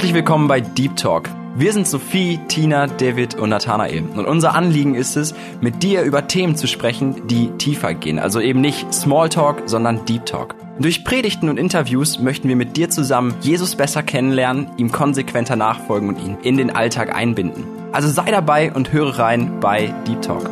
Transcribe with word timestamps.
Herzlich 0.00 0.14
willkommen 0.14 0.48
bei 0.48 0.62
Deep 0.62 0.96
Talk. 0.96 1.28
Wir 1.56 1.74
sind 1.74 1.86
Sophie, 1.86 2.40
Tina, 2.48 2.86
David 2.86 3.34
und 3.34 3.50
Nathanael. 3.50 4.02
Und 4.16 4.24
unser 4.24 4.54
Anliegen 4.54 4.94
ist 4.94 5.14
es, 5.14 5.34
mit 5.60 5.82
dir 5.82 6.04
über 6.04 6.26
Themen 6.26 6.56
zu 6.56 6.66
sprechen, 6.66 7.26
die 7.26 7.50
tiefer 7.58 7.92
gehen. 7.92 8.18
Also 8.18 8.40
eben 8.40 8.62
nicht 8.62 8.94
Smalltalk, 8.94 9.64
sondern 9.66 10.06
Deep 10.06 10.24
Talk. 10.24 10.54
Durch 10.78 11.04
Predigten 11.04 11.50
und 11.50 11.58
Interviews 11.58 12.18
möchten 12.18 12.48
wir 12.48 12.56
mit 12.56 12.78
dir 12.78 12.88
zusammen 12.88 13.34
Jesus 13.42 13.76
besser 13.76 14.02
kennenlernen, 14.02 14.70
ihm 14.78 14.90
konsequenter 14.90 15.54
nachfolgen 15.54 16.08
und 16.08 16.18
ihn 16.18 16.38
in 16.42 16.56
den 16.56 16.70
Alltag 16.70 17.14
einbinden. 17.14 17.64
Also 17.92 18.08
sei 18.08 18.30
dabei 18.30 18.72
und 18.72 18.94
höre 18.94 19.18
rein 19.18 19.60
bei 19.60 19.92
Deep 20.08 20.22
Talk. 20.22 20.48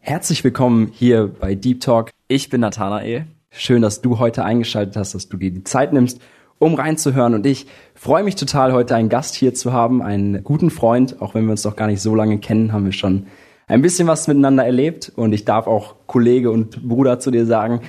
Herzlich 0.00 0.42
willkommen 0.42 0.90
hier 0.90 1.26
bei 1.38 1.54
Deep 1.54 1.82
Talk. 1.82 2.12
Ich 2.28 2.48
bin 2.48 2.62
Nathanael. 2.62 3.26
Schön, 3.54 3.82
dass 3.82 4.00
du 4.00 4.18
heute 4.18 4.46
eingeschaltet 4.46 4.96
hast, 4.96 5.14
dass 5.14 5.28
du 5.28 5.36
dir 5.36 5.50
die 5.50 5.62
Zeit 5.62 5.92
nimmst, 5.92 6.22
um 6.58 6.74
reinzuhören. 6.74 7.34
Und 7.34 7.44
ich 7.44 7.66
freue 7.94 8.24
mich 8.24 8.34
total, 8.34 8.72
heute 8.72 8.94
einen 8.94 9.10
Gast 9.10 9.34
hier 9.34 9.52
zu 9.52 9.74
haben, 9.74 10.00
einen 10.00 10.42
guten 10.42 10.70
Freund. 10.70 11.20
Auch 11.20 11.34
wenn 11.34 11.44
wir 11.44 11.50
uns 11.50 11.62
noch 11.62 11.76
gar 11.76 11.86
nicht 11.86 12.00
so 12.00 12.14
lange 12.14 12.38
kennen, 12.38 12.72
haben 12.72 12.86
wir 12.86 12.92
schon 12.92 13.26
ein 13.66 13.82
bisschen 13.82 14.08
was 14.08 14.26
miteinander 14.26 14.64
erlebt. 14.64 15.12
Und 15.16 15.34
ich 15.34 15.44
darf 15.44 15.66
auch 15.66 15.96
Kollege 16.06 16.50
und 16.50 16.88
Bruder 16.88 17.20
zu 17.20 17.30
dir 17.30 17.44
sagen. 17.44 17.82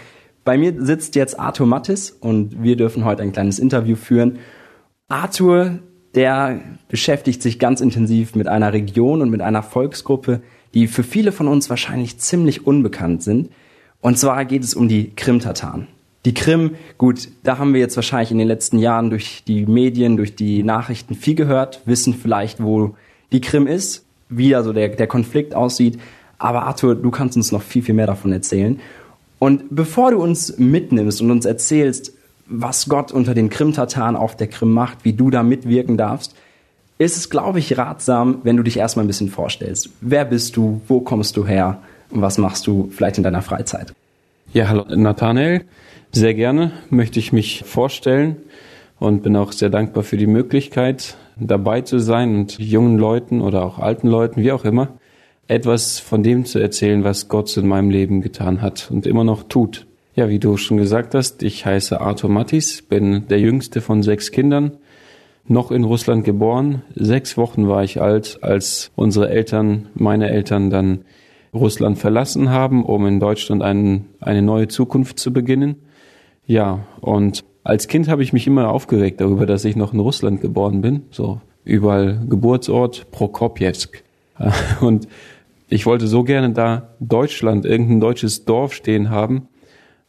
Bei 0.44 0.57
mir 0.57 0.84
sitzt 0.84 1.16
jetzt 1.16 1.40
Arthur 1.40 1.66
Mattis 1.66 2.12
und 2.12 2.62
wir 2.62 2.76
dürfen 2.76 3.05
heute 3.05 3.23
ein 3.23 3.32
kleines 3.32 3.57
Interview 3.57 3.95
führen. 3.95 4.40
Arthur, 5.07 5.80
der 6.13 6.59
beschäftigt 6.90 7.41
sich 7.41 7.57
ganz 7.57 7.80
intensiv 7.80 8.35
mit 8.35 8.49
einer 8.49 8.73
Region 8.73 9.21
und 9.21 9.30
mit 9.30 9.40
einer 9.40 9.63
Volksgruppe, 9.63 10.41
die 10.73 10.88
für 10.88 11.04
viele 11.04 11.32
von 11.32 11.48
uns 11.48 11.70
wahrscheinlich 11.70 12.20
ziemlich 12.20 12.68
unbekannt 12.68 13.23
sind. 13.23 13.49
Und 14.03 14.20
zwar 14.20 14.43
geht 14.43 14.65
es 14.65 14.73
um 14.73 14.90
die 14.90 15.12
Krim-Tataren. 15.15 15.87
Die 16.26 16.34
Krim, 16.34 16.71
gut, 16.98 17.29
da 17.43 17.57
haben 17.57 17.73
wir 17.73 17.79
jetzt 17.79 17.96
wahrscheinlich 17.96 18.32
in 18.32 18.37
den 18.37 18.49
letzten 18.49 18.77
Jahren 18.77 19.10
durch 19.10 19.45
die 19.48 19.65
Medien, 19.65 20.18
durch 20.18 20.35
die 20.35 20.62
Nachrichten 20.62 21.15
viel 21.15 21.35
gehört, 21.35 21.79
wissen 21.85 22.13
vielleicht, 22.13 22.62
wo 22.62 22.95
die 23.32 23.40
Krim 23.40 23.65
ist, 23.65 24.04
wie 24.27 24.55
also 24.55 24.73
der, 24.73 24.90
der 24.90 25.07
Konflikt 25.07 25.55
aussieht. 25.55 26.01
Aber 26.37 26.63
Arthur, 26.63 26.95
du 26.95 27.12
kannst 27.12 27.37
uns 27.37 27.54
noch 27.54 27.62
viel, 27.62 27.82
viel 27.82 27.95
mehr 27.95 28.07
davon 28.07 28.34
erzählen. 28.34 28.77
Und 29.40 29.63
bevor 29.70 30.12
du 30.12 30.21
uns 30.21 30.57
mitnimmst 30.57 31.21
und 31.21 31.32
uns 31.32 31.45
erzählst, 31.45 32.12
was 32.45 32.90
Gott 32.90 33.13
unter 33.13 33.34
den 33.34 33.49
Krim-Tataren 33.49 34.17
auf 34.17 34.35
der 34.35 34.48
Krim 34.48 34.73
macht, 34.73 35.05
wie 35.05 35.13
du 35.13 35.29
da 35.29 35.43
mitwirken 35.43 35.95
darfst, 35.95 36.35
ist 36.98 37.15
es, 37.15 37.29
glaube 37.29 37.60
ich, 37.60 37.77
ratsam, 37.77 38.40
wenn 38.43 38.57
du 38.57 38.63
dich 38.63 38.76
erstmal 38.76 39.05
ein 39.05 39.07
bisschen 39.07 39.29
vorstellst. 39.29 39.91
Wer 40.01 40.26
bist 40.26 40.57
du? 40.57 40.82
Wo 40.90 40.99
kommst 40.99 41.38
du 41.38 41.48
her? 41.48 41.79
Was 42.16 42.38
machst 42.38 42.68
du 42.68 42.90
vielleicht 42.92 43.18
in 43.18 43.24
deiner 43.24 43.42
Freizeit? 43.42 43.94
Ja, 44.54 44.68
hallo 44.70 44.86
Nathanael. 44.96 45.66
Sehr 46.12 46.36
gerne 46.36 46.72
möchte 46.92 47.18
ich 47.18 47.34
mich 47.34 47.64
vorstellen 47.66 48.38
und 49.00 49.24
bin 49.24 49.36
auch 49.36 49.52
sehr 49.52 49.72
dankbar 49.72 50.04
für 50.04 50.18
die 50.18 50.28
Möglichkeit, 50.28 51.18
dabei 51.38 51.82
zu 51.82 51.98
sein 51.98 52.36
und 52.36 52.60
jungen 52.60 53.00
Leuten 53.00 53.41
oder 53.41 53.66
auch 53.66 53.80
alten 53.80 54.08
Leuten, 54.08 54.41
wie 54.41 54.52
auch 54.52 54.64
immer, 54.64 54.90
etwas 55.48 56.00
von 56.00 56.22
dem 56.22 56.46
zu 56.46 56.60
erzählen, 56.60 57.04
was 57.04 57.30
Gott 57.30 57.58
in 57.58 57.68
meinem 57.68 57.90
Leben 57.90 58.22
getan 58.22 58.62
hat 58.62 58.91
und 58.91 59.08
immer 59.08 59.24
noch 59.24 59.41
tut. 59.41 59.88
Ja, 60.16 60.30
wie 60.30 60.38
du 60.38 60.56
schon 60.58 60.78
gesagt 60.78 61.16
hast, 61.16 61.41
ich 61.41 61.66
heiße 61.66 62.00
Arthur 62.00 62.30
Mattis, 62.30 62.84
bin 62.84 63.28
der 63.28 63.40
jüngste 63.40 63.82
von 63.82 64.03
sechs 64.03 64.30
Kindern, 64.30 64.74
noch 65.47 65.72
in 65.72 65.84
Russland 65.84 66.25
geboren. 66.25 66.84
Sechs 66.94 67.38
Wochen 67.38 67.68
war 67.68 67.84
ich 67.84 68.00
alt, 68.00 68.38
als 68.44 68.91
unsere 68.96 69.30
Eltern, 69.30 69.88
meine 69.96 70.30
Eltern 70.30 70.69
dann 70.69 71.06
Russland 71.53 71.97
verlassen 71.97 72.50
haben, 72.50 72.84
um 72.84 73.06
in 73.06 73.19
Deutschland 73.19 73.62
einen, 73.62 74.09
eine 74.19 74.41
neue 74.41 74.68
Zukunft 74.68 75.19
zu 75.19 75.31
beginnen. 75.31 75.75
Ja, 76.45 76.79
und 77.01 77.44
als 77.63 77.88
Kind 77.88 78.09
habe 78.09 78.23
ich 78.23 78.33
mich 78.33 78.47
immer 78.47 78.69
aufgeregt 78.69 79.22
darüber, 79.22 79.45
dass 79.45 79.63
ich 79.63 79.75
noch 79.75 79.94
in 79.94 80.00
Russland 80.00 80.41
geboren 80.41 80.81
bin. 80.81 81.03
So 81.11 81.39
überall 81.63 82.19
Geburtsort 82.28 83.09
Prokopjewsk. 83.11 84.03
Und 84.81 85.07
ich 85.69 85.85
wollte 85.85 86.07
so 86.07 86.23
gerne 86.23 86.51
da 86.51 86.89
Deutschland, 87.00 87.66
irgendein 87.66 88.01
deutsches 88.01 88.45
Dorf 88.45 88.73
stehen 88.73 89.09
haben. 89.09 89.47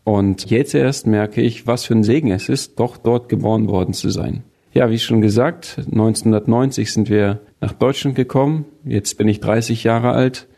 Und 0.02 0.50
jetzt 0.50 0.74
erst 0.74 1.06
merke 1.06 1.40
ich, 1.40 1.66
was 1.66 1.84
für 1.84 1.94
ein 1.94 2.02
Segen 2.04 2.30
es 2.30 2.48
ist, 2.48 2.78
doch 2.78 2.96
dort 2.96 3.28
geboren 3.28 3.68
worden 3.68 3.94
zu 3.94 4.10
sein. 4.10 4.42
Ja, 4.72 4.90
wie 4.90 4.98
schon 4.98 5.20
gesagt, 5.20 5.76
1990 5.78 6.92
sind 6.92 7.08
wir 7.08 7.40
nach 7.60 7.72
Deutschland 7.72 8.16
gekommen. 8.16 8.64
Jetzt 8.84 9.16
bin 9.16 9.28
ich 9.28 9.40
30 9.40 9.84
Jahre 9.84 10.10
alt 10.10 10.48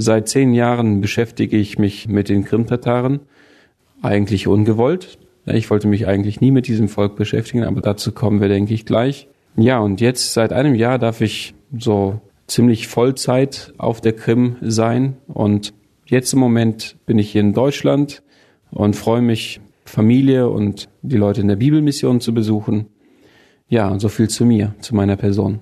Seit 0.00 0.28
zehn 0.28 0.54
Jahren 0.54 1.00
beschäftige 1.00 1.56
ich 1.56 1.76
mich 1.76 2.06
mit 2.08 2.28
den 2.28 2.44
Krim-Tataren. 2.44 3.18
Eigentlich 4.00 4.46
ungewollt. 4.46 5.18
Ich 5.44 5.68
wollte 5.70 5.88
mich 5.88 6.06
eigentlich 6.06 6.40
nie 6.40 6.52
mit 6.52 6.68
diesem 6.68 6.88
Volk 6.88 7.16
beschäftigen, 7.16 7.64
aber 7.64 7.80
dazu 7.80 8.12
kommen 8.12 8.40
wir, 8.40 8.48
denke 8.48 8.72
ich, 8.74 8.86
gleich. 8.86 9.26
Ja, 9.56 9.80
und 9.80 10.00
jetzt 10.00 10.34
seit 10.34 10.52
einem 10.52 10.76
Jahr 10.76 11.00
darf 11.00 11.20
ich 11.20 11.52
so 11.76 12.20
ziemlich 12.46 12.86
Vollzeit 12.86 13.74
auf 13.76 14.00
der 14.00 14.12
Krim 14.12 14.54
sein. 14.60 15.16
Und 15.26 15.74
jetzt 16.06 16.32
im 16.32 16.38
Moment 16.38 16.94
bin 17.04 17.18
ich 17.18 17.32
hier 17.32 17.40
in 17.40 17.52
Deutschland 17.52 18.22
und 18.70 18.94
freue 18.94 19.22
mich, 19.22 19.60
Familie 19.84 20.48
und 20.48 20.88
die 21.02 21.16
Leute 21.16 21.40
in 21.40 21.48
der 21.48 21.56
Bibelmission 21.56 22.20
zu 22.20 22.32
besuchen. 22.32 22.86
Ja, 23.68 23.98
so 23.98 24.08
viel 24.08 24.28
zu 24.28 24.44
mir, 24.44 24.76
zu 24.78 24.94
meiner 24.94 25.16
Person. 25.16 25.58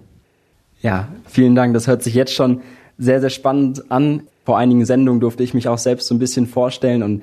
Ja, 0.83 1.09
vielen 1.25 1.55
Dank. 1.55 1.73
Das 1.73 1.87
hört 1.87 2.03
sich 2.03 2.15
jetzt 2.15 2.35
schon 2.35 2.61
sehr, 2.99 3.21
sehr 3.21 3.31
spannend 3.31 3.91
an. 3.91 4.23
Vor 4.45 4.59
einigen 4.59 4.85
Sendungen 4.85 5.21
durfte 5.21 5.43
ich 5.43 5.55
mich 5.55 5.69
auch 5.69 5.79
selbst 5.79 6.07
so 6.07 6.15
ein 6.15 6.19
bisschen 6.19 6.47
vorstellen 6.47 7.03
und 7.03 7.23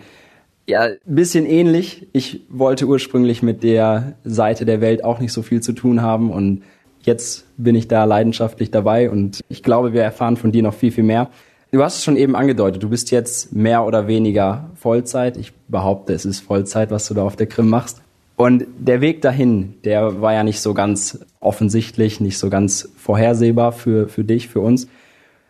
ja, 0.66 0.82
ein 0.84 0.98
bisschen 1.06 1.46
ähnlich. 1.46 2.08
Ich 2.14 2.42
wollte 2.50 2.86
ursprünglich 2.86 3.44
mit 3.44 3.64
der 3.64 4.14
Seite 4.24 4.66
der 4.66 4.80
Welt 4.80 5.04
auch 5.04 5.20
nicht 5.20 5.34
so 5.34 5.42
viel 5.42 5.62
zu 5.62 5.74
tun 5.74 6.02
haben 6.02 6.32
und 6.32 6.64
jetzt 7.02 7.46
bin 7.58 7.76
ich 7.76 7.88
da 7.88 8.06
leidenschaftlich 8.06 8.72
dabei 8.72 9.10
und 9.10 9.42
ich 9.50 9.62
glaube, 9.62 9.94
wir 9.94 10.04
erfahren 10.04 10.38
von 10.38 10.52
dir 10.52 10.64
noch 10.64 10.74
viel, 10.74 10.92
viel 10.92 11.04
mehr. 11.04 11.30
Du 11.72 11.84
hast 11.84 11.98
es 11.98 12.04
schon 12.04 12.18
eben 12.18 12.36
angedeutet, 12.36 12.84
du 12.84 12.90
bist 12.90 13.10
jetzt 13.12 13.54
mehr 13.54 13.84
oder 13.84 14.08
weniger 14.08 14.70
Vollzeit. 14.76 15.38
Ich 15.38 15.54
behaupte, 15.68 16.14
es 16.14 16.24
ist 16.24 16.42
Vollzeit, 16.42 16.92
was 16.92 17.08
du 17.08 17.16
da 17.16 17.24
auf 17.24 17.36
der 17.36 17.48
Krim 17.48 17.68
machst. 17.68 18.02
Und 18.36 18.66
der 18.80 19.02
Weg 19.02 19.22
dahin, 19.22 19.76
der 19.84 20.22
war 20.22 20.34
ja 20.34 20.44
nicht 20.44 20.62
so 20.62 20.74
ganz 20.74 21.26
offensichtlich, 21.40 22.20
nicht 22.20 22.38
so 22.38 22.50
ganz 22.50 22.90
vorhersehbar 22.96 23.72
für, 23.72 24.08
für 24.08 24.24
dich, 24.24 24.50
für 24.50 24.60
uns. 24.60 24.88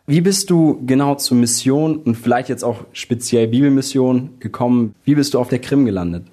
Wie 0.06 0.20
bist 0.20 0.50
du 0.50 0.82
genau 0.86 1.16
zur 1.16 1.38
Mission 1.38 1.96
und 1.96 2.16
vielleicht 2.16 2.50
jetzt 2.50 2.64
auch 2.64 2.84
speziell 2.92 3.48
Bibelmission 3.48 4.32
gekommen? 4.40 4.96
Wie 5.06 5.16
bist 5.16 5.34
du 5.34 5.40
auf 5.40 5.48
der 5.48 5.60
Krim 5.60 5.86
gelandet? 5.86 6.26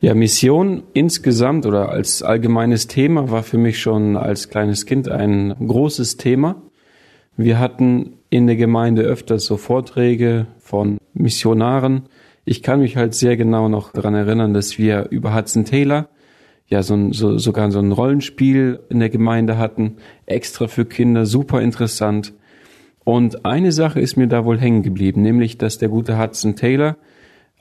Ja, 0.00 0.14
Mission 0.14 0.82
insgesamt 0.94 1.64
oder 1.64 1.90
als 1.90 2.24
allgemeines 2.24 2.88
Thema 2.88 3.30
war 3.30 3.44
für 3.44 3.58
mich 3.58 3.80
schon 3.80 4.16
als 4.16 4.48
kleines 4.48 4.84
Kind 4.84 5.08
ein 5.08 5.54
großes 5.64 6.16
Thema. 6.16 6.60
Wir 7.36 7.60
hatten 7.60 8.14
in 8.30 8.48
der 8.48 8.56
Gemeinde 8.56 9.02
öfters 9.02 9.44
so 9.44 9.58
Vorträge 9.58 10.46
von 10.58 10.98
Missionaren. 11.14 12.02
Ich 12.44 12.64
kann 12.64 12.80
mich 12.80 12.96
halt 12.96 13.14
sehr 13.14 13.36
genau 13.36 13.68
noch 13.68 13.92
daran 13.92 14.14
erinnern, 14.14 14.54
dass 14.54 14.76
wir 14.76 15.06
über 15.10 15.36
Hudson 15.36 15.64
Taylor 15.64 16.08
ja 16.66 16.82
so, 16.82 16.94
ein, 16.94 17.12
so 17.12 17.38
sogar 17.38 17.70
so 17.70 17.78
ein 17.78 17.92
Rollenspiel 17.92 18.80
in 18.88 18.98
der 18.98 19.08
Gemeinde 19.08 19.56
hatten, 19.56 19.98
extra 20.26 20.66
für 20.66 20.84
Kinder, 20.84 21.26
super 21.26 21.62
interessant. 21.62 22.34
Und 23.08 23.46
eine 23.46 23.72
Sache 23.72 24.00
ist 24.00 24.18
mir 24.18 24.26
da 24.26 24.44
wohl 24.44 24.60
hängen 24.60 24.82
geblieben, 24.82 25.22
nämlich, 25.22 25.56
dass 25.56 25.78
der 25.78 25.88
gute 25.88 26.18
Hudson 26.18 26.56
Taylor 26.56 26.98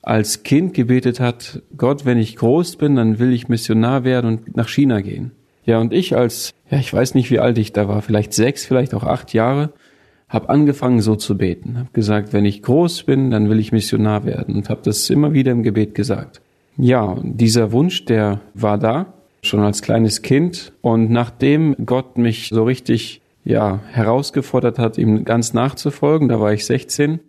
als 0.02 0.44
Kind 0.44 0.74
gebetet 0.74 1.22
hat, 1.22 1.62
Gott, 1.78 2.04
wenn 2.04 2.18
ich 2.18 2.36
groß 2.36 2.76
bin, 2.76 2.98
dann 2.98 3.18
will 3.18 3.32
ich 3.32 3.48
Missionar 3.48 4.04
werden 4.04 4.26
und 4.26 4.58
nach 4.58 4.68
China 4.68 5.00
gehen. 5.00 5.32
Ja, 5.64 5.80
und 5.80 5.94
ich 5.94 6.18
als, 6.18 6.54
ja, 6.70 6.80
ich 6.80 6.94
weiß 6.94 7.16
nicht, 7.16 7.32
wie 7.32 7.40
alt 7.40 7.58
ich 7.60 7.72
da 7.72 7.88
war, 7.88 8.02
vielleicht 8.02 8.34
sechs, 8.34 8.66
vielleicht 8.66 8.94
auch 8.94 9.06
acht 9.06 9.32
Jahre, 9.32 9.72
habe 10.28 10.50
angefangen 10.50 11.00
so 11.00 11.16
zu 11.16 11.38
beten, 11.38 11.78
habe 11.78 11.92
gesagt, 11.94 12.34
wenn 12.34 12.44
ich 12.44 12.62
groß 12.62 13.04
bin, 13.04 13.32
dann 13.32 13.50
will 13.50 13.60
ich 13.60 13.72
Missionar 13.72 14.26
werden 14.26 14.54
und 14.54 14.70
habe 14.70 14.82
das 14.84 15.10
immer 15.10 15.32
wieder 15.32 15.54
im 15.54 15.64
Gebet 15.64 15.96
gesagt. 15.96 16.42
Ja, 16.76 17.16
dieser 17.24 17.72
Wunsch, 17.72 18.04
der 18.04 18.42
war 18.54 18.78
da, 18.78 19.14
schon 19.44 19.62
als 19.62 19.82
kleines 19.82 20.24
Kind 20.24 20.74
und 20.82 21.10
nachdem 21.10 21.74
Gott 21.86 22.18
mich 22.18 22.50
so 22.50 22.66
richtig 22.66 23.22
ja, 23.48 23.80
herausgefordert 23.92 24.78
hat, 24.78 24.98
ihm 24.98 25.24
ganz 25.24 25.54
nachzufolgen. 25.54 26.28
Da 26.28 26.40
war 26.40 26.52
ich 26.52 26.66
16. 26.66 27.20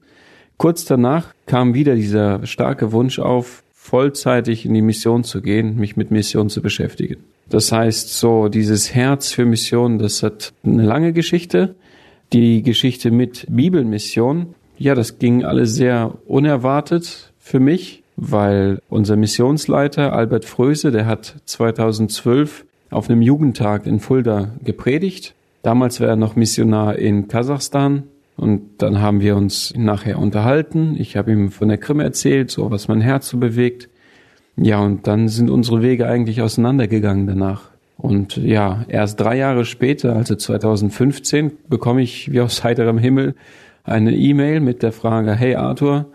Kurz 0.57 0.85
danach 0.85 1.33
kam 1.47 1.75
wieder 1.75 1.95
dieser 1.95 2.45
starke 2.45 2.91
Wunsch 2.91 3.21
auf, 3.21 3.63
vollzeitig 3.73 4.67
in 4.67 4.75
die 4.75 4.83
Mission 4.83 5.23
zu 5.23 5.41
gehen, 5.41 5.77
mich 5.77 5.97
mit 5.97 6.11
Mission 6.11 6.51
zu 6.51 6.61
beschäftigen. 6.61 7.19
Das 7.49 7.71
heißt, 7.71 8.19
so 8.19 8.49
dieses 8.49 8.95
Herz 8.95 9.31
für 9.31 9.47
Mission, 9.47 9.99
das 9.99 10.23
hat 10.23 10.53
eine 10.65 10.83
lange 10.83 11.13
Geschichte. 11.13 11.77
Die 12.33 12.63
Geschichte 12.63 13.11
mit 13.11 13.47
Bibelmission, 13.49 14.55
ja, 14.77 14.95
das 14.95 15.19
ging 15.19 15.45
alles 15.45 15.75
sehr 15.75 16.15
unerwartet 16.27 17.33
für 17.39 17.61
mich, 17.61 18.03
weil 18.17 18.83
unser 18.91 19.17
Missionsleiter 19.17 20.13
Albert 20.13 20.45
Fröse, 20.45 20.91
der 20.91 21.07
hat 21.07 21.37
2012 21.47 22.67
auf 22.91 23.09
einem 23.09 23.23
Jugendtag 23.23 23.87
in 23.87 24.01
Fulda 24.01 24.51
gepredigt 24.65 25.35
Damals 25.63 26.01
war 26.01 26.09
er 26.09 26.17
noch 26.17 26.37
Missionar 26.37 26.97
in 26.97 27.29
Kasachstan 27.29 28.05
und 28.37 28.63
dann 28.79 29.01
haben 29.01 29.21
wir 29.21 29.37
uns 29.37 29.75
nachher 29.77 30.19
unterhalten. 30.19 30.97
Ich 30.99 31.17
habe 31.17 31.33
ihm 31.33 31.51
von 31.51 31.69
der 31.69 31.79
Krim 31.79 32.01
erzählt, 32.01 32.51
so 32.51 32.71
was 32.71 32.89
mein 32.89 33.01
Herz 33.01 33.29
so 33.29 33.39
bewegt. 33.39 33.89
Ja, 34.57 34.81
und 34.81 35.07
dann 35.07 35.29
sind 35.29 35.51
unsere 35.51 35.83
Wege 35.83 36.07
eigentlich 36.07 36.43
auseinandergegangen 36.43 37.27
danach. 37.27 37.71
Und 37.97 38.37
ja, 38.37 38.85
erst 38.89 39.19
drei 39.19 39.37
Jahre 39.37 39.65
später, 39.65 40.15
also 40.15 40.37
2015, 40.37 41.53
bekomme 41.69 42.03
ich 42.03 42.31
wie 42.31 42.41
aus 42.41 42.63
heiterem 42.63 42.99
Himmel 42.99 43.35
eine 43.83 44.15
E-Mail 44.15 44.61
mit 44.61 44.83
der 44.83 44.93
Frage, 44.93 45.35
hey 45.35 45.57
Arthur, 45.57 46.07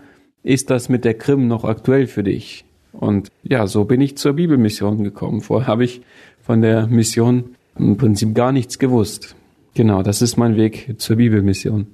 ist 0.44 0.70
das 0.70 0.88
mit 0.88 1.04
der 1.04 1.16
Krim 1.16 1.48
noch 1.48 1.66
aktuell 1.66 2.08
für 2.08 2.24
dich? 2.24 2.64
Und 2.94 3.30
ja, 3.44 3.68
so 3.68 3.84
bin 3.86 4.00
ich 4.00 4.18
zur 4.18 4.34
Bibelmission 4.34 5.04
gekommen. 5.04 5.42
Vorher 5.42 5.68
habe 5.68 5.84
ich 5.84 6.02
von 6.42 6.62
der 6.62 6.88
Mission 6.88 7.56
im 7.78 7.98
Prinzip 7.98 8.36
gar 8.36 8.52
nichts 8.52 8.80
gewusst. 8.80 9.36
Genau, 9.74 10.04
das 10.04 10.22
ist 10.22 10.38
mein 10.38 10.56
Weg 10.56 10.96
zur 10.98 11.16
Bibelmission. 11.16 11.88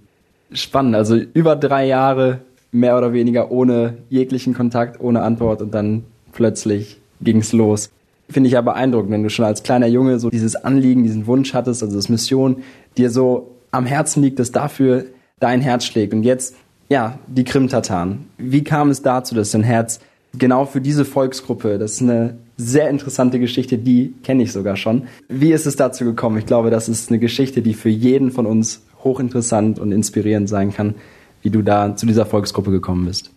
Spannend, 0.51 0.95
also 0.95 1.15
über 1.15 1.55
drei 1.55 1.85
Jahre 1.85 2.41
mehr 2.71 2.97
oder 2.97 3.13
weniger 3.13 3.51
ohne 3.51 3.97
jeglichen 4.09 4.53
Kontakt, 4.53 4.99
ohne 4.99 5.21
Antwort 5.21 5.61
und 5.61 5.73
dann 5.73 6.03
plötzlich 6.31 6.99
ging's 7.21 7.53
los. 7.53 7.89
Finde 8.29 8.47
ich 8.47 8.53
ja 8.53 8.61
beeindruckend, 8.61 9.11
wenn 9.11 9.23
du 9.23 9.29
schon 9.29 9.45
als 9.45 9.63
kleiner 9.63 9.87
Junge 9.87 10.19
so 10.19 10.29
dieses 10.29 10.55
Anliegen, 10.55 11.03
diesen 11.03 11.25
Wunsch 11.25 11.53
hattest, 11.53 11.81
also 11.81 11.95
das 11.95 12.09
Mission, 12.09 12.57
dir 12.97 13.09
so 13.09 13.55
am 13.71 13.85
Herzen 13.85 14.21
liegt, 14.21 14.39
dass 14.39 14.51
dafür 14.51 15.05
dein 15.39 15.61
Herz 15.61 15.85
schlägt. 15.85 16.13
Und 16.13 16.23
jetzt, 16.23 16.55
ja, 16.89 17.17
die 17.27 17.43
Krim-Tataren. 17.43 18.27
Wie 18.37 18.63
kam 18.63 18.89
es 18.89 19.01
dazu, 19.01 19.33
dass 19.33 19.51
dein 19.51 19.63
Herz 19.63 19.99
genau 20.37 20.65
für 20.65 20.81
diese 20.81 21.05
Volksgruppe, 21.05 21.79
das 21.79 21.93
ist 21.93 22.01
eine 22.03 22.37
sehr 22.59 22.89
interessante 22.89 23.39
Geschichte, 23.39 23.77
die 23.77 24.13
kenne 24.21 24.43
ich 24.43 24.51
sogar 24.51 24.75
schon. 24.75 25.03
Wie 25.29 25.53
ist 25.53 25.65
es 25.65 25.77
dazu 25.77 26.03
gekommen? 26.03 26.37
Ich 26.37 26.45
glaube, 26.45 26.69
das 26.69 26.89
ist 26.89 27.09
eine 27.09 27.17
Geschichte, 27.17 27.61
die 27.61 27.73
für 27.73 27.89
jeden 27.89 28.31
von 28.31 28.45
uns 28.45 28.83
hochinteressant 29.03 29.79
und 29.79 29.93
inspirierend 29.93 30.49
sein 30.49 30.73
kann, 30.73 30.95
wie 31.41 31.49
du 31.49 31.61
da 31.61 31.95
zu 31.95 32.05
dieser 32.05 32.25
Volksgruppe 32.25 32.71
gekommen 32.71 33.05
bist. 33.05 33.31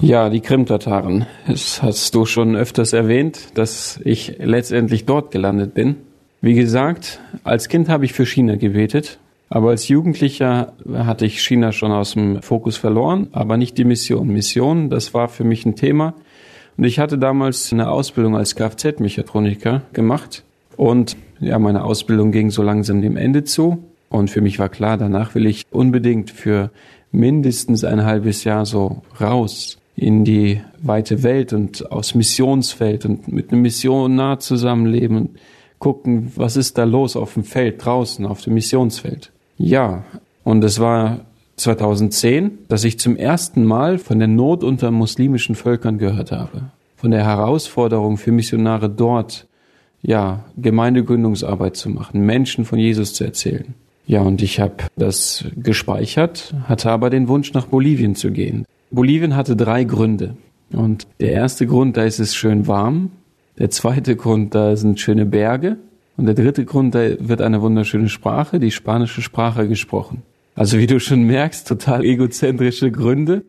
Ja, 0.00 0.30
die 0.30 0.40
Krim-Tataren. 0.40 1.26
Das 1.46 1.82
hast 1.82 2.14
du 2.14 2.24
schon 2.24 2.56
öfters 2.56 2.94
erwähnt, 2.94 3.50
dass 3.54 4.00
ich 4.04 4.36
letztendlich 4.38 5.04
dort 5.04 5.30
gelandet 5.30 5.74
bin. 5.74 5.96
Wie 6.40 6.54
gesagt, 6.54 7.20
als 7.44 7.68
Kind 7.68 7.88
habe 7.90 8.06
ich 8.06 8.14
für 8.14 8.26
China 8.26 8.56
gebetet, 8.56 9.18
aber 9.50 9.70
als 9.70 9.88
Jugendlicher 9.88 10.72
hatte 10.92 11.26
ich 11.26 11.40
China 11.40 11.72
schon 11.72 11.92
aus 11.92 12.12
dem 12.12 12.42
Fokus 12.42 12.76
verloren, 12.76 13.28
aber 13.32 13.56
nicht 13.56 13.76
die 13.76 13.84
Mission. 13.84 14.28
Mission, 14.28 14.88
das 14.88 15.12
war 15.12 15.28
für 15.28 15.44
mich 15.44 15.66
ein 15.66 15.76
Thema. 15.76 16.14
Und 16.76 16.84
ich 16.84 16.98
hatte 16.98 17.18
damals 17.18 17.72
eine 17.72 17.90
Ausbildung 17.90 18.36
als 18.36 18.54
Kfz-Mechatroniker 18.54 19.82
gemacht. 19.92 20.44
Und 20.76 21.16
ja, 21.40 21.58
meine 21.58 21.84
Ausbildung 21.84 22.32
ging 22.32 22.50
so 22.50 22.62
langsam 22.62 23.00
dem 23.00 23.16
Ende 23.16 23.44
zu. 23.44 23.82
Und 24.08 24.30
für 24.30 24.40
mich 24.40 24.58
war 24.58 24.68
klar, 24.68 24.96
danach 24.96 25.34
will 25.34 25.46
ich 25.46 25.64
unbedingt 25.70 26.30
für 26.30 26.70
mindestens 27.12 27.84
ein 27.84 28.04
halbes 28.04 28.44
Jahr 28.44 28.66
so 28.66 29.02
raus 29.20 29.78
in 29.96 30.24
die 30.24 30.60
weite 30.82 31.22
Welt 31.22 31.52
und 31.52 31.90
aufs 31.90 32.14
Missionsfeld 32.14 33.06
und 33.06 33.28
mit 33.28 33.50
einer 33.50 33.60
Mission 33.62 34.14
nah 34.14 34.38
zusammenleben 34.38 35.16
und 35.16 35.30
gucken, 35.78 36.32
was 36.36 36.56
ist 36.56 36.76
da 36.76 36.84
los 36.84 37.16
auf 37.16 37.34
dem 37.34 37.44
Feld 37.44 37.84
draußen, 37.84 38.26
auf 38.26 38.42
dem 38.42 38.54
Missionsfeld. 38.54 39.32
Ja, 39.56 40.04
und 40.44 40.62
es 40.62 40.78
war 40.78 41.20
2010, 41.56 42.58
dass 42.68 42.84
ich 42.84 42.98
zum 42.98 43.16
ersten 43.16 43.64
Mal 43.64 43.98
von 43.98 44.18
der 44.18 44.28
Not 44.28 44.62
unter 44.62 44.90
muslimischen 44.90 45.54
Völkern 45.54 45.98
gehört 45.98 46.32
habe. 46.32 46.70
Von 46.96 47.10
der 47.10 47.24
Herausforderung 47.24 48.16
für 48.18 48.32
Missionare 48.32 48.88
dort, 48.90 49.46
ja, 50.02 50.44
Gemeindegründungsarbeit 50.56 51.76
zu 51.76 51.88
machen, 51.88 52.20
Menschen 52.20 52.64
von 52.64 52.78
Jesus 52.78 53.14
zu 53.14 53.24
erzählen. 53.24 53.74
Ja, 54.06 54.20
und 54.20 54.40
ich 54.42 54.60
habe 54.60 54.84
das 54.96 55.44
gespeichert, 55.56 56.54
hatte 56.64 56.90
aber 56.90 57.10
den 57.10 57.28
Wunsch, 57.28 57.52
nach 57.54 57.66
Bolivien 57.66 58.14
zu 58.14 58.30
gehen. 58.30 58.64
Bolivien 58.90 59.34
hatte 59.34 59.56
drei 59.56 59.84
Gründe. 59.84 60.36
Und 60.72 61.06
der 61.20 61.32
erste 61.32 61.66
Grund, 61.66 61.96
da 61.96 62.04
ist 62.04 62.20
es 62.20 62.34
schön 62.34 62.66
warm. 62.66 63.10
Der 63.58 63.70
zweite 63.70 64.14
Grund, 64.14 64.54
da 64.54 64.76
sind 64.76 65.00
schöne 65.00 65.26
Berge. 65.26 65.78
Und 66.16 66.26
der 66.26 66.34
dritte 66.34 66.64
Grund, 66.64 66.94
da 66.94 67.00
wird 67.18 67.40
eine 67.40 67.60
wunderschöne 67.62 68.08
Sprache, 68.08 68.60
die 68.60 68.70
spanische 68.70 69.22
Sprache 69.22 69.68
gesprochen. 69.68 70.22
Also 70.56 70.78
wie 70.78 70.86
du 70.86 70.98
schon 70.98 71.24
merkst, 71.24 71.68
total 71.68 72.04
egozentrische 72.04 72.90
Gründe. 72.90 73.44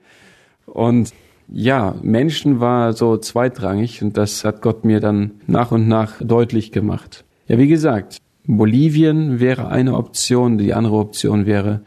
Und 0.65 1.13
ja, 1.48 1.95
Menschen 2.04 2.59
war 2.59 2.92
so 2.92 3.18
zweitrangig 3.18 4.04
und 4.04 4.18
das 4.18 4.44
hat 4.44 4.62
Gott 4.62 4.83
mir 4.83 5.00
dann 5.00 5.31
nach 5.48 5.71
und 5.71 5.88
nach 5.88 6.15
deutlich 6.19 6.74
gemacht. 6.74 7.24
Ja, 7.48 7.57
wie 7.57 7.68
gesagt, 7.68 8.18
Bolivien 8.45 9.39
wäre 9.39 9.69
eine 9.69 9.95
Option, 9.95 10.57
die 10.57 10.74
andere 10.74 10.98
Option 10.98 11.45
wäre 11.45 11.81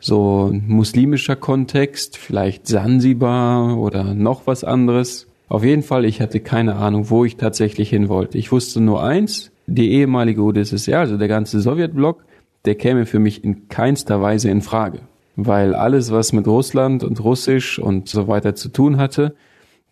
so 0.00 0.52
muslimischer 0.66 1.36
Kontext, 1.36 2.16
vielleicht 2.16 2.66
Sansibar 2.66 3.78
oder 3.78 4.12
noch 4.14 4.46
was 4.46 4.64
anderes. 4.64 5.28
Auf 5.48 5.64
jeden 5.64 5.82
Fall, 5.82 6.04
ich 6.04 6.20
hatte 6.20 6.40
keine 6.40 6.74
Ahnung, 6.76 7.10
wo 7.10 7.24
ich 7.24 7.36
tatsächlich 7.36 7.90
hin 7.90 8.08
wollte. 8.08 8.36
Ich 8.38 8.50
wusste 8.50 8.80
nur 8.80 9.04
eins, 9.04 9.52
die 9.66 9.92
ehemalige 9.92 10.42
UdSSR, 10.42 10.98
also 10.98 11.16
der 11.16 11.28
ganze 11.28 11.60
Sowjetblock, 11.60 12.24
der 12.64 12.74
käme 12.74 13.06
für 13.06 13.18
mich 13.18 13.44
in 13.44 13.68
keinster 13.68 14.20
Weise 14.22 14.50
in 14.50 14.62
Frage. 14.62 15.00
Weil 15.36 15.74
alles, 15.74 16.12
was 16.12 16.32
mit 16.32 16.46
Russland 16.46 17.02
und 17.02 17.22
Russisch 17.22 17.78
und 17.78 18.08
so 18.08 18.28
weiter 18.28 18.54
zu 18.54 18.68
tun 18.68 18.96
hatte, 18.98 19.34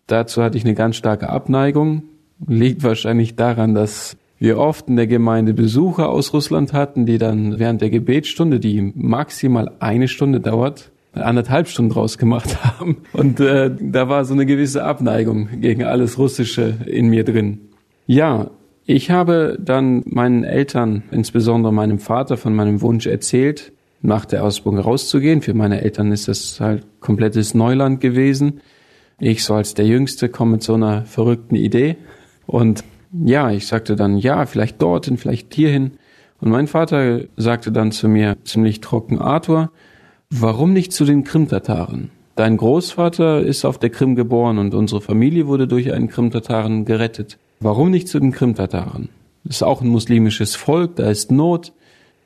dazu 0.07 0.41
hatte 0.41 0.57
ich 0.57 0.63
eine 0.63 0.73
ganz 0.73 0.95
starke 0.95 1.29
Abneigung. 1.29 2.03
Liegt 2.47 2.83
wahrscheinlich 2.83 3.35
daran, 3.35 3.73
dass 3.73 4.17
wir 4.39 4.57
oft 4.57 4.89
in 4.89 4.95
der 4.95 5.07
Gemeinde 5.07 5.53
Besucher 5.53 6.09
aus 6.09 6.33
Russland 6.33 6.73
hatten, 6.73 7.05
die 7.05 7.17
dann 7.17 7.59
während 7.59 7.81
der 7.81 7.89
Gebetsstunde, 7.89 8.59
die 8.59 8.81
maximal 8.95 9.71
eine 9.79 10.07
Stunde 10.07 10.39
dauert, 10.39 10.91
anderthalb 11.13 11.67
Stunden 11.67 11.91
draus 11.91 12.17
gemacht 12.17 12.63
haben. 12.79 12.97
Und 13.13 13.39
äh, 13.39 13.71
da 13.79 14.09
war 14.09 14.25
so 14.25 14.33
eine 14.33 14.45
gewisse 14.45 14.83
Abneigung 14.83 15.61
gegen 15.61 15.83
alles 15.83 16.17
Russische 16.17 16.73
in 16.85 17.07
mir 17.07 17.23
drin. 17.23 17.59
Ja, 18.05 18.49
ich 18.85 19.11
habe 19.11 19.57
dann 19.59 20.03
meinen 20.05 20.43
Eltern, 20.43 21.03
insbesondere 21.11 21.73
meinem 21.73 21.99
Vater, 21.99 22.37
von 22.37 22.53
meinem 22.53 22.81
Wunsch 22.81 23.05
erzählt, 23.07 23.71
nach 24.01 24.25
der 24.25 24.43
Ausbildung 24.43 24.79
rauszugehen. 24.79 25.41
Für 25.41 25.53
meine 25.53 25.81
Eltern 25.81 26.11
ist 26.11 26.27
das 26.27 26.59
halt 26.59 26.85
komplettes 26.99 27.53
Neuland 27.53 28.01
gewesen. 28.01 28.61
Ich 29.19 29.43
so 29.43 29.53
als 29.53 29.73
der 29.73 29.85
Jüngste 29.85 30.27
komme 30.27 30.53
mit 30.53 30.63
so 30.63 30.73
einer 30.73 31.05
verrückten 31.05 31.55
Idee. 31.55 31.95
Und 32.45 32.83
ja, 33.23 33.51
ich 33.51 33.67
sagte 33.67 33.95
dann, 33.95 34.17
ja, 34.17 34.45
vielleicht 34.45 34.81
dorthin, 34.81 35.17
vielleicht 35.17 35.53
hierhin. 35.53 35.91
Und 36.41 36.51
mein 36.51 36.67
Vater 36.67 37.21
sagte 37.37 37.71
dann 37.71 37.93
zu 37.93 38.09
mir 38.09 38.35
ziemlich 38.43 38.81
trocken, 38.81 39.19
Arthur, 39.19 39.71
warum 40.29 40.73
nicht 40.73 40.91
zu 40.91 41.05
den 41.05 41.23
Krim-Tataren? 41.23 42.09
Dein 42.35 42.57
Großvater 42.57 43.41
ist 43.41 43.63
auf 43.63 43.77
der 43.77 43.91
Krim 43.91 44.15
geboren 44.15 44.57
und 44.57 44.73
unsere 44.73 44.99
Familie 44.99 45.47
wurde 45.47 45.67
durch 45.67 45.93
einen 45.93 46.09
Krim-Tataren 46.09 46.83
gerettet. 46.83 47.37
Warum 47.63 47.91
nicht 47.91 48.09
zu 48.09 48.19
den 48.19 48.33
Krim-Tataren? 48.33 49.07
Das 49.45 49.57
ist 49.57 49.63
auch 49.63 49.81
ein 49.81 49.87
muslimisches 49.87 50.53
Volk, 50.53 50.97
da 50.97 51.09
ist 51.09 51.31
Not. 51.31 51.71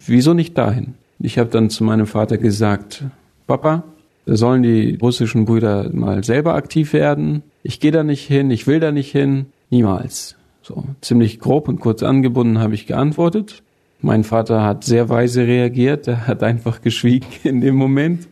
Wieso 0.03 0.33
nicht 0.33 0.57
dahin? 0.57 0.95
Ich 1.19 1.37
habe 1.37 1.51
dann 1.51 1.69
zu 1.69 1.83
meinem 1.83 2.07
Vater 2.07 2.39
gesagt, 2.39 3.03
Papa, 3.45 3.83
sollen 4.25 4.63
die 4.63 4.97
russischen 4.99 5.45
Brüder 5.45 5.91
mal 5.93 6.23
selber 6.23 6.55
aktiv 6.55 6.91
werden? 6.91 7.43
Ich 7.61 7.79
gehe 7.79 7.91
da 7.91 8.03
nicht 8.03 8.25
hin, 8.25 8.49
ich 8.49 8.65
will 8.65 8.79
da 8.79 8.91
nicht 8.91 9.11
hin, 9.11 9.45
niemals. 9.69 10.37
So, 10.63 10.85
ziemlich 11.01 11.39
grob 11.39 11.67
und 11.67 11.79
kurz 11.79 12.01
angebunden 12.01 12.57
habe 12.57 12.73
ich 12.73 12.87
geantwortet. 12.87 13.61
Mein 14.01 14.23
Vater 14.23 14.63
hat 14.63 14.83
sehr 14.85 15.07
weise 15.07 15.45
reagiert, 15.45 16.07
er 16.07 16.25
hat 16.25 16.41
einfach 16.41 16.81
geschwiegen 16.81 17.27
in 17.43 17.61
dem 17.61 17.75
Moment. 17.75 18.27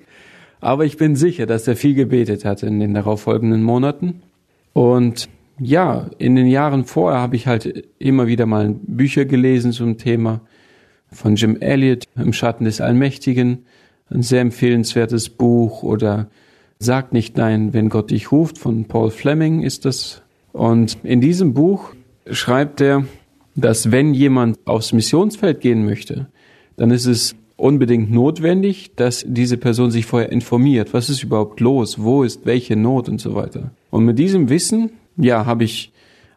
Aber 0.59 0.85
ich 0.85 0.97
bin 0.97 1.15
sicher, 1.15 1.45
dass 1.45 1.67
er 1.67 1.75
viel 1.75 1.93
gebetet 1.93 2.45
hat 2.45 2.63
in 2.63 2.79
den 2.79 2.95
darauffolgenden 2.95 3.61
Monaten. 3.61 4.23
Und 4.73 5.29
ja, 5.59 6.09
in 6.17 6.35
den 6.35 6.47
Jahren 6.47 6.85
vorher 6.85 7.19
habe 7.19 7.35
ich 7.35 7.47
halt 7.47 7.87
immer 7.97 8.27
wieder 8.27 8.45
mal 8.45 8.75
Bücher 8.81 9.25
gelesen 9.25 9.71
zum 9.71 9.97
Thema 9.97 10.41
von 11.11 11.35
Jim 11.35 11.57
Elliot 11.59 12.05
im 12.15 12.33
Schatten 12.33 12.65
des 12.65 12.81
Allmächtigen, 12.81 13.65
ein 14.09 14.21
sehr 14.21 14.41
empfehlenswertes 14.41 15.29
Buch 15.29 15.83
oder 15.83 16.27
Sag 16.77 17.13
nicht 17.13 17.37
nein, 17.37 17.73
wenn 17.73 17.89
Gott 17.89 18.11
dich 18.11 18.31
ruft 18.31 18.57
von 18.57 18.85
Paul 18.85 19.09
Fleming 19.09 19.61
ist 19.61 19.85
das. 19.85 20.21
Und 20.51 20.97
in 21.03 21.21
diesem 21.21 21.53
Buch 21.53 21.93
schreibt 22.29 22.81
er, 22.81 23.05
dass 23.55 23.91
wenn 23.91 24.13
jemand 24.13 24.59
aufs 24.65 24.91
Missionsfeld 24.91 25.61
gehen 25.61 25.85
möchte, 25.85 26.27
dann 26.75 26.91
ist 26.91 27.05
es 27.05 27.35
unbedingt 27.55 28.11
notwendig, 28.11 28.91
dass 28.97 29.23
diese 29.25 29.55
Person 29.55 29.89
sich 29.89 30.05
vorher 30.05 30.31
informiert, 30.31 30.93
was 30.93 31.09
ist 31.09 31.23
überhaupt 31.23 31.61
los, 31.61 32.03
wo 32.03 32.23
ist 32.23 32.45
welche 32.45 32.75
Not 32.75 33.07
und 33.07 33.21
so 33.21 33.33
weiter. 33.35 33.71
Und 33.89 34.03
mit 34.03 34.19
diesem 34.19 34.49
Wissen, 34.49 34.91
ja, 35.17 35.45
habe 35.45 35.63
ich 35.63 35.91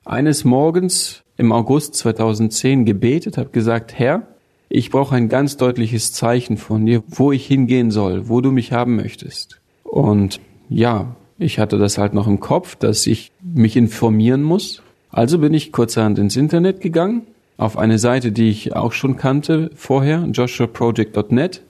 eines 0.04 0.44
Morgens 0.44 1.22
im 1.36 1.52
August 1.52 1.94
2010 1.94 2.84
gebetet, 2.84 3.38
habe 3.38 3.50
gesagt, 3.50 3.98
Herr, 3.98 4.26
ich 4.68 4.90
brauche 4.90 5.14
ein 5.14 5.28
ganz 5.28 5.56
deutliches 5.56 6.12
Zeichen 6.12 6.56
von 6.56 6.84
dir, 6.84 7.02
wo 7.06 7.32
ich 7.32 7.46
hingehen 7.46 7.90
soll, 7.90 8.28
wo 8.28 8.40
du 8.40 8.50
mich 8.50 8.72
haben 8.72 8.96
möchtest. 8.96 9.60
Und 9.84 10.40
ja, 10.68 11.16
ich 11.38 11.58
hatte 11.58 11.78
das 11.78 11.96
halt 11.96 12.12
noch 12.12 12.26
im 12.26 12.40
Kopf, 12.40 12.76
dass 12.76 13.06
ich 13.06 13.32
mich 13.40 13.76
informieren 13.76 14.42
muss, 14.42 14.82
also 15.10 15.38
bin 15.38 15.54
ich 15.54 15.72
kurzerhand 15.72 16.18
ins 16.18 16.36
Internet 16.36 16.80
gegangen, 16.80 17.22
auf 17.56 17.78
eine 17.78 17.98
Seite, 17.98 18.30
die 18.30 18.50
ich 18.50 18.76
auch 18.76 18.92
schon 18.92 19.16
kannte 19.16 19.70
vorher, 19.74 20.28
joshuaproject.net 20.30 21.62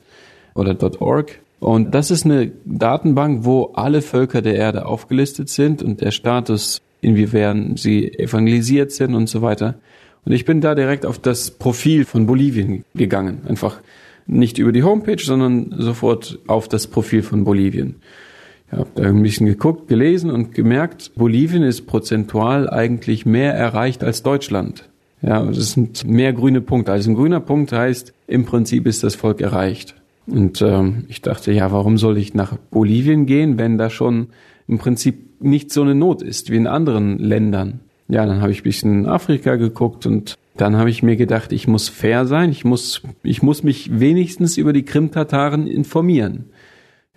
oder 0.54 0.76
.org. 1.00 1.38
Und 1.60 1.94
das 1.94 2.10
ist 2.10 2.24
eine 2.24 2.52
Datenbank, 2.64 3.44
wo 3.44 3.72
alle 3.74 4.02
Völker 4.02 4.42
der 4.42 4.54
Erde 4.54 4.86
aufgelistet 4.86 5.48
sind 5.48 5.82
und 5.82 6.00
der 6.00 6.10
Status 6.10 6.80
inwiefern 7.00 7.76
sie 7.76 8.18
evangelisiert 8.18 8.92
sind 8.92 9.14
und 9.14 9.28
so 9.28 9.42
weiter. 9.42 9.74
Und 10.24 10.32
ich 10.32 10.44
bin 10.44 10.60
da 10.60 10.74
direkt 10.74 11.06
auf 11.06 11.18
das 11.18 11.50
Profil 11.50 12.04
von 12.04 12.26
Bolivien 12.26 12.84
gegangen. 12.94 13.42
Einfach 13.48 13.80
nicht 14.26 14.58
über 14.58 14.72
die 14.72 14.82
Homepage, 14.82 15.22
sondern 15.22 15.74
sofort 15.78 16.38
auf 16.46 16.68
das 16.68 16.86
Profil 16.86 17.22
von 17.22 17.44
Bolivien. 17.44 17.96
Ich 18.70 18.78
habe 18.78 18.90
da 18.94 19.04
ein 19.04 19.22
bisschen 19.22 19.46
geguckt, 19.46 19.88
gelesen 19.88 20.30
und 20.30 20.54
gemerkt, 20.54 21.12
Bolivien 21.16 21.62
ist 21.62 21.86
prozentual 21.86 22.68
eigentlich 22.68 23.24
mehr 23.24 23.54
erreicht 23.54 24.04
als 24.04 24.22
Deutschland. 24.22 24.88
Ja, 25.22 25.42
das 25.42 25.72
sind 25.72 26.06
mehr 26.06 26.32
grüne 26.32 26.60
Punkte. 26.60 26.92
Also 26.92 27.10
ein 27.10 27.14
grüner 27.14 27.40
Punkt 27.40 27.72
heißt, 27.72 28.12
im 28.26 28.44
Prinzip 28.44 28.86
ist 28.86 29.02
das 29.02 29.14
Volk 29.14 29.40
erreicht. 29.40 29.94
Und 30.26 30.60
ähm, 30.60 31.04
ich 31.08 31.22
dachte, 31.22 31.52
ja, 31.52 31.72
warum 31.72 31.96
soll 31.96 32.18
ich 32.18 32.34
nach 32.34 32.56
Bolivien 32.70 33.24
gehen, 33.24 33.58
wenn 33.58 33.78
da 33.78 33.88
schon 33.88 34.28
im 34.68 34.78
Prinzip 34.78 35.27
nicht 35.40 35.72
so 35.72 35.82
eine 35.82 35.94
Not 35.94 36.22
ist 36.22 36.50
wie 36.50 36.56
in 36.56 36.66
anderen 36.66 37.18
Ländern? 37.18 37.80
Ja, 38.08 38.24
dann 38.24 38.40
habe 38.40 38.52
ich 38.52 38.60
ein 38.60 38.64
bisschen 38.64 39.00
in 39.00 39.06
Afrika 39.06 39.56
geguckt 39.56 40.06
und 40.06 40.36
dann 40.56 40.76
habe 40.76 40.90
ich 40.90 41.02
mir 41.02 41.16
gedacht, 41.16 41.52
ich 41.52 41.68
muss 41.68 41.88
fair 41.88 42.26
sein, 42.26 42.50
ich 42.50 42.64
muss, 42.64 43.02
ich 43.22 43.42
muss 43.42 43.62
mich 43.62 44.00
wenigstens 44.00 44.56
über 44.56 44.72
die 44.72 44.84
Krim-Tataren 44.84 45.66
informieren. 45.66 46.46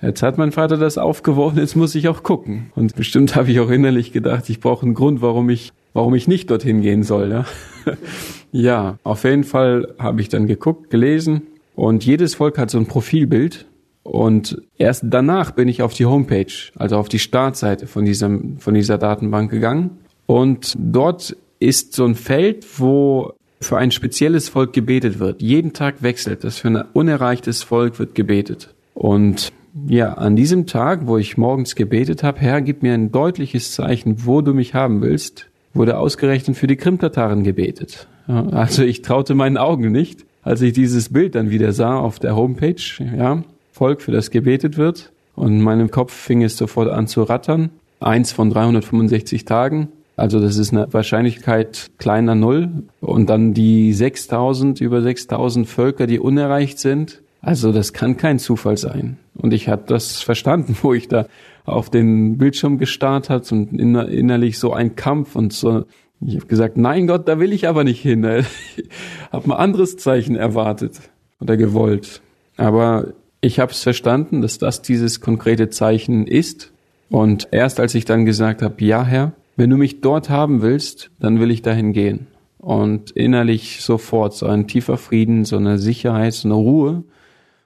Jetzt 0.02 0.24
hat 0.24 0.38
mein 0.38 0.52
Vater 0.52 0.78
das 0.78 0.98
aufgeworfen, 0.98 1.60
jetzt 1.60 1.76
muss 1.76 1.94
ich 1.96 2.08
auch 2.08 2.24
gucken. 2.24 2.72
Und 2.76 2.96
bestimmt 2.96 3.36
habe 3.36 3.52
ich 3.52 3.60
auch 3.60 3.70
innerlich 3.70 4.12
gedacht, 4.12 4.50
ich 4.50 4.60
brauche 4.60 4.86
einen 4.86 4.96
Grund, 4.96 5.22
warum 5.22 5.50
ich, 5.50 5.72
warum 5.94 6.16
ich 6.16 6.28
nicht 6.28 6.50
dorthin 6.50 6.82
gehen 6.82 7.04
soll. 7.04 7.30
Ja, 7.32 7.46
ja 8.52 8.98
auf 9.04 9.24
jeden 9.24 9.44
Fall 9.44 9.94
habe 10.00 10.22
ich 10.22 10.30
dann 10.30 10.48
geguckt, 10.48 10.90
gelesen 10.90 11.44
und 11.76 12.04
jedes 12.04 12.36
Volk 12.36 12.58
hat 12.58 12.72
so 12.72 12.80
ein 12.80 12.88
Profilbild. 12.88 13.66
Und 14.04 14.62
erst 14.78 15.04
danach 15.08 15.52
bin 15.52 15.68
ich 15.68 15.82
auf 15.82 15.94
die 15.94 16.06
Homepage, 16.06 16.52
also 16.76 16.98
auf 16.98 17.10
die 17.10 17.20
Startseite 17.20 17.88
von, 17.88 18.06
diesem, 18.06 18.58
von 18.58 18.74
dieser 18.74 18.98
Datenbank 18.98 19.52
gegangen. 19.52 20.00
Und 20.26 20.76
dort 20.78 21.36
ist 21.60 21.94
so 21.94 22.06
ein 22.06 22.16
Feld, 22.16 22.66
wo 22.80 23.34
für 23.60 23.78
ein 23.78 23.92
spezielles 23.92 24.50
Volk 24.50 24.74
gebetet 24.74 25.20
wird. 25.20 25.42
Jeden 25.42 25.74
Tag 25.74 26.02
wechselt 26.02 26.44
das. 26.44 26.58
Für 26.58 26.70
ein 26.70 26.84
unerreichtes 26.94 27.62
Volk 27.62 28.00
wird 28.00 28.16
gebetet. 28.16 28.74
Und 28.96 29.52
ja, 29.88 30.14
an 30.14 30.36
diesem 30.36 30.66
Tag, 30.66 31.06
wo 31.06 31.18
ich 31.18 31.38
morgens 31.38 31.76
gebetet 31.76 32.24
habe, 32.24 32.40
Herr, 32.40 32.62
gib 32.62 32.82
mir 32.82 32.94
ein 32.94 33.12
deutliches 33.12 33.72
Zeichen, 33.72 34.26
wo 34.26 34.42
du 34.42 34.54
mich 34.54 34.74
haben 34.74 35.02
willst, 35.02 35.48
wurde 35.74 35.98
ausgerechnet 35.98 36.58
für 36.58 36.68
die 36.68 36.76
Krimtataren 36.76 37.44
gebetet. 37.44 38.08
Also 38.28 38.84
ich 38.84 39.02
traute 39.02 39.36
meinen 39.36 39.58
Augen 39.58 39.92
nicht, 39.92 40.26
als 40.42 40.62
ich 40.62 40.74
dieses 40.74 41.10
Bild 41.10 41.36
dann 41.36 41.50
wieder 41.50 41.72
sah 41.72 41.98
auf 41.98 42.20
der 42.20 42.36
Homepage, 42.36 42.82
ja, 43.18 43.44
Volk, 43.82 44.04
für 44.04 44.12
das 44.12 44.30
gebetet 44.30 44.78
wird. 44.78 45.12
Und 45.36 45.54
in 45.54 45.62
meinem 45.62 45.90
Kopf 45.90 46.14
fing 46.14 46.44
es 46.44 46.56
sofort 46.56 46.88
an 46.92 47.08
zu 47.08 47.24
rattern. 47.24 47.72
Eins 48.00 48.32
von 48.32 48.52
365 48.52 49.44
Tagen. 49.44 49.88
Also 50.16 50.40
das 50.40 50.58
ist 50.58 50.72
eine 50.72 50.94
Wahrscheinlichkeit 50.94 51.90
kleiner 51.98 52.36
Null. 52.36 52.70
Und 53.00 53.28
dann 53.32 53.56
die 53.56 53.92
6000, 53.92 54.82
über 54.82 55.02
6000 55.02 55.68
Völker, 55.68 56.06
die 56.06 56.20
unerreicht 56.20 56.78
sind. 56.78 57.24
Also 57.42 57.72
das 57.72 57.92
kann 57.92 58.18
kein 58.18 58.38
Zufall 58.38 58.78
sein. 58.78 59.18
Und 59.34 59.52
ich 59.52 59.68
hatte 59.68 59.86
das 59.88 60.22
verstanden, 60.22 60.78
wo 60.84 60.94
ich 60.94 61.08
da 61.08 61.26
auf 61.66 61.90
den 61.90 62.38
Bildschirm 62.38 62.78
gestarrt 62.78 63.32
hat 63.32 63.52
und 63.52 63.74
innerlich 63.74 64.60
so 64.60 64.74
ein 64.74 64.96
Kampf 64.96 65.36
und 65.36 65.54
so. 65.54 65.86
Ich 66.24 66.36
habe 66.36 66.46
gesagt, 66.46 66.78
nein 66.78 67.08
Gott, 67.08 67.28
da 67.28 67.40
will 67.40 67.52
ich 67.52 67.68
aber 67.68 67.84
nicht 67.84 68.04
hin. 68.04 68.24
Ich 68.78 69.34
habe 69.34 69.46
ein 69.46 69.52
anderes 69.54 69.98
Zeichen 69.98 70.36
erwartet 70.36 71.00
oder 71.40 71.58
gewollt. 71.58 72.22
Aber 72.58 73.14
ich 73.42 73.60
habe 73.60 73.72
es 73.72 73.82
verstanden, 73.82 74.42
dass 74.42 74.60
das 74.60 74.82
dieses 74.82 75.20
konkrete 75.20 75.70
Zeichen 75.70 76.28
ist. 76.28 76.72
Und 77.10 77.50
erst 77.52 77.80
als 77.80 77.96
ich 77.96 78.06
dann 78.06 78.26
gesagt 78.26 78.62
habe, 78.62 78.84
ja 78.86 79.04
Herr, 79.04 79.34
wenn 79.58 79.70
du 79.70 79.78
mich 79.78 80.02
dort 80.02 80.30
haben 80.30 80.62
willst, 80.62 81.12
dann 81.20 81.40
will 81.40 81.52
ich 81.52 81.62
dahin 81.62 81.92
gehen. 81.92 82.28
Und 82.60 83.12
innerlich 83.12 83.82
sofort 83.82 84.36
so 84.36 84.46
ein 84.46 84.68
tiefer 84.68 84.98
Frieden, 84.98 85.46
so 85.46 85.58
eine 85.58 85.80
Sicherheit, 85.80 86.34
so 86.34 86.48
eine 86.48 86.56
Ruhe, 86.56 87.04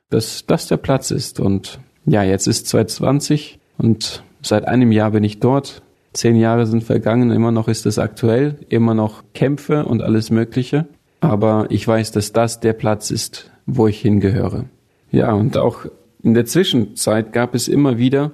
dass 0.09 0.45
das 0.47 0.67
der 0.67 0.77
Platz 0.77 1.11
ist. 1.11 1.39
Und 1.39 1.79
ja, 2.05 2.23
jetzt 2.23 2.47
ist 2.47 2.67
2020 2.67 3.59
und 3.77 4.23
seit 4.41 4.67
einem 4.67 4.91
Jahr 4.91 5.11
bin 5.11 5.23
ich 5.23 5.39
dort. 5.39 5.81
Zehn 6.13 6.37
Jahre 6.37 6.65
sind 6.65 6.85
vergangen, 6.85 7.31
immer 7.31 7.51
noch 7.51 7.67
ist 7.67 7.85
es 7.85 7.99
aktuell, 7.99 8.57
immer 8.69 8.93
noch 8.93 9.23
Kämpfe 9.33 9.83
und 9.83 10.01
alles 10.01 10.31
Mögliche. 10.31 10.85
Aber 11.19 11.67
ich 11.69 11.85
weiß, 11.85 12.13
dass 12.13 12.31
das 12.31 12.61
der 12.61 12.73
Platz 12.73 13.11
ist, 13.11 13.51
wo 13.65 13.87
ich 13.87 13.99
hingehöre. 13.99 14.65
Ja, 15.11 15.33
und 15.33 15.57
auch 15.57 15.85
in 16.23 16.33
der 16.33 16.45
Zwischenzeit 16.45 17.33
gab 17.33 17.55
es 17.55 17.67
immer 17.67 17.97
wieder 17.97 18.31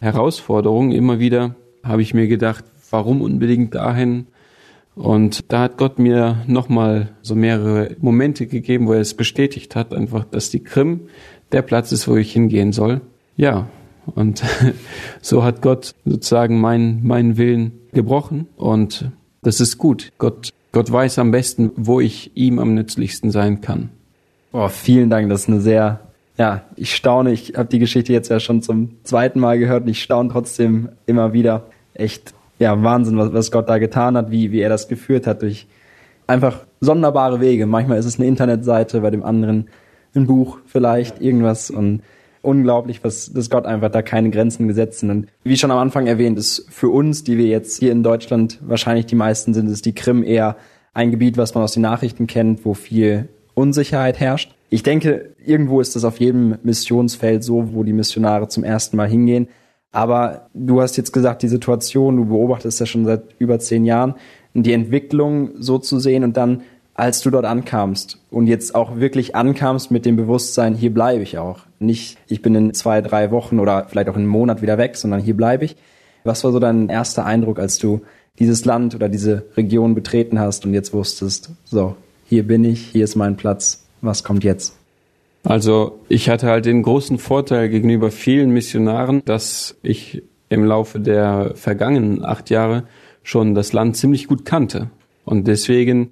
Herausforderungen. 0.00 0.92
Immer 0.92 1.18
wieder 1.18 1.54
habe 1.82 2.02
ich 2.02 2.14
mir 2.14 2.26
gedacht, 2.26 2.64
warum 2.90 3.20
unbedingt 3.22 3.74
dahin? 3.74 4.26
Und 4.94 5.52
da 5.52 5.60
hat 5.60 5.76
Gott 5.76 5.98
mir 5.98 6.42
nochmal 6.46 7.10
so 7.22 7.34
mehrere 7.36 7.96
Momente 8.00 8.46
gegeben, 8.46 8.88
wo 8.88 8.94
er 8.94 9.00
es 9.00 9.14
bestätigt 9.14 9.76
hat, 9.76 9.94
einfach, 9.94 10.24
dass 10.24 10.50
die 10.50 10.62
Krim 10.62 11.02
der 11.52 11.62
Platz 11.62 11.92
ist, 11.92 12.08
wo 12.08 12.16
ich 12.16 12.32
hingehen 12.32 12.72
soll. 12.72 13.00
Ja, 13.36 13.68
und 14.06 14.42
so 15.20 15.44
hat 15.44 15.62
Gott 15.62 15.94
sozusagen 16.04 16.60
meinen 16.60 17.06
meinen 17.06 17.36
Willen 17.36 17.72
gebrochen 17.92 18.48
und 18.56 19.12
das 19.42 19.60
ist 19.60 19.78
gut. 19.78 20.12
Gott, 20.18 20.52
Gott 20.72 20.90
weiß 20.90 21.18
am 21.20 21.30
besten, 21.30 21.70
wo 21.76 22.00
ich 22.00 22.36
ihm 22.36 22.58
am 22.58 22.74
nützlichsten 22.74 23.30
sein 23.30 23.60
kann. 23.60 23.90
Oh, 24.52 24.68
vielen 24.68 25.10
Dank, 25.10 25.28
das 25.28 25.42
ist 25.42 25.48
eine 25.48 25.60
sehr, 25.60 26.00
ja, 26.38 26.62
ich 26.76 26.94
staune, 26.94 27.32
ich 27.32 27.54
habe 27.56 27.68
die 27.68 27.78
Geschichte 27.78 28.12
jetzt 28.12 28.30
ja 28.30 28.40
schon 28.40 28.62
zum 28.62 28.96
zweiten 29.04 29.40
Mal 29.40 29.58
gehört 29.58 29.82
und 29.82 29.88
ich 29.88 30.02
staune 30.02 30.30
trotzdem 30.30 30.88
immer 31.04 31.34
wieder. 31.34 31.64
Echt 31.92 32.32
ja, 32.58 32.82
Wahnsinn, 32.82 33.18
was, 33.18 33.32
was 33.32 33.50
Gott 33.50 33.68
da 33.68 33.78
getan 33.78 34.16
hat, 34.16 34.30
wie, 34.30 34.50
wie 34.50 34.60
er 34.60 34.70
das 34.70 34.88
geführt 34.88 35.26
hat 35.26 35.42
durch 35.42 35.66
einfach 36.26 36.64
sonderbare 36.80 37.40
Wege. 37.40 37.66
Manchmal 37.66 37.98
ist 37.98 38.06
es 38.06 38.18
eine 38.18 38.26
Internetseite, 38.26 39.00
bei 39.00 39.10
dem 39.10 39.22
anderen 39.22 39.68
ein 40.14 40.26
Buch 40.26 40.58
vielleicht, 40.66 41.20
irgendwas 41.20 41.70
und 41.70 42.02
unglaublich, 42.40 43.04
was, 43.04 43.32
dass 43.32 43.50
Gott 43.50 43.66
einfach 43.66 43.90
da 43.90 44.00
keine 44.00 44.30
Grenzen 44.30 44.66
gesetzt 44.66 45.00
sind. 45.00 45.10
Und 45.10 45.28
wie 45.44 45.56
schon 45.58 45.70
am 45.70 45.78
Anfang 45.78 46.06
erwähnt, 46.06 46.38
ist 46.38 46.66
für 46.70 46.88
uns, 46.88 47.22
die 47.22 47.36
wir 47.36 47.46
jetzt 47.46 47.78
hier 47.78 47.92
in 47.92 48.02
Deutschland 48.02 48.58
wahrscheinlich 48.62 49.04
die 49.04 49.14
meisten 49.14 49.52
sind, 49.52 49.68
ist 49.68 49.84
die 49.84 49.94
Krim 49.94 50.22
eher 50.22 50.56
ein 50.94 51.10
Gebiet, 51.10 51.36
was 51.36 51.54
man 51.54 51.64
aus 51.64 51.74
den 51.74 51.82
Nachrichten 51.82 52.26
kennt, 52.26 52.64
wo 52.64 52.72
viel 52.72 53.28
Unsicherheit 53.58 54.20
herrscht. 54.20 54.54
Ich 54.70 54.82
denke, 54.82 55.34
irgendwo 55.44 55.80
ist 55.80 55.96
das 55.96 56.04
auf 56.04 56.20
jedem 56.20 56.58
Missionsfeld 56.62 57.42
so, 57.42 57.74
wo 57.74 57.82
die 57.82 57.92
Missionare 57.92 58.48
zum 58.48 58.64
ersten 58.64 58.96
Mal 58.96 59.08
hingehen. 59.08 59.48
Aber 59.90 60.48
du 60.54 60.80
hast 60.80 60.96
jetzt 60.96 61.12
gesagt, 61.12 61.42
die 61.42 61.48
Situation, 61.48 62.16
du 62.16 62.26
beobachtest 62.26 62.78
ja 62.78 62.86
schon 62.86 63.04
seit 63.04 63.22
über 63.38 63.58
zehn 63.58 63.84
Jahren, 63.84 64.14
die 64.54 64.72
Entwicklung 64.72 65.50
so 65.58 65.78
zu 65.78 65.98
sehen 65.98 66.24
und 66.24 66.36
dann, 66.36 66.62
als 66.94 67.20
du 67.20 67.30
dort 67.30 67.46
ankamst 67.46 68.18
und 68.30 68.46
jetzt 68.46 68.74
auch 68.74 68.96
wirklich 68.96 69.34
ankamst 69.34 69.90
mit 69.90 70.04
dem 70.04 70.16
Bewusstsein, 70.16 70.74
hier 70.74 70.92
bleibe 70.92 71.22
ich 71.22 71.38
auch. 71.38 71.60
Nicht, 71.78 72.18
ich 72.28 72.42
bin 72.42 72.54
in 72.54 72.74
zwei, 72.74 73.00
drei 73.00 73.30
Wochen 73.30 73.58
oder 73.58 73.86
vielleicht 73.88 74.08
auch 74.08 74.16
in 74.16 74.22
einem 74.22 74.30
Monat 74.30 74.62
wieder 74.62 74.78
weg, 74.78 74.96
sondern 74.96 75.20
hier 75.20 75.36
bleibe 75.36 75.64
ich. 75.64 75.76
Was 76.24 76.44
war 76.44 76.52
so 76.52 76.58
dein 76.58 76.88
erster 76.88 77.24
Eindruck, 77.24 77.58
als 77.58 77.78
du 77.78 78.02
dieses 78.38 78.64
Land 78.64 78.94
oder 78.94 79.08
diese 79.08 79.46
Region 79.56 79.94
betreten 79.94 80.38
hast 80.38 80.66
und 80.66 80.74
jetzt 80.74 80.92
wusstest, 80.92 81.50
so, 81.64 81.96
hier 82.28 82.46
bin 82.46 82.64
ich, 82.64 82.88
hier 82.88 83.04
ist 83.04 83.16
mein 83.16 83.36
Platz, 83.36 83.86
was 84.02 84.22
kommt 84.22 84.44
jetzt? 84.44 84.76
Also 85.44 85.98
ich 86.08 86.28
hatte 86.28 86.46
halt 86.48 86.66
den 86.66 86.82
großen 86.82 87.18
Vorteil 87.18 87.68
gegenüber 87.70 88.10
vielen 88.10 88.50
Missionaren, 88.50 89.22
dass 89.24 89.76
ich 89.82 90.22
im 90.50 90.64
Laufe 90.64 91.00
der 91.00 91.52
vergangenen 91.54 92.24
acht 92.24 92.50
Jahre 92.50 92.84
schon 93.22 93.54
das 93.54 93.72
Land 93.72 93.96
ziemlich 93.96 94.26
gut 94.26 94.44
kannte. 94.44 94.90
Und 95.24 95.46
deswegen 95.46 96.10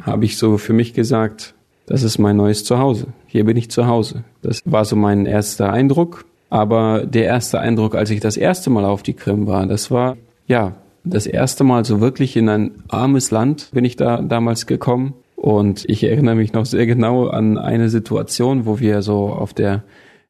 habe 0.00 0.24
ich 0.24 0.38
so 0.38 0.58
für 0.58 0.72
mich 0.72 0.94
gesagt, 0.94 1.54
das 1.86 2.02
ist 2.02 2.18
mein 2.18 2.36
neues 2.36 2.64
Zuhause. 2.64 3.08
Hier 3.26 3.44
bin 3.44 3.56
ich 3.56 3.70
zu 3.70 3.86
Hause. 3.86 4.24
Das 4.40 4.60
war 4.64 4.84
so 4.84 4.96
mein 4.96 5.26
erster 5.26 5.72
Eindruck. 5.72 6.24
Aber 6.48 7.04
der 7.04 7.24
erste 7.24 7.60
Eindruck, 7.60 7.94
als 7.94 8.10
ich 8.10 8.20
das 8.20 8.36
erste 8.36 8.70
Mal 8.70 8.84
auf 8.84 9.02
die 9.02 9.14
Krim 9.14 9.46
war, 9.46 9.66
das 9.66 9.90
war, 9.90 10.16
ja, 10.46 10.74
das 11.04 11.26
erste 11.26 11.64
Mal 11.64 11.84
so 11.84 12.00
wirklich 12.00 12.36
in 12.36 12.48
ein 12.48 12.70
armes 12.88 13.30
Land 13.30 13.70
bin 13.72 13.84
ich 13.84 13.96
da 13.96 14.22
damals 14.22 14.66
gekommen. 14.66 15.14
Und 15.36 15.84
ich 15.88 16.04
erinnere 16.04 16.36
mich 16.36 16.52
noch 16.52 16.66
sehr 16.66 16.86
genau 16.86 17.28
an 17.28 17.58
eine 17.58 17.88
Situation, 17.88 18.66
wo 18.66 18.80
wir 18.80 19.02
so 19.02 19.28
auf 19.28 19.52
der 19.52 19.82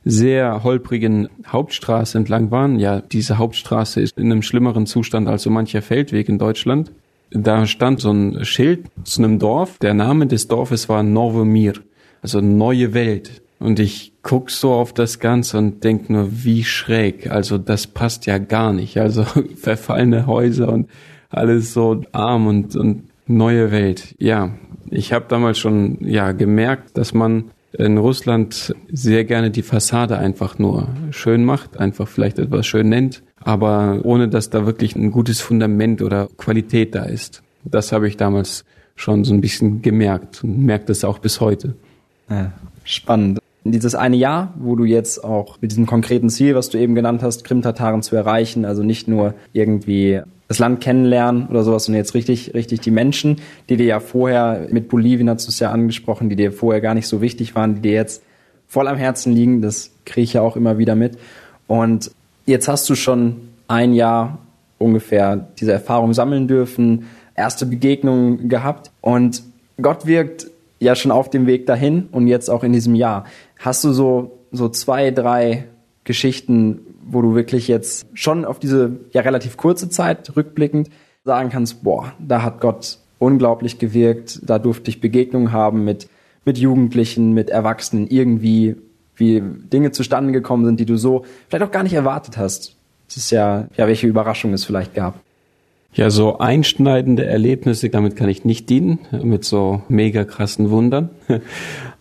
sehr 0.05 0.65
holprigen 0.65 1.29
Hauptstraße 1.47 2.19
entlang 2.19 2.51
waren. 2.51 2.79
Ja, 2.79 3.01
diese 3.01 3.39
Hauptstraße 3.39 4.01
ist 4.01 4.19
in 4.19 4.31
einem 4.31 4.43
schlimmeren 4.43 4.87
Zustand 4.87 5.29
als 5.29 5.43
so 5.43 5.51
mancher 5.51 5.83
Feldweg 5.83 6.29
in 6.29 6.39
Deutschland. 6.39 6.93
Da 7.31 7.67
stand 7.67 8.01
so 8.01 8.13
ein 8.13 8.45
Schild 8.45 8.87
zu 9.05 9.23
einem 9.23 9.39
Dorf. 9.39 9.79
Der 9.79 9.95
Name 9.95 10.27
des 10.27 10.47
Dorfes 10.47 10.89
war 10.89 11.03
Novomir, 11.03 11.75
also 12.23 12.41
neue 12.41 12.95
Welt. 12.95 13.43
Und 13.59 13.81
ich 13.81 14.13
guck 14.23 14.51
so 14.51 14.73
auf 14.73 14.93
das 14.93 15.21
Ganze 15.21 15.59
und 15.59 15.85
denk 15.85 16.11
nur, 16.11 16.29
wie 16.45 16.65
schräg. 16.65 17.31
Also 17.31 17.57
das 17.57 17.87
passt 17.87 18.27
ja 18.27 18.39
gar 18.39 18.73
nicht. 18.73 18.99
Also 18.99 19.25
verfallene 19.57 20.27
Häuser 20.27 20.71
und 20.71 20.89
alles 21.31 21.73
so 21.73 22.03
arm 22.13 22.47
und, 22.47 22.77
und 22.77 23.05
neue 23.26 23.71
Welt. 23.71 24.14
Ja, 24.19 24.50
ich 24.90 25.12
habe 25.12 25.26
damals 25.28 25.59
schon 25.59 25.99
ja 26.00 26.33
gemerkt, 26.33 26.97
dass 26.97 27.14
man 27.14 27.50
in 27.73 27.99
Russland 27.99 28.75
sehr 28.93 29.25
gerne 29.25 29.50
die 29.50 29.62
Fassade 29.62 30.19
einfach 30.19 30.59
nur 30.59 30.88
schön 31.11 31.45
macht, 31.45 31.78
einfach 31.78 32.07
vielleicht 32.07 32.38
etwas 32.38 32.66
schön 32.66 32.88
nennt, 32.88 33.23
aber 33.40 34.00
ohne 34.04 34.28
dass 34.28 34.50
da 34.50 34.64
wirklich 34.66 34.95
ein 34.95 35.11
gutes 35.11 35.40
Fundament 35.40 36.00
oder 36.00 36.28
Qualität 36.37 36.95
da 36.95 37.04
ist. 37.04 37.43
Das 37.64 37.93
habe 37.93 38.07
ich 38.07 38.16
damals 38.16 38.64
schon 38.95 39.25
so 39.25 39.35
ein 39.35 39.40
bisschen 39.40 39.83
gemerkt 39.83 40.45
und 40.45 40.64
merkt 40.64 40.88
es 40.88 41.04
auch 41.04 41.19
bis 41.19 41.40
heute. 41.40 41.75
Ja, 42.31 42.52
spannend. 42.85 43.40
Dieses 43.64 43.95
eine 43.95 44.16
Jahr, 44.16 44.52
wo 44.59 44.76
du 44.76 44.85
jetzt 44.85 45.25
auch 45.25 45.57
mit 45.62 45.73
diesem 45.73 45.87
konkreten 45.87 46.28
Ziel, 46.28 46.54
was 46.54 46.69
du 46.69 46.78
eben 46.78 46.95
genannt 46.95 47.23
hast, 47.23 47.45
Krim-Tataren 47.45 48.02
zu 48.02 48.14
erreichen, 48.14 48.66
also 48.66 48.83
nicht 48.83 49.09
nur 49.09 49.35
irgendwie 49.54 50.21
das 50.49 50.59
Land 50.59 50.81
kennenlernen 50.81 51.49
oder 51.49 51.63
sowas, 51.65 51.85
sondern 51.85 52.01
jetzt 52.01 52.15
richtig, 52.15 52.55
richtig 52.55 52.81
die 52.81 52.91
Menschen, 52.91 53.37
die 53.69 53.77
dir 53.77 53.87
ja 53.87 54.01
vorher, 54.01 54.67
mit 54.71 54.89
Bolivien 54.89 55.31
hast 55.31 55.47
du 55.47 55.51
es 55.51 55.59
ja 55.59 55.71
angesprochen, 55.71 56.29
die 56.29 56.37
dir 56.37 56.53
vorher 56.53 56.81
gar 56.81 56.95
nicht 56.95 57.07
so 57.07 57.21
wichtig 57.21 57.55
waren, 57.55 57.77
die 57.77 57.81
dir 57.81 57.93
jetzt 57.93 58.23
voll 58.67 58.89
am 58.89 58.97
Herzen 58.97 59.33
liegen, 59.33 59.63
das 59.63 59.91
kriege 60.05 60.25
ich 60.25 60.33
ja 60.35 60.43
auch 60.43 60.57
immer 60.57 60.79
wieder 60.79 60.97
mit. 60.97 61.19
Und 61.67 62.11
jetzt 62.47 62.69
hast 62.69 62.89
du 62.91 62.95
schon 62.95 63.49
ein 63.69 63.95
Jahr 63.95 64.39
ungefähr 64.79 65.49
diese 65.59 65.73
Erfahrung 65.73 66.13
sammeln 66.13 66.49
dürfen, 66.49 67.07
erste 67.35 67.67
Begegnungen 67.67 68.49
gehabt 68.49 68.91
und 69.01 69.43
Gott 69.81 70.07
wirkt 70.07 70.47
ja 70.79 70.95
schon 70.95 71.11
auf 71.11 71.31
dem 71.31 71.47
Weg 71.47 71.67
dahin 71.67 72.09
und 72.13 72.29
jetzt 72.29 72.51
auch 72.51 72.63
in 72.63 72.73
diesem 72.73 72.95
Jahr. 72.95 73.25
Hast 73.59 73.83
du 73.85 73.93
so, 73.93 74.39
so 74.53 74.69
zwei, 74.69 75.11
drei 75.11 75.65
Geschichten, 76.05 76.81
wo 77.07 77.23
du 77.23 77.35
wirklich 77.35 77.69
jetzt 77.69 78.07
schon 78.15 78.45
auf 78.45 78.59
diese 78.59 79.01
ja 79.13 79.23
relativ 79.23 79.57
kurze 79.57 79.89
Zeit 79.89 80.37
rückblickend 80.37 80.91
sagen 81.25 81.51
kannst, 81.51 81.83
boah, 81.83 82.13
da 82.19 82.43
hat 82.43 82.61
Gott 82.61 82.99
unglaublich 83.19 83.79
gewirkt, 83.79 84.41
da 84.43 84.59
durfte 84.59 84.91
ich 84.91 85.01
Begegnungen 85.01 85.53
haben 85.53 85.85
mit, 85.85 86.09
mit 86.45 86.59
Jugendlichen, 86.59 87.33
mit 87.33 87.51
Erwachsenen, 87.51 88.07
irgendwie, 88.09 88.77
wie 89.17 89.43
Dinge 89.73 89.93
zustande 89.93 90.33
gekommen 90.33 90.65
sind, 90.65 90.81
die 90.81 90.87
du 90.87 90.97
so 90.97 91.25
vielleicht 91.49 91.65
auch 91.65 91.71
gar 91.71 91.83
nicht 91.83 91.95
erwartet 91.95 92.37
hast. 92.37 92.77
Es 93.09 93.17
ist 93.17 93.31
ja, 93.31 93.69
ja, 93.77 93.87
welche 93.87 94.07
Überraschung 94.07 94.53
es 94.53 94.65
vielleicht 94.65 94.95
gab. 94.95 95.21
Ja, 95.95 96.11
so 96.11 96.39
einschneidende 96.39 97.25
Erlebnisse, 97.25 97.89
damit 97.89 98.17
kann 98.17 98.29
ich 98.29 98.45
nicht 98.45 98.69
dienen, 98.69 98.99
mit 99.23 99.45
so 99.45 99.83
mega 99.89 100.25
krassen 100.25 100.71
Wundern. 100.71 101.11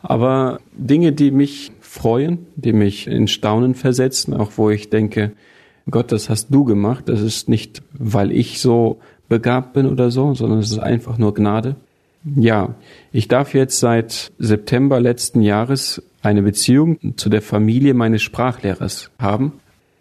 Aber 0.02 0.60
Dinge, 0.76 1.12
die 1.12 1.30
mich 1.30 1.72
freuen, 1.94 2.48
die 2.56 2.74
mich 2.74 3.06
in 3.06 3.28
Staunen 3.28 3.76
versetzen, 3.76 4.34
auch 4.34 4.54
wo 4.56 4.72
ich 4.72 4.90
denke, 4.90 5.34
Gott, 5.92 6.12
das 6.12 6.28
hast 6.28 6.48
du 6.50 6.64
gemacht. 6.64 7.08
Das 7.08 7.22
ist 7.22 7.48
nicht, 7.48 7.84
weil 7.94 8.32
ich 8.32 8.60
so 8.60 9.00
begabt 9.30 9.74
bin 9.74 9.86
oder 9.86 10.10
so, 10.10 10.34
sondern 10.34 10.58
es 10.58 10.72
ist 10.72 10.80
einfach 10.80 11.20
nur 11.20 11.36
Gnade. 11.36 11.76
Ja, 12.36 12.74
ich 13.12 13.28
darf 13.28 13.54
jetzt 13.54 13.80
seit 13.80 14.32
September 14.40 15.00
letzten 15.00 15.42
Jahres 15.44 16.02
eine 16.24 16.42
Beziehung 16.42 17.16
zu 17.16 17.30
der 17.30 17.44
Familie 17.44 17.94
meines 17.94 18.24
Sprachlehrers 18.24 19.12
haben. 19.20 19.54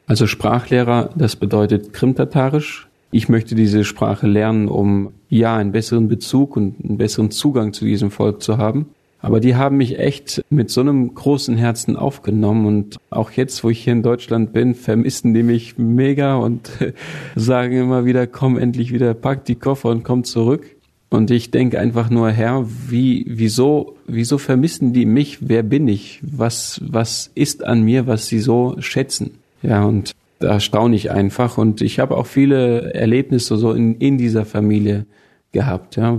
Also 0.06 0.26
Sprachlehrer, 0.26 1.10
das 1.14 1.36
bedeutet 1.36 1.92
Krimtatarisch. 1.92 2.88
Ich 3.10 3.28
möchte 3.28 3.54
diese 3.54 3.84
Sprache 3.84 4.26
lernen, 4.26 4.68
um 4.68 5.12
ja 5.28 5.56
einen 5.56 5.72
besseren 5.72 6.08
Bezug 6.08 6.56
und 6.56 6.82
einen 6.82 6.96
besseren 6.96 7.30
Zugang 7.30 7.74
zu 7.74 7.84
diesem 7.84 8.10
Volk 8.10 8.42
zu 8.42 8.56
haben. 8.56 8.86
Aber 9.22 9.38
die 9.38 9.54
haben 9.54 9.76
mich 9.76 10.00
echt 10.00 10.44
mit 10.50 10.68
so 10.68 10.80
einem 10.80 11.14
großen 11.14 11.56
Herzen 11.56 11.96
aufgenommen 11.96 12.66
und 12.66 12.96
auch 13.08 13.30
jetzt, 13.30 13.62
wo 13.62 13.70
ich 13.70 13.84
hier 13.84 13.92
in 13.92 14.02
Deutschland 14.02 14.52
bin, 14.52 14.74
vermissen 14.74 15.32
die 15.32 15.44
mich 15.44 15.78
mega 15.78 16.34
und 16.34 16.70
sagen 17.36 17.76
immer 17.76 18.04
wieder, 18.04 18.26
komm 18.26 18.58
endlich 18.58 18.92
wieder, 18.92 19.14
pack 19.14 19.44
die 19.44 19.54
Koffer 19.54 19.90
und 19.90 20.02
komm 20.02 20.24
zurück. 20.24 20.66
Und 21.08 21.30
ich 21.30 21.52
denke 21.52 21.78
einfach 21.78 22.10
nur, 22.10 22.30
Herr, 22.30 22.66
wie, 22.88 23.24
wieso, 23.28 23.96
wieso 24.06 24.38
vermissen 24.38 24.92
die 24.92 25.06
mich? 25.06 25.38
Wer 25.40 25.62
bin 25.62 25.86
ich? 25.86 26.20
Was, 26.22 26.80
was 26.84 27.30
ist 27.34 27.64
an 27.64 27.82
mir, 27.82 28.06
was 28.08 28.26
sie 28.26 28.40
so 28.40 28.76
schätzen? 28.80 29.32
Ja, 29.62 29.84
und 29.84 30.12
da 30.40 30.58
staune 30.58 30.96
ich 30.96 31.12
einfach. 31.12 31.58
Und 31.58 31.80
ich 31.80 32.00
habe 32.00 32.16
auch 32.16 32.26
viele 32.26 32.94
Erlebnisse 32.94 33.56
so 33.56 33.72
in, 33.72 33.96
in 33.98 34.18
dieser 34.18 34.44
Familie 34.46 35.04
gehabt. 35.52 35.96
Ja, 35.96 36.18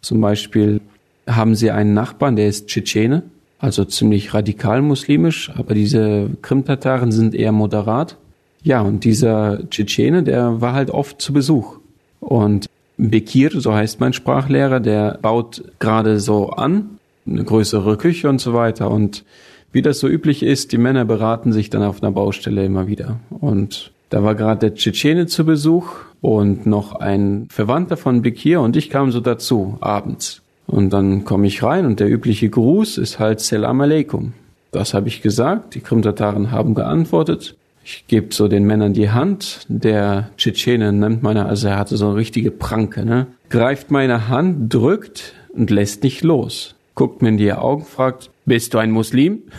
zum 0.00 0.20
Beispiel 0.20 0.80
haben 1.26 1.54
sie 1.54 1.70
einen 1.70 1.94
Nachbarn, 1.94 2.36
der 2.36 2.48
ist 2.48 2.68
Tschetschene, 2.68 3.22
also 3.58 3.84
ziemlich 3.84 4.34
radikal 4.34 4.82
muslimisch, 4.82 5.50
aber 5.56 5.74
diese 5.74 6.30
Krimtataren 6.42 7.12
sind 7.12 7.34
eher 7.34 7.52
moderat. 7.52 8.16
Ja, 8.62 8.80
und 8.80 9.04
dieser 9.04 9.68
Tschetschene, 9.70 10.22
der 10.22 10.60
war 10.60 10.72
halt 10.72 10.90
oft 10.90 11.20
zu 11.20 11.32
Besuch. 11.32 11.78
Und 12.20 12.66
Bekir, 12.96 13.50
so 13.52 13.74
heißt 13.74 14.00
mein 14.00 14.12
Sprachlehrer, 14.12 14.78
der 14.80 15.18
baut 15.20 15.64
gerade 15.80 16.20
so 16.20 16.50
an, 16.50 16.98
eine 17.26 17.44
größere 17.44 17.96
Küche 17.96 18.28
und 18.28 18.40
so 18.40 18.54
weiter. 18.54 18.90
Und 18.90 19.24
wie 19.72 19.82
das 19.82 19.98
so 19.98 20.08
üblich 20.08 20.42
ist, 20.42 20.72
die 20.72 20.78
Männer 20.78 21.04
beraten 21.04 21.52
sich 21.52 21.70
dann 21.70 21.82
auf 21.82 22.02
einer 22.02 22.12
Baustelle 22.12 22.64
immer 22.64 22.86
wieder. 22.86 23.18
Und 23.30 23.92
da 24.10 24.22
war 24.22 24.34
gerade 24.34 24.60
der 24.60 24.74
Tschetschene 24.74 25.26
zu 25.26 25.44
Besuch 25.44 25.94
und 26.20 26.66
noch 26.66 26.94
ein 26.94 27.48
Verwandter 27.50 27.96
von 27.96 28.22
Bekir 28.22 28.60
und 28.60 28.76
ich 28.76 28.90
kam 28.90 29.10
so 29.10 29.20
dazu, 29.20 29.78
abends. 29.80 30.42
Und 30.66 30.90
dann 30.92 31.24
komme 31.24 31.46
ich 31.46 31.62
rein 31.62 31.86
und 31.86 32.00
der 32.00 32.08
übliche 32.08 32.48
Gruß 32.48 32.98
ist 32.98 33.18
halt 33.18 33.40
Selam 33.40 33.80
Aleikum. 33.80 34.32
Das 34.70 34.94
habe 34.94 35.08
ich 35.08 35.20
gesagt, 35.20 35.74
die 35.74 35.80
Krimtataren 35.80 36.50
haben 36.50 36.74
geantwortet. 36.74 37.56
Ich 37.84 38.06
gebe 38.06 38.32
so 38.32 38.48
den 38.48 38.64
Männern 38.64 38.94
die 38.94 39.10
Hand. 39.10 39.66
Der 39.68 40.30
Tschetschene 40.36 40.92
nimmt 40.92 41.22
meine, 41.22 41.46
also 41.46 41.68
er 41.68 41.78
hatte 41.78 41.96
so 41.96 42.06
eine 42.06 42.16
richtige 42.16 42.50
Pranke, 42.50 43.04
ne? 43.04 43.26
Greift 43.50 43.90
meine 43.90 44.28
Hand, 44.28 44.72
drückt 44.72 45.34
und 45.52 45.70
lässt 45.70 46.04
nicht 46.04 46.22
los. 46.22 46.74
Guckt 46.94 47.22
mir 47.22 47.30
in 47.30 47.36
die 47.36 47.52
Augen, 47.52 47.84
fragt, 47.84 48.30
bist 48.46 48.74
du 48.74 48.78
ein 48.78 48.90
Muslim? 48.90 49.42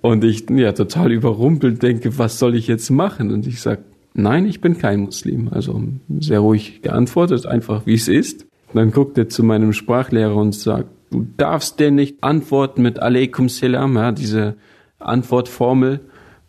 Und 0.00 0.22
ich, 0.22 0.48
ja, 0.48 0.72
total 0.72 1.10
überrumpelt 1.10 1.82
denke, 1.82 2.18
was 2.18 2.38
soll 2.38 2.54
ich 2.54 2.68
jetzt 2.68 2.88
machen? 2.88 3.32
Und 3.32 3.48
ich 3.48 3.60
sag, 3.60 3.80
nein, 4.14 4.46
ich 4.46 4.60
bin 4.60 4.78
kein 4.78 5.00
Muslim. 5.00 5.48
Also 5.48 5.82
sehr 6.20 6.38
ruhig 6.38 6.82
geantwortet, 6.82 7.46
einfach 7.46 7.84
wie 7.84 7.94
es 7.94 8.06
ist. 8.06 8.46
Dann 8.74 8.90
guckt 8.90 9.16
er 9.18 9.28
zu 9.28 9.42
meinem 9.42 9.72
Sprachlehrer 9.72 10.36
und 10.36 10.54
sagt, 10.54 10.88
du 11.10 11.26
darfst 11.36 11.80
denn 11.80 11.94
nicht 11.94 12.22
antworten 12.22 12.82
mit 12.82 13.00
Aleikum 13.00 13.48
Salam, 13.48 13.96
ja, 13.96 14.12
diese 14.12 14.56
Antwortformel. 14.98 16.00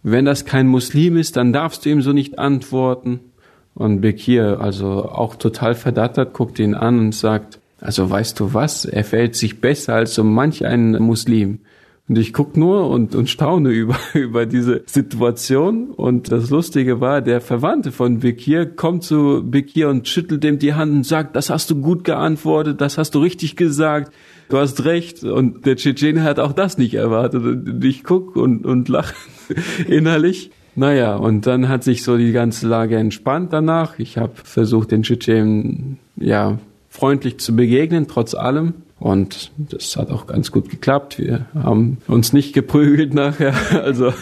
Wenn 0.03 0.25
das 0.25 0.45
kein 0.45 0.67
Muslim 0.67 1.17
ist, 1.17 1.37
dann 1.37 1.53
darfst 1.53 1.85
du 1.85 1.89
ihm 1.89 2.01
so 2.01 2.13
nicht 2.13 2.39
antworten. 2.39 3.19
Und 3.75 4.01
Bekir, 4.01 4.59
also 4.59 5.05
auch 5.05 5.35
total 5.35 5.75
verdattert, 5.75 6.33
guckt 6.33 6.59
ihn 6.59 6.73
an 6.73 6.99
und 6.99 7.15
sagt, 7.15 7.59
also 7.79 8.09
weißt 8.09 8.39
du 8.39 8.53
was, 8.53 8.83
er 8.83 9.05
verhält 9.05 9.35
sich 9.35 9.61
besser 9.61 9.95
als 9.95 10.13
so 10.13 10.23
manch 10.23 10.65
ein 10.65 10.91
Muslim. 11.01 11.59
Und 12.09 12.17
ich 12.17 12.33
guck 12.33 12.57
nur 12.57 12.89
und, 12.89 13.13
und 13.13 13.29
staune 13.29 13.69
über, 13.69 13.95
über 14.15 14.47
diese 14.47 14.81
Situation. 14.87 15.91
Und 15.91 16.31
das 16.31 16.49
Lustige 16.49 16.99
war, 16.99 17.21
der 17.21 17.39
Verwandte 17.39 17.91
von 17.91 18.19
Bekir 18.19 18.65
kommt 18.65 19.03
zu 19.03 19.43
Bekir 19.45 19.89
und 19.89 20.07
schüttelt 20.07 20.43
ihm 20.43 20.57
die 20.57 20.73
Hand 20.73 20.91
und 20.91 21.05
sagt, 21.05 21.35
das 21.35 21.51
hast 21.51 21.69
du 21.69 21.79
gut 21.79 22.03
geantwortet, 22.03 22.81
das 22.81 22.97
hast 22.97 23.13
du 23.13 23.19
richtig 23.19 23.55
gesagt, 23.55 24.11
du 24.49 24.57
hast 24.57 24.83
recht. 24.85 25.23
Und 25.23 25.67
der 25.67 25.75
Tschetschene 25.75 26.23
hat 26.23 26.39
auch 26.39 26.53
das 26.53 26.79
nicht 26.79 26.95
erwartet. 26.95 27.43
Und 27.43 27.85
ich 27.85 28.03
guck 28.03 28.35
und, 28.35 28.65
und 28.65 28.89
lache 28.89 29.13
innerlich. 29.87 30.49
Naja, 30.75 31.15
und 31.15 31.45
dann 31.45 31.69
hat 31.69 31.83
sich 31.83 32.03
so 32.03 32.17
die 32.17 32.31
ganze 32.31 32.67
Lage 32.67 32.97
entspannt 32.97 33.53
danach. 33.53 33.99
Ich 33.99 34.17
habe 34.17 34.33
versucht, 34.43 34.91
den 34.91 35.03
Tschetschenen 35.03 35.99
ja 36.15 36.57
freundlich 36.89 37.37
zu 37.37 37.55
begegnen, 37.55 38.07
trotz 38.07 38.33
allem. 38.33 38.73
Und 38.99 39.51
das 39.57 39.95
hat 39.95 40.11
auch 40.11 40.27
ganz 40.27 40.51
gut 40.51 40.69
geklappt. 40.69 41.17
Wir 41.19 41.45
haben 41.55 41.99
uns 42.07 42.33
nicht 42.33 42.53
geprügelt 42.53 43.13
nachher, 43.13 43.53
also 43.83 44.13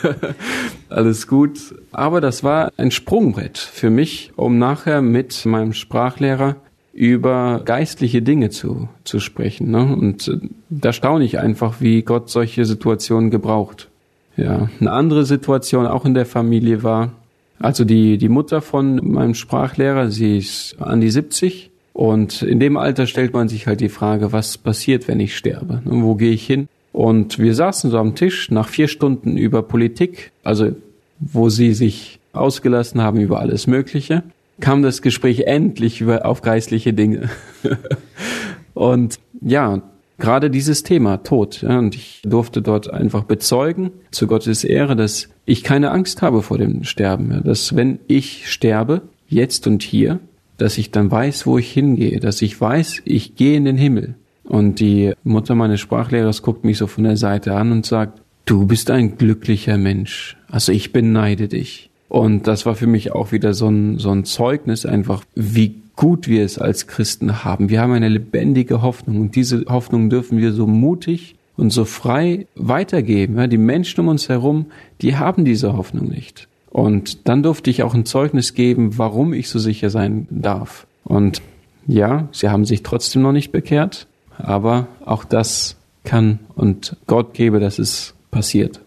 alles 0.90 1.28
gut. 1.28 1.76
Aber 1.92 2.22
das 2.22 2.44
war 2.44 2.72
ein 2.78 2.92
Sprungbrett 2.92 3.58
für 3.58 3.90
mich, 3.90 4.32
um 4.36 4.60
nachher 4.60 5.02
mit 5.02 5.46
meinem 5.46 5.74
Sprachlehrer 5.74 6.58
über 6.94 7.62
geistliche 7.64 8.22
Dinge 8.22 8.50
zu, 8.50 8.90
zu 9.04 9.20
sprechen. 9.20 9.70
Ne? 9.72 9.96
Und 9.96 10.28
äh, 10.28 10.40
da 10.70 10.94
staune 10.94 11.26
ich 11.26 11.40
einfach, 11.40 11.80
wie 11.80 12.02
Gott 12.02 12.30
solche 12.30 12.66
Situationen 12.66 13.30
gebraucht. 13.30 13.88
Ja, 14.36 14.70
eine 14.80 14.92
andere 14.92 15.26
Situation 15.26 15.88
auch 15.88 16.06
in 16.06 16.14
der 16.14 16.28
Familie 16.28 16.84
war, 16.84 17.12
also 17.60 17.86
die, 17.86 18.18
die 18.20 18.30
Mutter 18.30 18.62
von 18.62 19.00
meinem 19.12 19.34
Sprachlehrer, 19.34 20.12
sie 20.12 20.38
ist 20.38 20.76
an 20.80 21.02
die 21.02 21.10
70 21.10 21.72
und 21.98 22.44
in 22.44 22.60
dem 22.60 22.78
Alter 22.78 23.08
stellt 23.08 23.34
man 23.34 23.50
sich 23.50 23.66
halt 23.66 23.82
die 23.82 23.90
Frage, 23.90 24.32
was 24.32 24.60
passiert, 24.60 25.08
wenn 25.08 25.20
ich 25.20 25.36
sterbe? 25.36 25.82
Wo 25.84 26.14
gehe 26.14 26.30
ich 26.30 26.46
hin? 26.46 26.68
Und 26.92 27.40
wir 27.40 27.56
saßen 27.56 27.90
so 27.90 27.98
am 27.98 28.14
Tisch 28.14 28.52
nach 28.52 28.70
vier 28.70 28.88
Stunden 28.88 29.36
über 29.36 29.64
Politik, 29.64 30.32
also 30.44 30.76
wo 31.20 31.50
sie 31.50 31.74
sich 31.74 32.20
ausgelassen 32.34 33.02
haben 33.02 33.20
über 33.20 33.40
alles 33.40 33.66
Mögliche, 33.66 34.22
kam 34.60 34.84
das 34.84 35.02
Gespräch 35.02 35.48
endlich 35.48 36.00
über, 36.00 36.28
auf 36.28 36.44
geistliche 36.44 36.94
Dinge. 36.94 37.32
und 38.76 39.18
ja, 39.42 39.82
gerade 40.20 40.52
dieses 40.52 40.84
Thema 40.84 41.24
Tod. 41.24 41.64
Ja, 41.64 41.80
und 41.80 41.96
ich 41.96 42.22
durfte 42.24 42.62
dort 42.62 42.94
einfach 42.94 43.24
bezeugen, 43.24 43.90
zu 44.12 44.28
Gottes 44.28 44.64
Ehre, 44.64 44.96
dass 44.96 45.30
ich 45.48 45.64
keine 45.64 45.90
Angst 45.90 46.22
habe 46.22 46.44
vor 46.44 46.60
dem 46.60 46.84
Sterben. 46.84 47.32
Ja, 47.32 47.40
dass 47.40 47.76
wenn 47.76 47.98
ich 48.06 48.52
sterbe, 48.52 49.02
jetzt 49.28 49.66
und 49.66 49.82
hier, 49.82 50.20
dass 50.58 50.78
ich 50.78 50.92
dann 50.92 51.12
weiß, 51.12 51.46
wo 51.46 51.58
ich 51.58 51.72
hingehe, 51.72 52.20
dass 52.20 52.42
ich 52.42 52.60
weiß, 52.60 53.04
ich 53.06 53.36
gehe 53.36 53.58
in 53.58 53.66
den 53.66 53.78
Himmel. 53.78 54.16
Und 54.44 54.80
die 54.80 55.14
Mutter 55.24 55.56
meines 55.56 55.80
Sprachlehrers 55.82 56.42
guckt 56.42 56.64
mich 56.64 56.78
so 56.78 56.88
von 56.88 57.04
der 57.04 57.18
Seite 57.18 57.56
an 57.56 57.72
und 57.72 57.86
sagt, 57.86 58.22
du 58.46 58.66
bist 58.66 58.90
ein 58.90 59.18
glücklicher 59.18 59.78
Mensch. 59.78 60.38
Also 60.50 60.72
ich 60.72 60.94
beneide 60.94 61.48
dich. 61.48 61.90
Und 62.10 62.48
das 62.48 62.66
war 62.66 62.76
für 62.76 62.88
mich 62.88 63.12
auch 63.12 63.32
wieder 63.32 63.54
so 63.54 63.68
ein, 63.68 64.00
so 64.00 64.12
ein 64.12 64.24
Zeugnis 64.24 64.86
einfach, 64.86 65.24
wie 65.36 65.76
gut 65.98 66.28
wir 66.30 66.46
es 66.46 66.58
als 66.58 66.88
Christen 66.88 67.44
haben. 67.44 67.70
Wir 67.70 67.82
haben 67.82 67.92
eine 67.92 68.08
lebendige 68.08 68.82
Hoffnung 68.82 69.20
und 69.20 69.36
diese 69.36 69.66
Hoffnung 69.68 70.10
dürfen 70.10 70.38
wir 70.38 70.54
so 70.54 70.66
mutig 70.66 71.36
und 71.58 71.72
so 71.72 71.84
frei 71.84 72.48
weitergeben. 72.56 73.50
Die 73.50 73.58
Menschen 73.58 74.02
um 74.02 74.08
uns 74.08 74.30
herum, 74.30 74.68
die 75.02 75.18
haben 75.18 75.44
diese 75.44 75.76
Hoffnung 75.76 76.08
nicht. 76.08 76.48
Und 76.78 77.28
dann 77.28 77.42
durfte 77.42 77.72
ich 77.72 77.82
auch 77.82 77.96
ein 77.96 78.06
Zeugnis 78.06 78.54
geben, 78.54 79.00
warum 79.00 79.34
ich 79.34 79.50
so 79.50 79.58
sicher 79.58 79.90
sein 79.90 80.28
darf. 80.30 80.86
Und 81.06 81.42
ja, 81.88 82.30
sie 82.32 82.50
haben 82.50 82.66
sich 82.66 82.84
trotzdem 82.84 83.24
noch 83.24 83.32
nicht 83.32 83.52
bekehrt, 83.52 84.06
aber 84.38 84.86
auch 85.04 85.24
das 85.24 85.76
kann 86.04 86.38
und 86.54 86.96
Gott 87.08 87.34
gebe, 87.34 87.60
dass 87.60 87.80
es 87.80 88.14
passiert. 88.30 88.80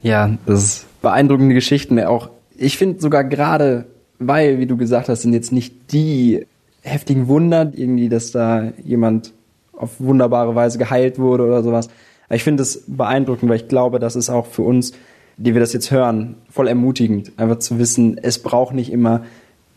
Ja, 0.00 0.38
das 0.46 0.62
ist 0.62 1.02
beeindruckende 1.02 1.56
Geschichten. 1.56 1.98
Auch 2.04 2.30
ich 2.56 2.78
finde 2.78 3.00
sogar 3.00 3.24
gerade, 3.24 3.86
weil, 4.20 4.60
wie 4.60 4.66
du 4.66 4.76
gesagt 4.76 5.08
hast, 5.08 5.22
sind 5.22 5.32
jetzt 5.32 5.50
nicht 5.50 5.90
die 5.90 6.46
heftigen 6.82 7.26
Wunder, 7.26 7.72
irgendwie, 7.74 8.08
dass 8.08 8.30
da 8.30 8.70
jemand 8.84 9.32
auf 9.72 9.98
wunderbare 9.98 10.54
Weise 10.54 10.78
geheilt 10.78 11.18
wurde 11.18 11.44
oder 11.44 11.64
sowas. 11.64 11.88
Ich 12.30 12.44
finde 12.44 12.62
es 12.62 12.84
beeindruckend, 12.86 13.50
weil 13.50 13.56
ich 13.56 13.66
glaube, 13.66 13.98
das 13.98 14.14
ist 14.14 14.30
auch 14.30 14.46
für 14.46 14.62
uns, 14.62 14.92
die 15.36 15.54
wir 15.54 15.60
das 15.60 15.72
jetzt 15.72 15.90
hören, 15.90 16.36
voll 16.48 16.68
ermutigend, 16.68 17.32
einfach 17.36 17.58
zu 17.58 17.78
wissen, 17.78 18.18
es 18.18 18.38
braucht 18.38 18.74
nicht 18.74 18.92
immer 18.92 19.24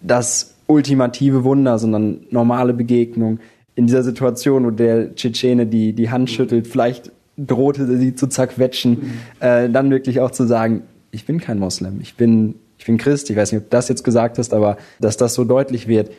das 0.02 0.56
ultimative 0.68 1.44
Wunder, 1.44 1.80
sondern 1.80 2.22
normale 2.30 2.74
Begegnung. 2.74 3.40
In 3.76 3.88
dieser 3.88 4.04
Situation, 4.04 4.66
wo 4.66 4.72
der 4.72 5.16
Tschetschene 5.16 5.66
die, 5.66 5.94
die 5.94 6.10
Hand 6.10 6.30
schüttelt, 6.30 6.68
vielleicht 6.68 7.12
drohte 7.38 7.98
sie 7.98 8.16
zu 8.16 8.28
zerquetschen, 8.28 9.20
äh, 9.40 9.70
dann 9.70 9.92
wirklich 9.92 10.20
auch 10.20 10.32
zu 10.32 10.46
sagen, 10.46 10.84
ich 11.12 11.26
bin 11.26 11.40
kein 11.40 11.60
Moslem, 11.60 12.00
ich 12.02 12.16
bin, 12.16 12.56
ich 12.78 12.86
bin 12.86 12.98
Christ, 12.98 13.30
ich 13.30 13.38
weiß 13.38 13.52
nicht, 13.52 13.62
ob 13.62 13.70
du 13.70 13.76
das 13.76 13.90
jetzt 13.90 14.04
gesagt 14.04 14.38
hast, 14.40 14.54
aber 14.54 14.78
dass 15.00 15.18
das 15.18 15.34
so 15.36 15.44
deutlich 15.44 15.88
wird, 15.88 16.12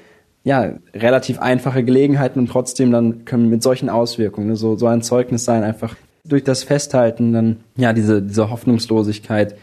ja, 0.44 0.74
relativ 0.94 1.40
einfache 1.40 1.84
Gelegenheiten 1.84 2.38
und 2.38 2.48
trotzdem 2.48 2.92
dann 2.92 3.24
können 3.24 3.48
mit 3.50 3.62
solchen 3.62 3.90
Auswirkungen, 3.90 4.48
ne, 4.48 4.56
so, 4.56 4.76
so 4.76 4.86
ein 4.86 5.02
Zeugnis 5.02 5.44
sein, 5.44 5.62
einfach 5.64 5.96
durch 6.28 6.44
das 6.44 6.62
Festhalten 6.62 7.32
dann, 7.32 7.56
ja, 7.76 7.92
diese, 7.92 8.22
diese 8.22 8.50
Hoffnungslosigkeit 8.50 9.56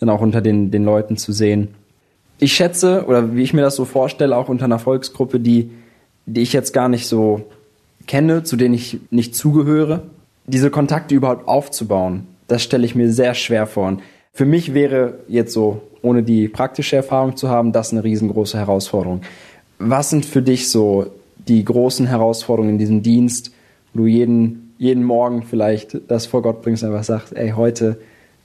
dann 0.00 0.08
auch 0.08 0.20
unter 0.20 0.40
den, 0.40 0.70
den 0.70 0.84
Leuten 0.84 1.16
zu 1.16 1.32
sehen. 1.32 1.68
Ich 2.38 2.52
schätze, 2.52 3.04
oder 3.06 3.34
wie 3.34 3.42
ich 3.42 3.52
mir 3.52 3.62
das 3.62 3.76
so 3.76 3.84
vorstelle, 3.84 4.36
auch 4.36 4.48
unter 4.48 4.64
einer 4.64 4.78
Volksgruppe, 4.78 5.40
die, 5.40 5.70
die 6.26 6.42
ich 6.42 6.52
jetzt 6.52 6.72
gar 6.72 6.88
nicht 6.88 7.06
so 7.06 7.42
kenne, 8.06 8.42
zu 8.42 8.56
denen 8.56 8.74
ich 8.74 8.98
nicht 9.10 9.34
zugehöre, 9.34 10.02
diese 10.46 10.70
Kontakte 10.70 11.14
überhaupt 11.14 11.48
aufzubauen, 11.48 12.26
das 12.48 12.62
stelle 12.62 12.84
ich 12.84 12.94
mir 12.94 13.10
sehr 13.12 13.34
schwer 13.34 13.66
vor. 13.66 13.88
Und 13.88 14.02
für 14.32 14.44
mich 14.44 14.74
wäre 14.74 15.20
jetzt 15.28 15.52
so, 15.52 15.80
ohne 16.02 16.22
die 16.22 16.48
praktische 16.48 16.96
Erfahrung 16.96 17.36
zu 17.36 17.48
haben, 17.48 17.72
das 17.72 17.92
eine 17.92 18.04
riesengroße 18.04 18.58
Herausforderung. 18.58 19.22
Was 19.78 20.10
sind 20.10 20.26
für 20.26 20.42
dich 20.42 20.68
so 20.68 21.06
die 21.48 21.64
großen 21.64 22.06
Herausforderungen 22.06 22.74
in 22.74 22.78
diesem 22.78 23.02
Dienst, 23.02 23.52
wo 23.92 24.00
du 24.00 24.06
jeden, 24.06 24.63
jeden 24.78 25.04
Morgen 25.04 25.42
vielleicht 25.42 25.98
das 26.08 26.26
vor 26.26 26.42
Gott 26.42 26.62
bringst 26.62 26.82
und 26.82 26.90
einfach 26.90 27.04
sagst, 27.04 27.36
ey, 27.36 27.50
heute 27.50 27.98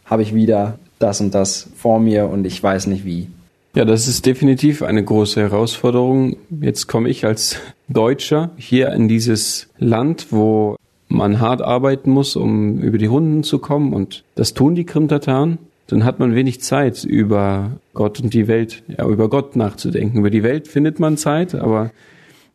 habe 0.05 0.21
ich 0.21 0.33
wieder 0.33 0.79
das 0.99 1.21
und 1.21 1.33
das 1.33 1.69
vor 1.75 1.99
mir 1.99 2.29
und 2.29 2.45
ich 2.45 2.61
weiß 2.61 2.87
nicht 2.87 3.05
wie. 3.05 3.27
Ja, 3.75 3.85
das 3.85 4.07
ist 4.07 4.25
definitiv 4.25 4.81
eine 4.81 5.03
große 5.03 5.39
Herausforderung. 5.39 6.37
Jetzt 6.61 6.87
komme 6.87 7.09
ich 7.09 7.25
als 7.25 7.57
Deutscher 7.87 8.49
hier 8.57 8.91
in 8.91 9.07
dieses 9.07 9.69
Land, 9.77 10.27
wo 10.31 10.75
man 11.07 11.39
hart 11.39 11.61
arbeiten 11.61 12.11
muss, 12.11 12.35
um 12.35 12.79
über 12.79 12.97
die 12.97 13.05
Runden 13.05 13.43
zu 13.43 13.59
kommen. 13.59 13.93
Und 13.93 14.23
das 14.35 14.53
tun 14.53 14.75
die 14.75 14.85
Krimtataren. 14.85 15.59
Dann 15.87 16.03
hat 16.03 16.19
man 16.19 16.35
wenig 16.35 16.61
Zeit, 16.61 17.03
über 17.03 17.71
Gott 17.93 18.19
und 18.19 18.33
die 18.33 18.47
Welt, 18.47 18.83
ja, 18.87 19.07
über 19.07 19.29
Gott 19.29 19.55
nachzudenken. 19.55 20.19
Über 20.19 20.29
die 20.29 20.43
Welt 20.43 20.67
findet 20.67 20.99
man 20.99 21.17
Zeit, 21.17 21.55
aber 21.55 21.91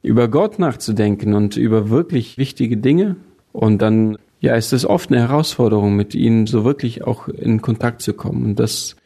über 0.03 0.29
Gott 0.29 0.59
nachzudenken 0.59 1.35
und 1.35 1.57
über 1.57 1.91
wirklich 1.91 2.39
wichtige 2.39 2.77
Dinge. 2.77 3.17
Und 3.55 3.81
dann, 3.81 4.19
ja, 4.41 4.55
ist 4.55 4.75
es 4.75 4.85
oft 4.85 5.11
eine 5.11 5.21
Herausforderung, 5.21 5.97
mit 5.97 6.15
ihnen 6.15 6.47
so 6.47 6.65
wirklich 6.65 7.05
auch 7.05 7.29
in 7.29 7.63
Kontakt 7.63 8.03
zu 8.03 8.13
kommen. 8.13 8.45
Und 8.45 8.61
das 8.61 8.97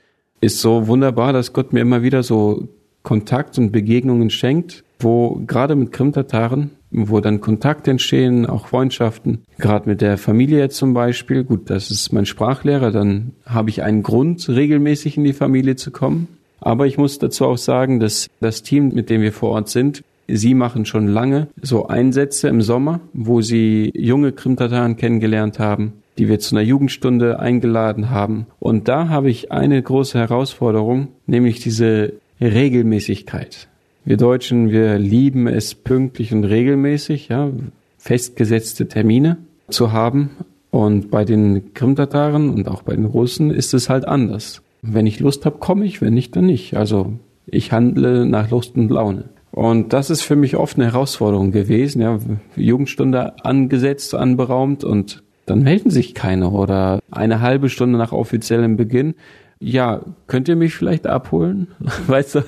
ist 0.40 0.60
so 0.60 0.88
wunderbar, 0.88 1.32
dass 1.32 1.52
Gott 1.52 1.72
mir 1.72 1.80
immer 1.80 2.02
wieder 2.02 2.24
so 2.24 2.66
Kontakt 3.04 3.58
und 3.58 3.70
Begegnungen 3.70 4.30
schenkt, 4.30 4.82
wo 4.98 5.40
gerade 5.46 5.76
mit 5.76 5.92
Krimtataren 5.92 6.72
wo 6.90 7.20
dann 7.20 7.40
Kontakte 7.40 7.90
entstehen, 7.90 8.46
auch 8.46 8.68
Freundschaften. 8.68 9.44
Gerade 9.58 9.88
mit 9.88 10.00
der 10.00 10.18
Familie 10.18 10.68
zum 10.70 10.94
Beispiel. 10.94 11.44
Gut, 11.44 11.70
das 11.70 11.90
ist 11.90 12.12
mein 12.12 12.26
Sprachlehrer, 12.26 12.90
dann 12.90 13.32
habe 13.44 13.70
ich 13.70 13.82
einen 13.82 14.02
Grund, 14.02 14.48
regelmäßig 14.48 15.16
in 15.16 15.24
die 15.24 15.32
Familie 15.32 15.76
zu 15.76 15.90
kommen. 15.90 16.28
Aber 16.60 16.86
ich 16.86 16.98
muss 16.98 17.18
dazu 17.18 17.44
auch 17.44 17.58
sagen, 17.58 18.00
dass 18.00 18.28
das 18.40 18.62
Team, 18.62 18.88
mit 18.94 19.10
dem 19.10 19.20
wir 19.20 19.32
vor 19.32 19.50
Ort 19.50 19.68
sind, 19.68 20.02
Sie 20.30 20.54
machen 20.54 20.84
schon 20.84 21.08
lange 21.08 21.48
so 21.62 21.86
Einsätze 21.88 22.48
im 22.48 22.60
Sommer, 22.60 23.00
wo 23.14 23.40
sie 23.40 23.90
junge 23.94 24.32
Krimtataren 24.32 24.96
kennengelernt 24.96 25.58
haben, 25.58 25.94
die 26.18 26.28
wir 26.28 26.38
zu 26.38 26.54
einer 26.54 26.64
Jugendstunde 26.64 27.40
eingeladen 27.40 28.10
haben. 28.10 28.46
Und 28.58 28.88
da 28.88 29.08
habe 29.08 29.30
ich 29.30 29.52
eine 29.52 29.82
große 29.82 30.18
Herausforderung, 30.18 31.08
nämlich 31.26 31.60
diese 31.60 32.12
Regelmäßigkeit. 32.40 33.68
Wir 34.04 34.16
Deutschen, 34.16 34.70
wir 34.70 34.98
lieben 34.98 35.46
es 35.46 35.74
pünktlich 35.74 36.32
und 36.32 36.44
regelmäßig, 36.44 37.28
ja, 37.28 37.50
festgesetzte 37.98 38.88
Termine 38.88 39.38
zu 39.68 39.92
haben. 39.92 40.30
Und 40.70 41.10
bei 41.10 41.24
den 41.24 41.72
Krimtataren 41.74 42.50
und 42.50 42.68
auch 42.68 42.82
bei 42.82 42.94
den 42.94 43.06
Russen 43.06 43.50
ist 43.50 43.72
es 43.74 43.88
halt 43.88 44.06
anders. 44.06 44.62
Wenn 44.82 45.06
ich 45.06 45.20
Lust 45.20 45.46
habe, 45.46 45.58
komme 45.58 45.86
ich, 45.86 46.00
wenn 46.00 46.14
nicht, 46.14 46.36
dann 46.36 46.46
nicht. 46.46 46.76
Also 46.76 47.14
ich 47.46 47.72
handle 47.72 48.26
nach 48.26 48.50
Lust 48.50 48.76
und 48.76 48.90
Laune. 48.90 49.24
Und 49.58 49.92
das 49.92 50.08
ist 50.08 50.22
für 50.22 50.36
mich 50.36 50.56
oft 50.56 50.76
eine 50.76 50.84
Herausforderung 50.84 51.50
gewesen, 51.50 52.00
ja, 52.00 52.20
Jugendstunde 52.54 53.44
angesetzt, 53.44 54.14
anberaumt 54.14 54.84
und 54.84 55.24
dann 55.46 55.64
melden 55.64 55.90
sich 55.90 56.14
keine 56.14 56.50
oder 56.50 57.00
eine 57.10 57.40
halbe 57.40 57.68
Stunde 57.68 57.98
nach 57.98 58.12
offiziellem 58.12 58.76
Beginn 58.76 59.14
ja, 59.60 60.02
könnt 60.28 60.48
ihr 60.48 60.54
mich 60.54 60.76
vielleicht 60.76 61.08
abholen? 61.08 61.66
Weißt 62.06 62.36
du? 62.36 62.44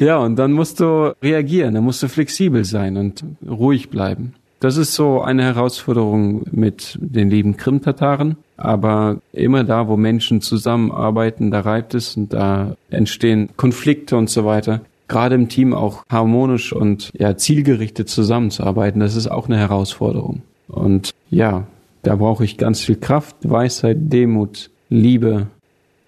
Ja, 0.00 0.18
und 0.18 0.34
dann 0.34 0.50
musst 0.50 0.80
du 0.80 1.14
reagieren, 1.22 1.74
dann 1.74 1.84
musst 1.84 2.02
du 2.02 2.08
flexibel 2.08 2.64
sein 2.64 2.96
und 2.96 3.24
ruhig 3.48 3.88
bleiben. 3.88 4.34
Das 4.58 4.76
ist 4.76 4.94
so 4.94 5.20
eine 5.20 5.44
Herausforderung 5.44 6.42
mit 6.50 6.98
den 7.00 7.30
lieben 7.30 7.56
Krim-Tataren. 7.56 8.36
Aber 8.56 9.18
immer 9.32 9.62
da, 9.62 9.86
wo 9.86 9.96
Menschen 9.96 10.40
zusammenarbeiten, 10.40 11.52
da 11.52 11.60
reibt 11.60 11.94
es 11.94 12.16
und 12.16 12.32
da 12.32 12.74
entstehen 12.90 13.50
Konflikte 13.56 14.16
und 14.16 14.28
so 14.28 14.44
weiter. 14.44 14.80
Gerade 15.08 15.34
im 15.34 15.48
Team 15.48 15.74
auch 15.74 16.04
harmonisch 16.10 16.72
und 16.72 17.10
ja, 17.16 17.36
zielgerichtet 17.36 18.08
zusammenzuarbeiten, 18.08 19.00
das 19.00 19.16
ist 19.16 19.28
auch 19.28 19.46
eine 19.46 19.58
Herausforderung. 19.58 20.42
Und 20.68 21.12
ja, 21.30 21.66
da 22.02 22.16
brauche 22.16 22.44
ich 22.44 22.58
ganz 22.58 22.80
viel 22.80 22.96
Kraft, 22.96 23.36
Weisheit, 23.42 23.96
Demut, 24.00 24.70
Liebe, 24.88 25.48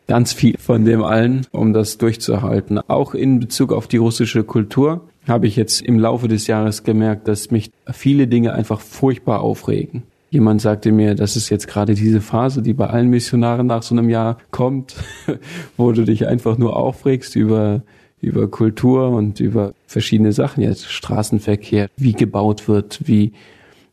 ganz 0.07 0.33
viel 0.33 0.57
von 0.59 0.85
dem 0.85 1.03
allen, 1.03 1.47
um 1.51 1.73
das 1.73 1.99
durchzuhalten. 1.99 2.79
Auch 2.89 3.15
in 3.15 3.41
Bezug 3.41 3.73
auf 3.73 3.89
die 3.89 3.97
russische 3.97 4.45
Kultur 4.45 5.03
habe 5.27 5.47
ich 5.47 5.57
jetzt 5.57 5.83
im 5.83 5.99
Laufe 5.99 6.29
des 6.29 6.47
Jahres 6.47 6.85
gemerkt, 6.85 7.29
dass 7.29 7.51
mich 7.51 7.71
viele 7.93 8.29
Dinge 8.29 8.53
einfach 8.53 8.81
furchtbar 8.81 9.41
aufregen. 9.41 10.05
Jemand 10.31 10.61
sagte 10.61 10.93
mir, 10.93 11.15
das 11.15 11.37
ist 11.37 11.51
jetzt 11.51 11.69
gerade 11.69 11.95
diese 11.95 12.21
Phase, 12.21 12.63
die 12.63 12.75
bei 12.75 12.87
allen 12.89 13.09
Missionaren 13.09 13.67
nach 13.67 13.83
so 13.83 13.95
einem 13.95 14.11
Jahr 14.11 14.39
kommt, 14.51 14.97
wo 15.77 15.93
du 15.93 16.05
dich 16.05 16.27
einfach 16.27 16.59
nur 16.59 16.77
aufregst 16.77 17.37
über 17.37 17.83
über 18.27 18.49
Kultur 18.49 19.11
und 19.11 19.39
über 19.39 19.73
verschiedene 19.87 20.33
Sachen, 20.33 20.63
jetzt 20.63 20.91
Straßenverkehr, 20.91 21.89
wie 21.97 22.13
gebaut 22.13 22.67
wird, 22.67 23.01
wie 23.05 23.33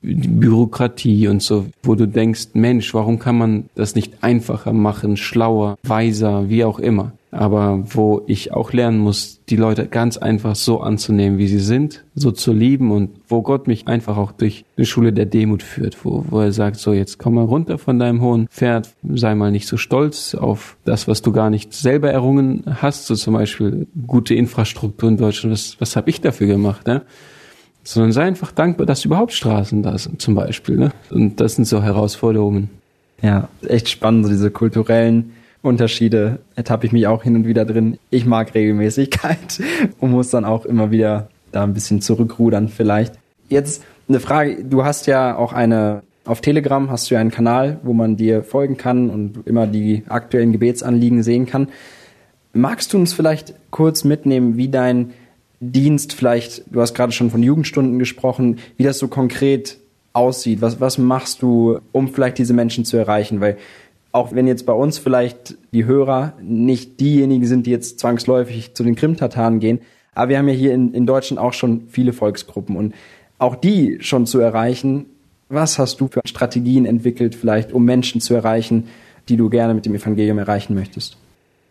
Bürokratie 0.01 1.27
und 1.27 1.43
so, 1.43 1.67
wo 1.83 1.93
du 1.93 2.07
denkst, 2.07 2.49
Mensch, 2.53 2.93
warum 2.93 3.19
kann 3.19 3.37
man 3.37 3.69
das 3.75 3.93
nicht 3.95 4.23
einfacher 4.23 4.73
machen, 4.73 5.17
schlauer, 5.17 5.77
weiser, 5.83 6.49
wie 6.49 6.63
auch 6.63 6.79
immer. 6.79 7.11
Aber 7.33 7.83
wo 7.85 8.21
ich 8.27 8.53
auch 8.53 8.73
lernen 8.73 8.99
muss, 8.99 9.39
die 9.49 9.55
Leute 9.55 9.87
ganz 9.87 10.17
einfach 10.17 10.55
so 10.55 10.81
anzunehmen, 10.81 11.39
wie 11.39 11.47
sie 11.47 11.59
sind, 11.59 12.03
so 12.13 12.31
zu 12.31 12.53
lieben 12.53 12.91
und 12.91 13.09
wo 13.27 13.41
Gott 13.41 13.67
mich 13.67 13.87
einfach 13.87 14.17
auch 14.17 14.31
durch 14.31 14.65
eine 14.77 14.85
Schule 14.85 15.13
der 15.13 15.25
Demut 15.25 15.63
führt, 15.63 16.05
wo, 16.05 16.25
wo 16.29 16.39
er 16.41 16.51
sagt, 16.51 16.77
so 16.77 16.93
jetzt 16.93 17.17
komm 17.17 17.33
mal 17.33 17.45
runter 17.45 17.79
von 17.79 17.97
deinem 17.97 18.21
hohen 18.21 18.47
Pferd, 18.49 18.93
sei 19.03 19.33
mal 19.33 19.51
nicht 19.51 19.67
so 19.67 19.77
stolz 19.77 20.35
auf 20.35 20.77
das, 20.85 21.07
was 21.07 21.23
du 21.23 21.31
gar 21.31 21.49
nicht 21.49 21.73
selber 21.73 22.11
errungen 22.11 22.63
hast, 22.67 23.07
so 23.07 23.15
zum 23.15 23.33
Beispiel 23.33 23.87
gute 24.05 24.35
Infrastruktur 24.35 25.09
in 25.09 25.17
Deutschland, 25.17 25.53
was, 25.53 25.75
was 25.79 25.95
habe 25.95 26.11
ich 26.11 26.21
dafür 26.21 26.47
gemacht, 26.47 26.85
ne? 26.85 27.01
sondern 27.83 28.11
sei 28.11 28.23
einfach 28.23 28.51
dankbar, 28.51 28.85
dass 28.85 29.05
überhaupt 29.05 29.33
Straßen 29.33 29.81
da 29.81 29.97
sind, 29.97 30.21
zum 30.21 30.35
Beispiel. 30.35 30.77
Ne? 30.77 30.91
Und 31.09 31.39
das 31.39 31.55
sind 31.55 31.65
so 31.65 31.81
Herausforderungen. 31.81 32.69
Ja, 33.21 33.47
echt 33.67 33.89
spannend, 33.89 34.25
so 34.25 34.31
diese 34.31 34.51
kulturellen 34.51 35.33
Unterschiede 35.63 36.39
ertappe 36.55 36.85
ich 36.85 36.91
mich 36.91 37.07
auch 37.07 37.23
hin 37.23 37.35
und 37.35 37.47
wieder 37.47 37.63
drin. 37.65 37.97
Ich 38.09 38.25
mag 38.25 38.53
Regelmäßigkeit 38.53 39.61
und 39.99 40.11
muss 40.11 40.29
dann 40.29 40.45
auch 40.45 40.65
immer 40.65 40.91
wieder 40.91 41.29
da 41.51 41.63
ein 41.63 41.73
bisschen 41.73 42.01
zurückrudern 42.01 42.67
vielleicht. 42.67 43.13
Jetzt 43.49 43.83
Eine 44.09 44.19
Frage, 44.19 44.65
du 44.65 44.83
hast 44.83 45.07
ja 45.07 45.37
auch 45.37 45.53
eine, 45.53 46.03
auf 46.25 46.41
Telegram 46.41 46.91
hast 46.91 47.09
du 47.09 47.15
ja 47.15 47.21
einen 47.21 47.31
Kanal, 47.31 47.79
wo 47.83 47.93
man 47.93 48.17
dir 48.17 48.43
folgen 48.43 48.75
kann 48.75 49.09
und 49.09 49.47
immer 49.47 49.65
die 49.65 50.03
aktuellen 50.09 50.51
Gebetsanliegen 50.51 51.23
sehen 51.23 51.45
kann. 51.45 51.69
Magst 52.51 52.91
du 52.91 52.97
uns 52.97 53.13
vielleicht 53.13 53.55
kurz 53.71 54.03
mitnehmen, 54.03 54.57
wie 54.57 54.67
dein 54.67 55.13
Dienst 55.61 56.11
vielleicht, 56.11 56.63
du 56.69 56.81
hast 56.81 56.93
gerade 56.93 57.13
schon 57.13 57.29
von 57.31 57.41
Jugendstunden 57.41 57.99
gesprochen, 57.99 58.59
wie 58.75 58.83
das 58.83 58.99
so 58.99 59.07
konkret 59.07 59.77
aussieht? 60.11 60.61
Was, 60.61 60.81
was 60.81 60.97
machst 60.97 61.41
du, 61.41 61.79
um 61.93 62.09
vielleicht 62.09 62.37
diese 62.37 62.53
Menschen 62.53 62.83
zu 62.83 62.97
erreichen? 62.97 63.39
Weil 63.39 63.57
auch 64.13 64.33
wenn 64.33 64.47
jetzt 64.47 64.65
bei 64.65 64.73
uns 64.73 64.97
vielleicht 64.97 65.57
die 65.73 65.85
Hörer 65.85 66.33
nicht 66.41 67.01
diejenigen 67.01 67.45
sind, 67.45 67.65
die 67.65 67.71
jetzt 67.71 67.99
zwangsläufig 67.99 68.73
zu 68.73 68.83
den 68.83 68.95
Krim-Tataren 68.95 69.59
gehen, 69.59 69.79
aber 70.15 70.29
wir 70.29 70.37
haben 70.37 70.47
ja 70.47 70.53
hier 70.53 70.73
in, 70.73 70.93
in 70.93 71.05
Deutschland 71.05 71.41
auch 71.41 71.53
schon 71.53 71.87
viele 71.89 72.13
Volksgruppen 72.13 72.77
und 72.77 72.93
auch 73.39 73.55
die 73.55 73.97
schon 73.99 74.25
zu 74.25 74.39
erreichen. 74.39 75.07
Was 75.49 75.79
hast 75.79 75.99
du 75.99 76.07
für 76.07 76.21
Strategien 76.25 76.85
entwickelt, 76.85 77.35
vielleicht 77.35 77.73
um 77.73 77.83
Menschen 77.83 78.21
zu 78.21 78.33
erreichen, 78.33 78.85
die 79.27 79.35
du 79.35 79.49
gerne 79.49 79.73
mit 79.73 79.85
dem 79.85 79.95
Evangelium 79.95 80.37
erreichen 80.37 80.75
möchtest? 80.75 81.17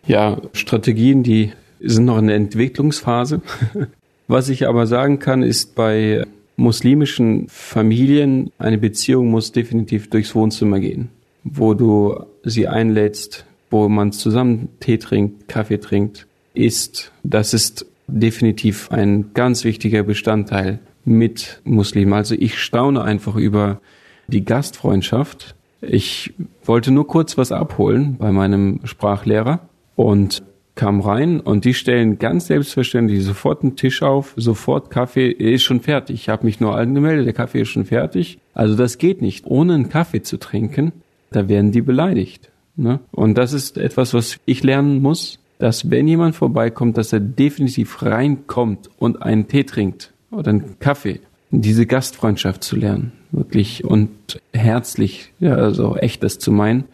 Ja, 0.07 0.39
Strategien, 0.53 1.23
die 1.23 1.53
sind 1.81 2.05
noch 2.05 2.19
in 2.19 2.27
der 2.27 2.37
Entwicklungsphase. 2.37 3.41
Was 4.27 4.49
ich 4.49 4.67
aber 4.67 4.87
sagen 4.87 5.21
kann, 5.21 5.43
ist 5.43 5.75
bei 5.75 6.25
muslimischen 6.57 7.47
Familien, 7.49 8.51
eine 8.59 8.79
Beziehung 8.79 9.31
muss 9.31 9.53
definitiv 9.53 10.11
durchs 10.11 10.35
Wohnzimmer 10.35 10.81
gehen, 10.81 11.09
wo 11.45 11.75
du 11.75 12.25
sie 12.45 12.69
einlädst, 12.69 13.45
wo 13.71 13.89
man 13.89 14.13
zusammen 14.13 14.69
Tee 14.81 14.99
trinkt, 14.99 15.49
Kaffee 15.49 15.79
trinkt, 15.79 16.27
isst. 16.55 17.13
Das 17.23 17.55
ist 17.55 17.87
definitiv 18.07 18.91
ein 18.91 19.31
ganz 19.35 19.65
wichtiger 19.65 20.03
Bestandteil 20.03 20.81
mit 21.05 21.61
Muslimen. 21.65 22.13
Also 22.13 22.35
ich 22.35 22.59
staune 22.59 23.03
einfach 23.03 23.37
über 23.37 23.81
die 24.27 24.45
Gastfreundschaft. 24.45 25.55
Ich 25.81 26.33
wollte 26.65 26.93
nur 26.93 27.07
kurz 27.07 27.37
was 27.39 27.51
abholen 27.51 28.17
bei 28.19 28.31
meinem 28.31 28.81
Sprachlehrer 28.85 29.61
und 29.97 30.43
kam 30.75 31.01
rein 31.01 31.41
und 31.41 31.65
die 31.65 31.75
stellen 31.75 32.19
ganz 32.19 32.47
selbstverständlich 32.47 33.25
sofort 33.25 33.63
einen 33.63 33.77
Tisch 33.77 34.03
auf, 34.03 34.33
sofort 34.37 34.91
Kaffee, 34.91 35.31
ist 35.31 35.65
schon 35.65 35.81
fertig. 35.81 36.15
Ich 36.15 36.29
habe 36.29 36.47
mich 36.47 36.61
nur 36.61 36.77
angemeldet, 36.77 37.27
der 37.27 37.35
Kaffee 37.35 37.63
ist 37.63 37.69
schon 37.69 37.85
fertig. 37.85 38.39
Also 38.55 38.75
das 38.75 38.97
geht 38.97 39.21
nicht. 39.21 39.47
Ohne 39.47 39.75
einen 39.75 39.89
Kaffee 39.91 40.23
zu 40.23 40.39
trinken, 40.39 40.93
da 41.37 41.49
werden 41.49 41.73
die 41.73 41.83
beleidigt. 41.83 42.51
Ne? 42.77 43.01
Und 43.11 43.37
das 43.37 43.53
ist 43.53 43.79
etwas, 43.79 44.15
was 44.15 44.39
ich 44.45 44.63
lernen 44.63 45.03
muss, 45.03 45.39
dass 45.59 45.91
wenn 45.91 46.09
jemand 46.09 46.35
vorbeikommt, 46.35 46.97
dass 46.97 47.13
er 47.13 47.21
definitiv 47.21 48.03
reinkommt 48.03 48.91
und 48.99 49.23
einen 49.23 49.49
Tee 49.49 49.65
trinkt 49.65 50.13
oder 50.31 50.51
einen 50.51 50.79
Kaffee, 50.81 51.21
diese 51.51 51.87
Gastfreundschaft 51.87 52.65
zu 52.65 52.77
lernen, 52.77 53.13
wirklich 53.31 53.85
und 53.85 54.11
herzlich, 54.53 55.33
ja, 55.39 55.55
also 55.55 55.97
echt 55.97 56.23
das 56.23 56.39
zu 56.39 56.51
meinen. 56.51 56.85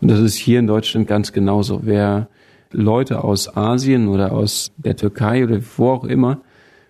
Und 0.00 0.10
das 0.10 0.20
ist 0.20 0.36
hier 0.36 0.58
in 0.58 0.66
Deutschland 0.66 1.08
ganz 1.08 1.32
genauso. 1.32 1.80
Wer 1.84 2.28
Leute 2.70 3.24
aus 3.24 3.56
Asien 3.56 4.08
oder 4.08 4.32
aus 4.32 4.72
der 4.76 4.96
Türkei 4.96 5.44
oder 5.44 5.60
wo 5.76 5.90
auch 5.90 6.04
immer 6.04 6.38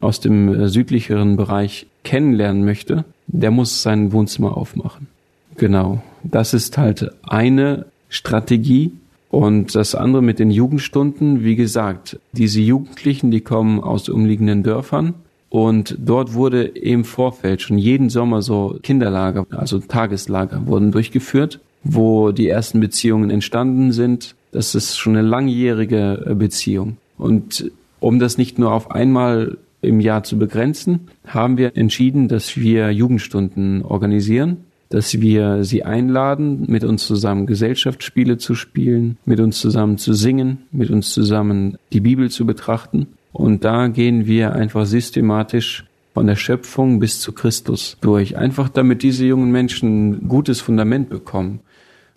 aus 0.01 0.21
dem 0.21 0.49
äh, 0.49 0.69
südlicheren 0.69 1.37
Bereich 1.37 1.87
kennenlernen 2.03 2.65
möchte, 2.65 3.05
der 3.27 3.51
muss 3.51 3.83
sein 3.83 4.13
Wohnzimmer 4.13 4.57
aufmachen. 4.57 5.09
Genau. 5.57 6.03
Das 6.23 6.55
ist 6.55 6.79
halt 6.79 7.11
eine 7.23 7.87
Strategie. 8.09 8.93
Und 9.31 9.75
das 9.75 9.97
andere 9.97 10.23
mit 10.23 10.39
den 10.39 10.53
Jugendstunden, 10.53 11.43
wie 11.43 11.57
gesagt, 11.57 12.21
diese 12.33 12.61
Jugendlichen, 12.61 13.33
die 13.33 13.41
kommen 13.41 13.81
aus 13.81 14.09
umliegenden 14.09 14.63
Dörfern. 14.63 15.15
Und 15.51 15.97
dort 15.99 16.35
wurde 16.35 16.63
im 16.63 17.05
Vorfeld 17.05 17.63
schon 17.63 17.79
jeden 17.79 18.11
Sommer 18.11 18.43
so 18.43 18.79
Kinderlager, 18.83 19.47
also 19.51 19.81
Tageslager 19.81 20.67
wurden 20.67 20.93
durchgeführt, 20.93 21.61
wo 21.83 22.33
die 22.33 22.49
ersten 22.49 22.81
Beziehungen 22.81 23.31
entstanden 23.31 23.93
sind, 23.93 24.35
das 24.55 24.75
ist 24.75 24.97
schon 24.97 25.17
eine 25.17 25.27
langjährige 25.27 26.27
äh, 26.27 26.35
Beziehung. 26.35 26.97
Und 27.19 27.71
um 28.01 28.19
das 28.19 28.39
nicht 28.39 28.59
nur 28.59 28.73
auf 28.73 28.91
einmal 28.91 29.59
im 29.83 30.01
Jahr 30.01 30.23
zu 30.23 30.39
begrenzen, 30.39 31.09
haben 31.27 31.59
wir 31.59 31.77
entschieden, 31.77 32.29
dass 32.29 32.57
wir 32.57 32.91
Jugendstunden 32.91 33.83
organisieren, 33.83 34.64
dass 34.89 35.21
wir 35.21 35.65
sie 35.65 35.85
einladen, 35.85 36.65
mit 36.69 36.85
uns 36.85 37.07
zusammen 37.07 37.47
Gesellschaftsspiele 37.47 38.39
zu 38.39 38.55
spielen, 38.55 39.17
mit 39.25 39.41
uns 39.41 39.61
zusammen 39.61 39.99
zu 39.99 40.13
singen, 40.13 40.59
mit 40.71 40.91
uns 40.91 41.13
zusammen 41.13 41.79
die 41.93 42.01
Bibel 42.01 42.31
zu 42.31 42.47
betrachten. 42.47 43.09
Und 43.33 43.65
da 43.65 43.89
gehen 43.89 44.27
wir 44.27 44.53
einfach 44.53 44.87
systematisch 44.87 45.85
von 46.13 46.27
der 46.29 46.37
Schöpfung 46.37 47.01
bis 47.01 47.21
zu 47.21 47.33
Christus 47.33 47.97
durch. 48.01 48.37
Einfach 48.37 48.69
damit 48.69 49.03
diese 49.03 49.27
jungen 49.27 49.51
Menschen 49.51 50.11
ein 50.11 50.29
gutes 50.29 50.61
Fundament 50.61 51.11
bekommen 51.11 51.61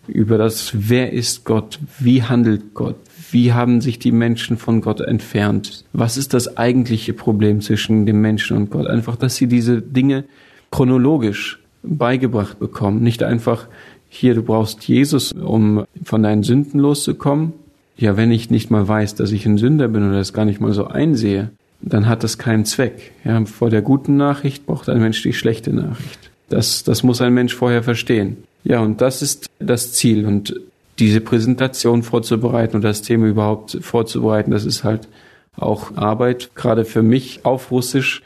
über 0.08 0.38
das, 0.38 0.70
wer 0.74 1.12
ist 1.12 1.44
Gott, 1.44 1.78
wie 1.98 2.22
handelt 2.22 2.74
Gott, 2.74 2.96
wie 3.30 3.52
haben 3.52 3.80
sich 3.80 3.98
die 3.98 4.12
Menschen 4.12 4.56
von 4.56 4.80
Gott 4.80 5.00
entfernt, 5.00 5.84
was 5.92 6.16
ist 6.16 6.34
das 6.34 6.56
eigentliche 6.56 7.12
Problem 7.12 7.60
zwischen 7.60 8.06
dem 8.06 8.20
Menschen 8.20 8.56
und 8.56 8.70
Gott. 8.70 8.86
Einfach, 8.86 9.16
dass 9.16 9.36
sie 9.36 9.46
diese 9.46 9.82
Dinge 9.82 10.24
chronologisch 10.70 11.58
beigebracht 11.82 12.58
bekommen, 12.58 13.02
nicht 13.02 13.22
einfach 13.22 13.66
hier, 14.08 14.34
du 14.34 14.42
brauchst 14.42 14.86
Jesus, 14.88 15.32
um 15.32 15.84
von 16.02 16.22
deinen 16.22 16.42
Sünden 16.42 16.80
loszukommen. 16.80 17.52
Ja, 17.96 18.16
wenn 18.16 18.30
ich 18.30 18.50
nicht 18.50 18.70
mal 18.70 18.86
weiß, 18.86 19.16
dass 19.16 19.32
ich 19.32 19.44
ein 19.44 19.58
Sünder 19.58 19.88
bin 19.88 20.08
oder 20.08 20.18
das 20.18 20.32
gar 20.32 20.44
nicht 20.44 20.60
mal 20.60 20.72
so 20.72 20.86
einsehe, 20.86 21.50
dann 21.80 22.08
hat 22.08 22.24
das 22.24 22.38
keinen 22.38 22.64
Zweck. 22.64 23.12
Ja, 23.24 23.44
vor 23.44 23.70
der 23.70 23.82
guten 23.82 24.16
Nachricht 24.16 24.66
braucht 24.66 24.88
ein 24.88 25.00
Mensch 25.00 25.22
die 25.22 25.32
schlechte 25.32 25.72
Nachricht. 25.72 26.30
Das, 26.48 26.84
das 26.84 27.02
muss 27.02 27.20
ein 27.20 27.34
Mensch 27.34 27.54
vorher 27.54 27.82
verstehen. 27.82 28.38
Ja, 28.64 28.80
und 28.80 29.00
das 29.00 29.22
ist 29.22 29.46
das 29.58 29.92
Ziel. 29.92 30.26
Und 30.26 30.58
diese 30.98 31.20
Präsentation 31.20 32.02
vorzubereiten 32.02 32.76
und 32.76 32.82
das 32.82 33.02
Thema 33.02 33.26
überhaupt 33.26 33.78
vorzubereiten, 33.80 34.50
das 34.50 34.64
ist 34.64 34.84
halt 34.84 35.08
auch 35.56 35.96
Arbeit, 35.96 36.50
gerade 36.54 36.84
für 36.84 37.02
mich 37.02 37.44
auf 37.44 37.70
Russisch, 37.70 38.22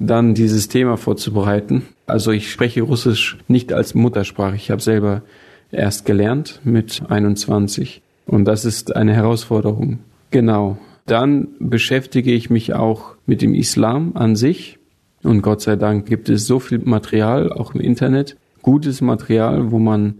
dann 0.00 0.34
dieses 0.34 0.68
Thema 0.68 0.96
vorzubereiten. 0.96 1.82
Also 2.06 2.32
ich 2.32 2.50
spreche 2.50 2.82
Russisch 2.82 3.38
nicht 3.46 3.72
als 3.72 3.94
Muttersprache. 3.94 4.56
Ich 4.56 4.70
habe 4.70 4.80
selber 4.80 5.22
erst 5.70 6.06
gelernt 6.06 6.60
mit 6.64 7.02
21. 7.08 8.02
Und 8.26 8.46
das 8.46 8.64
ist 8.64 8.96
eine 8.96 9.14
Herausforderung. 9.14 10.00
Genau. 10.30 10.78
Dann 11.06 11.48
beschäftige 11.58 12.32
ich 12.32 12.50
mich 12.50 12.74
auch 12.74 13.14
mit 13.26 13.42
dem 13.42 13.54
Islam 13.54 14.12
an 14.14 14.36
sich. 14.36 14.78
Und 15.22 15.42
Gott 15.42 15.60
sei 15.60 15.76
Dank 15.76 16.06
gibt 16.06 16.28
es 16.28 16.46
so 16.46 16.60
viel 16.60 16.78
Material, 16.78 17.52
auch 17.52 17.74
im 17.74 17.80
Internet, 17.80 18.36
gutes 18.62 19.02
Material, 19.02 19.70
wo 19.70 19.78
man 19.78 20.14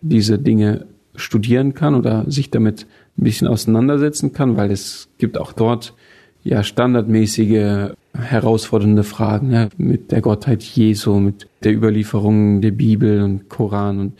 diese 0.00 0.38
Dinge 0.38 0.86
studieren 1.14 1.74
kann 1.74 1.94
oder 1.94 2.24
sich 2.28 2.50
damit 2.50 2.86
ein 3.16 3.24
bisschen 3.24 3.46
auseinandersetzen 3.46 4.32
kann, 4.32 4.56
weil 4.56 4.72
es 4.72 5.08
gibt 5.18 5.38
auch 5.38 5.52
dort 5.52 5.94
ja 6.42 6.62
standardmäßige 6.62 7.92
herausfordernde 8.14 9.04
Fragen 9.04 9.52
ja, 9.52 9.68
mit 9.76 10.12
der 10.12 10.20
Gottheit 10.20 10.62
Jesu, 10.62 11.18
mit 11.18 11.46
der 11.64 11.74
Überlieferung 11.74 12.60
der 12.60 12.72
Bibel 12.72 13.22
und 13.22 13.48
Koran 13.48 13.98
und 14.00 14.12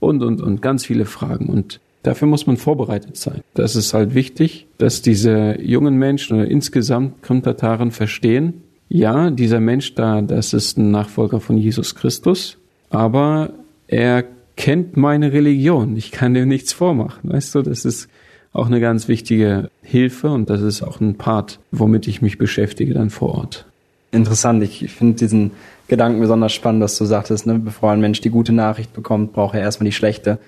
und 0.00 0.22
und 0.22 0.40
und 0.40 0.62
ganz 0.62 0.86
viele 0.86 1.06
Fragen 1.06 1.46
und 1.46 1.80
dafür 2.02 2.28
muss 2.28 2.46
man 2.46 2.56
vorbereitet 2.56 3.16
sein. 3.16 3.40
Das 3.54 3.74
ist 3.74 3.94
halt 3.94 4.14
wichtig, 4.14 4.66
dass 4.78 5.02
diese 5.02 5.60
jungen 5.60 5.96
Menschen 5.96 6.36
oder 6.36 6.48
insgesamt 6.48 7.22
Krimtataren 7.22 7.90
verstehen, 7.90 8.62
ja, 8.88 9.30
dieser 9.30 9.60
Mensch 9.60 9.94
da, 9.94 10.22
das 10.22 10.54
ist 10.54 10.78
ein 10.78 10.90
Nachfolger 10.90 11.40
von 11.40 11.58
Jesus 11.58 11.94
Christus, 11.94 12.56
aber 12.90 13.50
er 13.86 14.24
kennt 14.56 14.96
meine 14.96 15.32
Religion. 15.32 15.96
Ich 15.96 16.10
kann 16.10 16.34
dem 16.34 16.48
nichts 16.48 16.72
vormachen. 16.72 17.30
Weißt 17.30 17.54
du, 17.54 17.62
das 17.62 17.84
ist 17.84 18.08
auch 18.52 18.66
eine 18.66 18.80
ganz 18.80 19.08
wichtige 19.08 19.70
Hilfe 19.82 20.30
und 20.30 20.50
das 20.50 20.60
ist 20.60 20.82
auch 20.82 21.00
ein 21.00 21.16
Part, 21.16 21.58
womit 21.70 22.08
ich 22.08 22.22
mich 22.22 22.38
beschäftige 22.38 22.94
dann 22.94 23.10
vor 23.10 23.34
Ort. 23.34 23.66
Interessant. 24.10 24.62
Ich 24.62 24.90
finde 24.90 25.16
diesen 25.16 25.50
Gedanken 25.86 26.20
besonders 26.20 26.52
spannend, 26.52 26.82
dass 26.82 26.96
du 26.96 27.04
sagtest, 27.04 27.46
ne, 27.46 27.58
bevor 27.58 27.92
ein 27.92 28.00
Mensch 28.00 28.20
die 28.20 28.30
gute 28.30 28.52
Nachricht 28.52 28.92
bekommt, 28.94 29.32
braucht 29.32 29.54
er 29.54 29.60
erstmal 29.60 29.86
die 29.86 29.92
schlechte. 29.92 30.38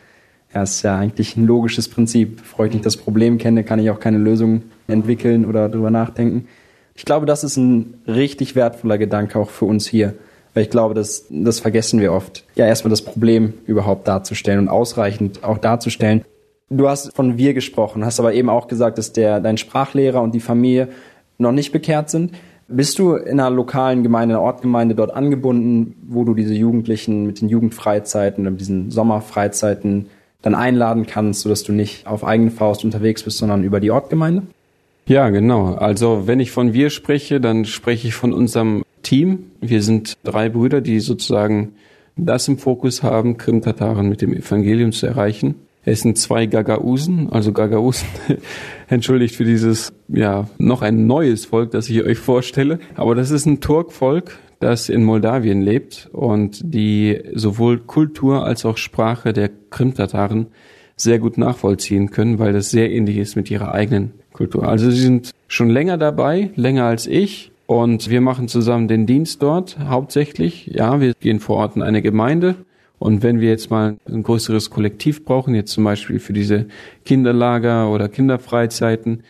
Ja, 0.54 0.62
ist 0.62 0.82
ja 0.82 0.98
eigentlich 0.98 1.36
ein 1.36 1.46
logisches 1.46 1.88
Prinzip. 1.88 2.38
Bevor 2.38 2.66
ich 2.66 2.72
nicht 2.72 2.86
das 2.86 2.96
Problem 2.96 3.38
kenne, 3.38 3.62
kann 3.62 3.78
ich 3.78 3.90
auch 3.90 4.00
keine 4.00 4.18
Lösung 4.18 4.62
entwickeln 4.88 5.44
oder 5.44 5.68
drüber 5.68 5.90
nachdenken. 5.90 6.48
Ich 6.94 7.04
glaube, 7.04 7.26
das 7.26 7.44
ist 7.44 7.56
ein 7.56 7.94
richtig 8.06 8.56
wertvoller 8.56 8.98
Gedanke 8.98 9.38
auch 9.38 9.50
für 9.50 9.66
uns 9.66 9.86
hier 9.86 10.14
weil 10.54 10.64
ich 10.64 10.70
glaube, 10.70 10.94
das, 10.94 11.26
das 11.30 11.60
vergessen 11.60 12.00
wir 12.00 12.12
oft. 12.12 12.44
Ja, 12.54 12.66
erstmal 12.66 12.90
das 12.90 13.02
Problem 13.02 13.54
überhaupt 13.66 14.08
darzustellen 14.08 14.60
und 14.60 14.68
ausreichend 14.68 15.44
auch 15.44 15.58
darzustellen. 15.58 16.24
Du 16.72 16.88
hast 16.88 17.16
von 17.16 17.36
wir 17.36 17.52
gesprochen, 17.52 18.04
hast 18.04 18.20
aber 18.20 18.32
eben 18.32 18.48
auch 18.48 18.68
gesagt, 18.68 18.96
dass 18.96 19.12
der, 19.12 19.40
dein 19.40 19.58
Sprachlehrer 19.58 20.22
und 20.22 20.34
die 20.34 20.40
Familie 20.40 20.88
noch 21.36 21.50
nicht 21.50 21.72
bekehrt 21.72 22.10
sind. 22.10 22.32
Bist 22.68 23.00
du 23.00 23.16
in 23.16 23.40
einer 23.40 23.50
lokalen 23.50 24.04
Gemeinde, 24.04 24.36
einer 24.36 24.44
Ortgemeinde 24.44 24.94
dort 24.94 25.12
angebunden, 25.12 25.96
wo 26.06 26.22
du 26.22 26.34
diese 26.34 26.54
Jugendlichen 26.54 27.26
mit 27.26 27.40
den 27.40 27.48
Jugendfreizeiten 27.48 28.46
und 28.46 28.60
diesen 28.60 28.92
Sommerfreizeiten 28.92 30.06
dann 30.42 30.54
einladen 30.54 31.06
kannst, 31.06 31.40
sodass 31.40 31.64
du 31.64 31.72
nicht 31.72 32.06
auf 32.06 32.24
eigene 32.24 32.52
Faust 32.52 32.84
unterwegs 32.84 33.24
bist, 33.24 33.38
sondern 33.38 33.64
über 33.64 33.80
die 33.80 33.90
Ortgemeinde? 33.90 34.42
Ja, 35.06 35.28
genau. 35.30 35.74
Also 35.74 36.28
wenn 36.28 36.38
ich 36.38 36.52
von 36.52 36.72
wir 36.72 36.90
spreche, 36.90 37.40
dann 37.40 37.64
spreche 37.64 38.06
ich 38.06 38.14
von 38.14 38.32
unserem 38.32 38.84
Team. 39.02 39.50
Wir 39.60 39.82
sind 39.82 40.16
drei 40.22 40.48
Brüder, 40.48 40.80
die 40.80 41.00
sozusagen 41.00 41.72
das 42.14 42.46
im 42.46 42.58
Fokus 42.58 43.02
haben, 43.02 43.38
Krim-Tataren 43.38 44.08
mit 44.08 44.22
dem 44.22 44.32
Evangelium 44.32 44.92
zu 44.92 45.08
erreichen. 45.08 45.56
Es 45.90 46.02
sind 46.02 46.16
zwei 46.18 46.46
Gagausen, 46.46 47.32
also 47.32 47.50
Gagausen, 47.52 48.06
entschuldigt 48.88 49.34
für 49.34 49.44
dieses, 49.44 49.92
ja, 50.06 50.48
noch 50.56 50.82
ein 50.82 51.08
neues 51.08 51.46
Volk, 51.46 51.72
das 51.72 51.90
ich 51.90 52.04
euch 52.04 52.18
vorstelle. 52.18 52.78
Aber 52.94 53.16
das 53.16 53.32
ist 53.32 53.44
ein 53.46 53.60
Turkvolk, 53.60 54.38
das 54.60 54.88
in 54.88 55.02
Moldawien 55.02 55.62
lebt 55.62 56.08
und 56.12 56.60
die 56.62 57.20
sowohl 57.34 57.78
Kultur 57.78 58.44
als 58.44 58.64
auch 58.64 58.76
Sprache 58.76 59.32
der 59.32 59.50
Krim-Tataren 59.70 60.46
sehr 60.94 61.18
gut 61.18 61.38
nachvollziehen 61.38 62.12
können, 62.12 62.38
weil 62.38 62.52
das 62.52 62.70
sehr 62.70 62.92
ähnlich 62.92 63.16
ist 63.16 63.34
mit 63.34 63.50
ihrer 63.50 63.74
eigenen 63.74 64.12
Kultur. 64.32 64.68
Also 64.68 64.92
sie 64.92 65.00
sind 65.00 65.32
schon 65.48 65.70
länger 65.70 65.98
dabei, 65.98 66.50
länger 66.54 66.84
als 66.84 67.08
ich. 67.08 67.50
Und 67.66 68.10
wir 68.10 68.20
machen 68.20 68.46
zusammen 68.46 68.86
den 68.86 69.06
Dienst 69.06 69.42
dort 69.42 69.76
hauptsächlich. 69.78 70.66
Ja, 70.72 71.00
wir 71.00 71.14
gehen 71.18 71.40
vor 71.40 71.56
Ort 71.56 71.74
in 71.74 71.82
eine 71.82 72.02
Gemeinde. 72.02 72.54
Und 73.00 73.22
wenn 73.22 73.40
wir 73.40 73.48
jetzt 73.48 73.70
mal 73.70 73.96
ein 74.06 74.22
größeres 74.22 74.68
Kollektiv 74.68 75.24
brauchen, 75.24 75.54
jetzt 75.54 75.72
zum 75.72 75.84
Beispiel 75.84 76.20
für 76.20 76.34
diese 76.34 76.66
Kinderlager 77.06 77.90
oder 77.90 78.10
Kinderfreizeiten, 78.10 79.22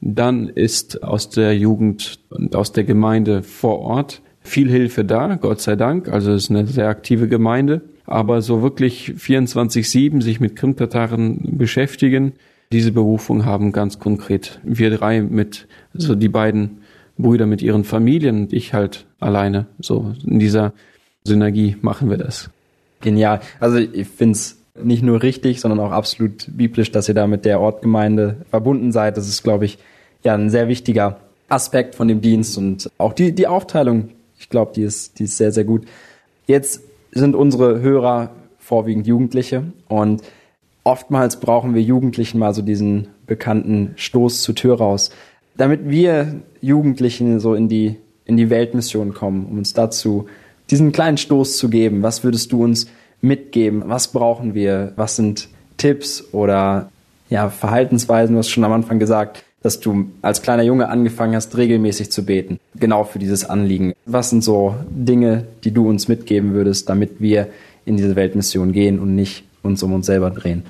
dann 0.00 0.48
ist 0.48 1.02
aus 1.02 1.28
der 1.28 1.56
Jugend 1.56 2.20
und 2.30 2.56
aus 2.56 2.72
der 2.72 2.84
Gemeinde 2.84 3.42
vor 3.42 3.80
Ort 3.80 4.22
viel 4.40 4.70
Hilfe 4.70 5.04
da, 5.04 5.34
Gott 5.34 5.60
sei 5.60 5.76
Dank. 5.76 6.08
Also 6.08 6.32
es 6.32 6.44
ist 6.44 6.50
eine 6.50 6.66
sehr 6.66 6.88
aktive 6.88 7.28
Gemeinde. 7.28 7.82
Aber 8.06 8.40
so 8.40 8.62
wirklich 8.62 9.12
24-7 9.18 10.22
sich 10.22 10.40
mit 10.40 10.56
Krimtataren 10.56 11.58
beschäftigen, 11.58 12.32
diese 12.72 12.92
Berufung 12.92 13.44
haben 13.44 13.72
ganz 13.72 13.98
konkret 13.98 14.58
wir 14.64 14.90
drei 14.90 15.20
mit, 15.20 15.68
also 15.92 16.14
die 16.14 16.30
beiden 16.30 16.78
Brüder 17.18 17.44
mit 17.44 17.60
ihren 17.60 17.84
Familien 17.84 18.42
und 18.44 18.52
ich 18.54 18.72
halt 18.72 19.04
alleine. 19.20 19.66
So 19.80 20.14
in 20.24 20.38
dieser 20.38 20.72
Synergie 21.24 21.76
machen 21.82 22.08
wir 22.08 22.16
das. 22.16 22.48
Genial. 23.00 23.40
Also 23.60 23.78
ich 23.78 24.08
finde 24.08 24.32
es 24.32 24.58
nicht 24.82 25.02
nur 25.02 25.22
richtig, 25.22 25.60
sondern 25.60 25.80
auch 25.80 25.90
absolut 25.90 26.46
biblisch, 26.48 26.92
dass 26.92 27.08
ihr 27.08 27.14
da 27.14 27.26
mit 27.26 27.44
der 27.44 27.60
Ortgemeinde 27.60 28.38
verbunden 28.50 28.92
seid. 28.92 29.16
Das 29.16 29.28
ist, 29.28 29.42
glaube 29.42 29.64
ich, 29.64 29.78
ja 30.22 30.34
ein 30.34 30.50
sehr 30.50 30.68
wichtiger 30.68 31.18
Aspekt 31.48 31.94
von 31.94 32.08
dem 32.08 32.20
Dienst 32.20 32.58
und 32.58 32.90
auch 32.98 33.12
die, 33.12 33.32
die 33.32 33.46
Aufteilung, 33.46 34.10
ich 34.38 34.50
glaube, 34.50 34.72
die 34.74 34.82
ist, 34.82 35.18
die 35.18 35.24
ist 35.24 35.36
sehr, 35.36 35.52
sehr 35.52 35.64
gut. 35.64 35.86
Jetzt 36.46 36.82
sind 37.10 37.34
unsere 37.34 37.80
Hörer 37.80 38.30
vorwiegend 38.58 39.06
Jugendliche 39.06 39.64
und 39.88 40.22
oftmals 40.84 41.40
brauchen 41.40 41.74
wir 41.74 41.82
Jugendlichen 41.82 42.38
mal 42.38 42.52
so 42.52 42.62
diesen 42.62 43.08
bekannten 43.26 43.92
Stoß 43.96 44.42
zur 44.42 44.54
Tür 44.54 44.78
raus, 44.78 45.10
damit 45.56 45.88
wir 45.88 46.42
Jugendlichen 46.60 47.40
so 47.40 47.54
in 47.54 47.68
die, 47.68 47.96
in 48.24 48.36
die 48.36 48.50
Weltmission 48.50 49.14
kommen, 49.14 49.46
um 49.46 49.58
uns 49.58 49.72
dazu 49.72 50.26
diesen 50.70 50.92
kleinen 50.92 51.16
Stoß 51.16 51.56
zu 51.56 51.68
geben. 51.68 52.02
Was 52.02 52.24
würdest 52.24 52.52
du 52.52 52.62
uns 52.62 52.88
mitgeben? 53.20 53.84
Was 53.86 54.08
brauchen 54.08 54.54
wir? 54.54 54.92
Was 54.96 55.16
sind 55.16 55.48
Tipps 55.76 56.24
oder 56.32 56.90
ja, 57.30 57.50
Verhaltensweisen? 57.50 58.34
Du 58.34 58.38
hast 58.38 58.50
schon 58.50 58.64
am 58.64 58.72
Anfang 58.72 58.98
gesagt, 58.98 59.44
dass 59.62 59.80
du 59.80 60.06
als 60.22 60.42
kleiner 60.42 60.62
Junge 60.62 60.88
angefangen 60.88 61.34
hast, 61.34 61.56
regelmäßig 61.56 62.10
zu 62.10 62.24
beten. 62.24 62.60
Genau 62.78 63.04
für 63.04 63.18
dieses 63.18 63.44
Anliegen. 63.44 63.92
Was 64.06 64.30
sind 64.30 64.44
so 64.44 64.76
Dinge, 64.90 65.44
die 65.64 65.72
du 65.72 65.88
uns 65.88 66.08
mitgeben 66.08 66.52
würdest, 66.52 66.88
damit 66.88 67.20
wir 67.20 67.48
in 67.84 67.96
diese 67.96 68.14
Weltmission 68.14 68.72
gehen 68.72 68.98
und 68.98 69.14
nicht 69.14 69.44
uns 69.62 69.82
um 69.82 69.92
uns 69.92 70.06
selber 70.06 70.30
drehen? 70.30 70.62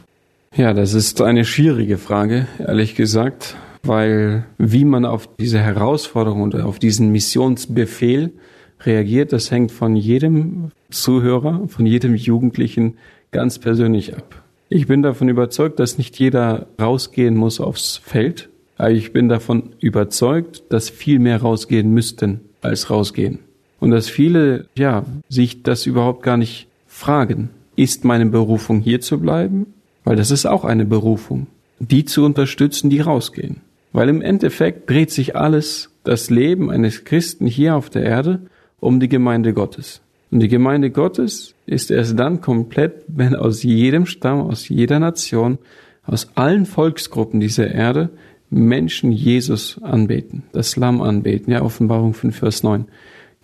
Ja, 0.56 0.72
das 0.72 0.94
ist 0.94 1.20
eine 1.20 1.44
schwierige 1.44 1.98
Frage, 1.98 2.46
ehrlich 2.58 2.94
gesagt, 2.94 3.56
weil 3.82 4.46
wie 4.56 4.84
man 4.84 5.04
auf 5.04 5.28
diese 5.38 5.58
Herausforderung 5.58 6.42
und 6.42 6.54
auf 6.56 6.78
diesen 6.78 7.12
Missionsbefehl 7.12 8.32
reagiert, 8.80 9.32
das 9.32 9.50
hängt 9.50 9.72
von 9.72 9.96
jedem 9.96 10.70
Zuhörer, 10.90 11.68
von 11.68 11.86
jedem 11.86 12.14
Jugendlichen 12.14 12.96
ganz 13.30 13.58
persönlich 13.58 14.16
ab. 14.16 14.42
Ich 14.68 14.86
bin 14.86 15.02
davon 15.02 15.28
überzeugt, 15.28 15.80
dass 15.80 15.98
nicht 15.98 16.18
jeder 16.18 16.66
rausgehen 16.80 17.34
muss 17.34 17.60
aufs 17.60 17.96
Feld, 17.96 18.48
aber 18.76 18.90
ich 18.90 19.12
bin 19.12 19.28
davon 19.28 19.70
überzeugt, 19.80 20.62
dass 20.70 20.90
viel 20.90 21.18
mehr 21.18 21.40
rausgehen 21.40 21.92
müssten 21.92 22.40
als 22.60 22.90
rausgehen. 22.90 23.40
Und 23.80 23.90
dass 23.90 24.08
viele, 24.08 24.66
ja, 24.76 25.04
sich 25.28 25.62
das 25.62 25.86
überhaupt 25.86 26.22
gar 26.22 26.36
nicht 26.36 26.66
fragen. 26.86 27.50
Ist 27.76 28.04
meine 28.04 28.26
Berufung 28.26 28.80
hier 28.80 29.00
zu 29.00 29.20
bleiben? 29.20 29.66
Weil 30.04 30.16
das 30.16 30.30
ist 30.30 30.46
auch 30.46 30.64
eine 30.64 30.84
Berufung. 30.84 31.46
Die 31.78 32.04
zu 32.04 32.24
unterstützen, 32.24 32.90
die 32.90 33.00
rausgehen. 33.00 33.60
Weil 33.92 34.08
im 34.08 34.20
Endeffekt 34.20 34.90
dreht 34.90 35.10
sich 35.10 35.36
alles, 35.36 35.90
das 36.04 36.30
Leben 36.30 36.70
eines 36.70 37.04
Christen 37.04 37.46
hier 37.46 37.76
auf 37.76 37.90
der 37.90 38.02
Erde, 38.02 38.40
um 38.80 39.00
die 39.00 39.08
Gemeinde 39.08 39.52
Gottes. 39.52 40.00
Und 40.30 40.40
die 40.40 40.48
Gemeinde 40.48 40.90
Gottes 40.90 41.54
ist 41.66 41.90
erst 41.90 42.18
dann 42.18 42.40
komplett, 42.40 43.04
wenn 43.08 43.34
aus 43.34 43.62
jedem 43.62 44.06
Stamm, 44.06 44.40
aus 44.40 44.68
jeder 44.68 44.98
Nation, 44.98 45.58
aus 46.04 46.28
allen 46.34 46.66
Volksgruppen 46.66 47.40
dieser 47.40 47.70
Erde 47.70 48.10
Menschen 48.50 49.12
Jesus 49.12 49.80
anbeten, 49.82 50.42
das 50.52 50.76
Lamm 50.76 51.02
anbeten. 51.02 51.52
Ja, 51.52 51.62
Offenbarung 51.62 52.14
5, 52.14 52.36
Vers 52.36 52.62
9 52.62 52.86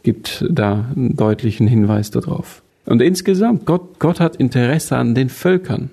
gibt 0.03 0.45
da 0.51 0.91
einen 0.95 1.17
deutlichen 1.17 1.67
Hinweis 1.67 2.11
darauf. 2.11 2.63
Und 2.87 3.01
insgesamt, 3.01 3.65
Gott, 3.65 3.99
Gott 3.99 4.21
hat 4.21 4.37
Interesse 4.37 4.97
an 4.97 5.15
den 5.15 5.31
Völkern, 5.31 5.91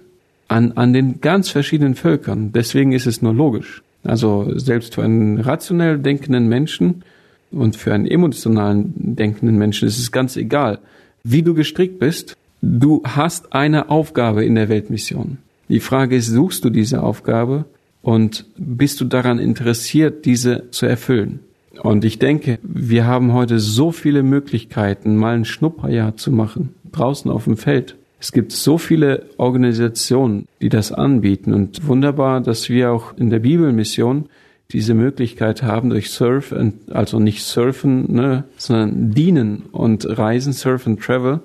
an, 0.50 0.74
an 0.74 0.92
den 0.94 1.22
ganz 1.22 1.50
verschiedenen 1.50 1.96
Völkern. 1.96 2.52
Deswegen 2.52 2.92
ist 2.92 3.06
es 3.06 3.22
nur 3.22 3.34
logisch. 3.34 3.82
Also 4.04 4.58
selbst 4.58 4.96
für 4.96 5.04
einen 5.04 5.40
rationell 5.40 6.00
denkenden 6.00 6.48
Menschen 6.48 7.04
und 7.52 7.76
für 7.76 7.94
einen 7.94 8.08
emotionalen 8.08 8.94
denkenden 9.16 9.58
Menschen 9.58 9.88
ist 9.88 10.00
es 10.00 10.12
ganz 10.12 10.36
egal, 10.38 10.80
wie 11.24 11.42
du 11.42 11.54
gestrickt 11.54 12.00
bist. 12.00 12.36
Du 12.62 13.02
hast 13.04 13.54
eine 13.54 13.90
Aufgabe 13.90 14.46
in 14.46 14.56
der 14.56 14.70
Weltmission. 14.70 15.38
Die 15.70 15.80
Frage 15.80 16.16
ist, 16.16 16.28
suchst 16.28 16.66
du 16.66 16.70
diese 16.70 17.02
Aufgabe 17.02 17.66
und 18.02 18.46
bist 18.58 19.00
du 19.02 19.06
daran 19.06 19.40
interessiert, 19.40 20.26
diese 20.26 20.70
zu 20.72 20.86
erfüllen? 20.86 21.40
Und 21.82 22.06
ich 22.06 22.20
denke, 22.20 22.60
wir 22.62 23.06
haben 23.06 23.34
heute 23.34 23.60
so 23.60 23.92
viele 23.92 24.24
Möglichkeiten, 24.24 25.16
mal 25.16 25.36
ein 25.36 25.46
Schnupperjahr 25.46 26.18
zu 26.18 26.32
machen, 26.32 26.76
draußen 26.92 27.32
auf 27.32 27.46
dem 27.46 27.58
Feld. 27.58 27.96
Es 28.20 28.32
gibt 28.32 28.52
so 28.52 28.78
viele 28.78 29.26
Organisationen, 29.38 30.46
die 30.62 30.70
das 30.70 30.92
anbieten 30.92 31.54
und 31.54 31.88
wunderbar, 31.88 32.42
dass 32.42 32.70
wir 32.70 32.92
auch 32.92 33.18
in 33.18 33.32
der 33.32 33.40
Bibelmission 33.40 34.26
diese 34.72 34.94
Möglichkeit 34.94 35.64
haben 35.64 35.90
durch 35.90 36.10
Surf, 36.10 36.54
also 36.90 37.20
nicht 37.20 37.44
Surfen, 37.44 38.14
ne, 38.14 38.46
sondern 38.58 39.12
dienen 39.12 39.64
und 39.72 40.06
Reisen, 40.18 40.54
Surf 40.54 40.88
and 40.88 41.02
Travel, 41.02 41.42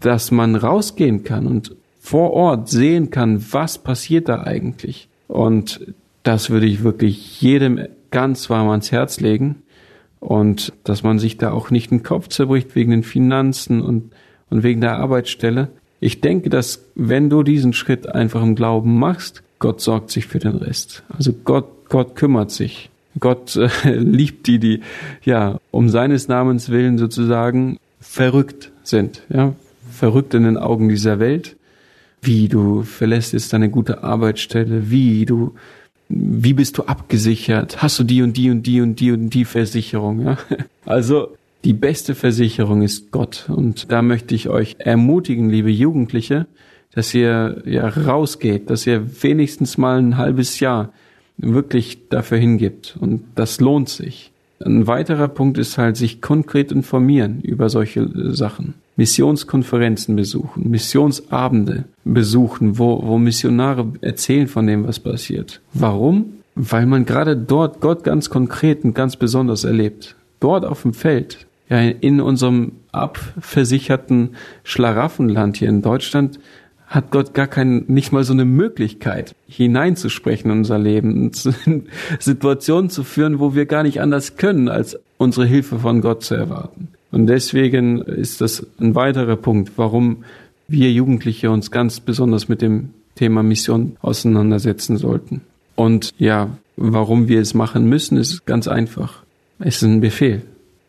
dass 0.00 0.30
man 0.30 0.56
rausgehen 0.56 1.24
kann 1.24 1.46
und 1.46 1.74
vor 2.00 2.32
Ort 2.32 2.68
sehen 2.68 3.10
kann, 3.10 3.44
was 3.50 3.78
passiert 3.78 4.28
da 4.28 4.42
eigentlich. 4.42 5.08
Und 5.26 5.92
das 6.22 6.50
würde 6.50 6.66
ich 6.66 6.82
wirklich 6.82 7.40
jedem 7.40 7.80
ganz 8.10 8.48
warm 8.48 8.68
ans 8.70 8.92
Herz 8.92 9.20
legen. 9.20 9.62
Und 10.20 10.72
dass 10.84 11.02
man 11.02 11.18
sich 11.18 11.36
da 11.36 11.52
auch 11.52 11.70
nicht 11.70 11.90
den 11.90 12.02
Kopf 12.02 12.28
zerbricht 12.28 12.74
wegen 12.74 12.90
den 12.90 13.02
Finanzen 13.02 13.82
und, 13.82 14.12
und 14.50 14.62
wegen 14.62 14.80
der 14.80 14.96
Arbeitsstelle. 14.96 15.68
Ich 16.00 16.20
denke, 16.20 16.50
dass 16.50 16.86
wenn 16.94 17.28
du 17.30 17.42
diesen 17.42 17.72
Schritt 17.72 18.08
einfach 18.08 18.42
im 18.42 18.54
Glauben 18.54 18.98
machst, 18.98 19.42
Gott 19.58 19.80
sorgt 19.80 20.10
sich 20.10 20.26
für 20.26 20.38
den 20.38 20.56
Rest. 20.56 21.04
Also 21.08 21.32
Gott, 21.32 21.66
Gott 21.88 22.16
kümmert 22.16 22.50
sich. 22.50 22.90
Gott 23.20 23.56
äh, 23.56 23.68
liebt 23.94 24.46
die, 24.46 24.58
die 24.58 24.80
ja 25.24 25.58
um 25.70 25.88
seines 25.88 26.28
Namens 26.28 26.70
willen 26.70 26.98
sozusagen 26.98 27.78
verrückt 28.00 28.70
sind, 28.82 29.22
ja 29.28 29.54
verrückt 29.90 30.34
in 30.34 30.44
den 30.44 30.56
Augen 30.56 30.88
dieser 30.88 31.18
Welt. 31.18 31.56
Wie 32.20 32.48
du 32.48 32.82
verlässt 32.82 33.32
jetzt 33.32 33.52
deine 33.52 33.70
gute 33.70 34.02
Arbeitsstelle, 34.02 34.90
wie 34.90 35.24
du 35.26 35.54
wie 36.08 36.54
bist 36.54 36.78
du 36.78 36.84
abgesichert? 36.84 37.82
Hast 37.82 37.98
du 37.98 38.04
die 38.04 38.22
und 38.22 38.36
die 38.36 38.50
und 38.50 38.62
die 38.62 38.80
und 38.80 38.98
die 38.98 39.12
und 39.12 39.30
die 39.30 39.44
Versicherung? 39.44 40.24
Ja? 40.24 40.38
Also 40.86 41.36
die 41.64 41.74
beste 41.74 42.14
Versicherung 42.14 42.80
ist 42.80 43.10
Gott. 43.10 43.44
Und 43.48 43.92
da 43.92 44.00
möchte 44.00 44.34
ich 44.34 44.48
euch 44.48 44.76
ermutigen, 44.78 45.50
liebe 45.50 45.70
Jugendliche, 45.70 46.46
dass 46.92 47.12
ihr 47.12 47.62
ja 47.66 47.86
rausgeht, 47.86 48.70
dass 48.70 48.86
ihr 48.86 49.22
wenigstens 49.22 49.76
mal 49.76 49.98
ein 49.98 50.16
halbes 50.16 50.60
Jahr 50.60 50.94
wirklich 51.38 52.08
dafür 52.08 52.38
hingibt. 52.38 52.96
Und 53.00 53.22
das 53.34 53.60
lohnt 53.60 53.88
sich. 53.88 54.32
Ein 54.64 54.86
weiterer 54.86 55.28
Punkt 55.28 55.56
ist 55.56 55.78
halt, 55.78 55.96
sich 55.96 56.20
konkret 56.20 56.72
informieren 56.72 57.40
über 57.40 57.68
solche 57.70 58.34
Sachen. 58.34 58.74
Missionskonferenzen 58.96 60.16
besuchen, 60.16 60.68
Missionsabende 60.68 61.84
besuchen, 62.04 62.78
wo, 62.78 63.00
wo 63.06 63.18
Missionare 63.18 63.92
erzählen 64.00 64.48
von 64.48 64.66
dem, 64.66 64.86
was 64.86 64.98
passiert. 64.98 65.60
Warum? 65.72 66.32
Weil 66.56 66.86
man 66.86 67.04
gerade 67.04 67.36
dort 67.36 67.80
Gott 67.80 68.02
ganz 68.02 68.28
konkret 68.28 68.82
und 68.82 68.94
ganz 68.94 69.14
besonders 69.14 69.62
erlebt. 69.62 70.16
Dort 70.40 70.64
auf 70.64 70.82
dem 70.82 70.94
Feld, 70.94 71.46
ja, 71.68 71.78
in 71.78 72.20
unserem 72.20 72.72
abversicherten 72.90 74.30
Schlaraffenland 74.64 75.58
hier 75.58 75.68
in 75.68 75.82
Deutschland 75.82 76.40
hat 76.88 77.10
Gott 77.10 77.34
gar 77.34 77.46
kein, 77.46 77.84
nicht 77.86 78.12
mal 78.12 78.24
so 78.24 78.32
eine 78.32 78.46
Möglichkeit, 78.46 79.34
hineinzusprechen 79.46 80.50
in 80.50 80.58
unser 80.58 80.78
Leben, 80.78 81.30
Situationen 82.18 82.90
zu 82.90 83.04
führen, 83.04 83.38
wo 83.38 83.54
wir 83.54 83.66
gar 83.66 83.82
nicht 83.82 84.00
anders 84.00 84.36
können, 84.36 84.68
als 84.68 84.98
unsere 85.18 85.46
Hilfe 85.46 85.78
von 85.78 86.00
Gott 86.00 86.24
zu 86.24 86.34
erwarten. 86.34 86.88
Und 87.10 87.26
deswegen 87.26 88.00
ist 88.02 88.40
das 88.40 88.66
ein 88.80 88.94
weiterer 88.94 89.36
Punkt, 89.36 89.72
warum 89.76 90.24
wir 90.66 90.90
Jugendliche 90.90 91.50
uns 91.50 91.70
ganz 91.70 92.00
besonders 92.00 92.48
mit 92.48 92.62
dem 92.62 92.90
Thema 93.14 93.42
Mission 93.42 93.96
auseinandersetzen 94.00 94.96
sollten. 94.96 95.42
Und 95.74 96.14
ja, 96.18 96.50
warum 96.76 97.28
wir 97.28 97.40
es 97.40 97.54
machen 97.54 97.88
müssen, 97.88 98.16
ist 98.16 98.46
ganz 98.46 98.68
einfach. 98.68 99.22
Es 99.58 99.76
ist 99.76 99.82
ein 99.82 100.00
Befehl. 100.00 100.42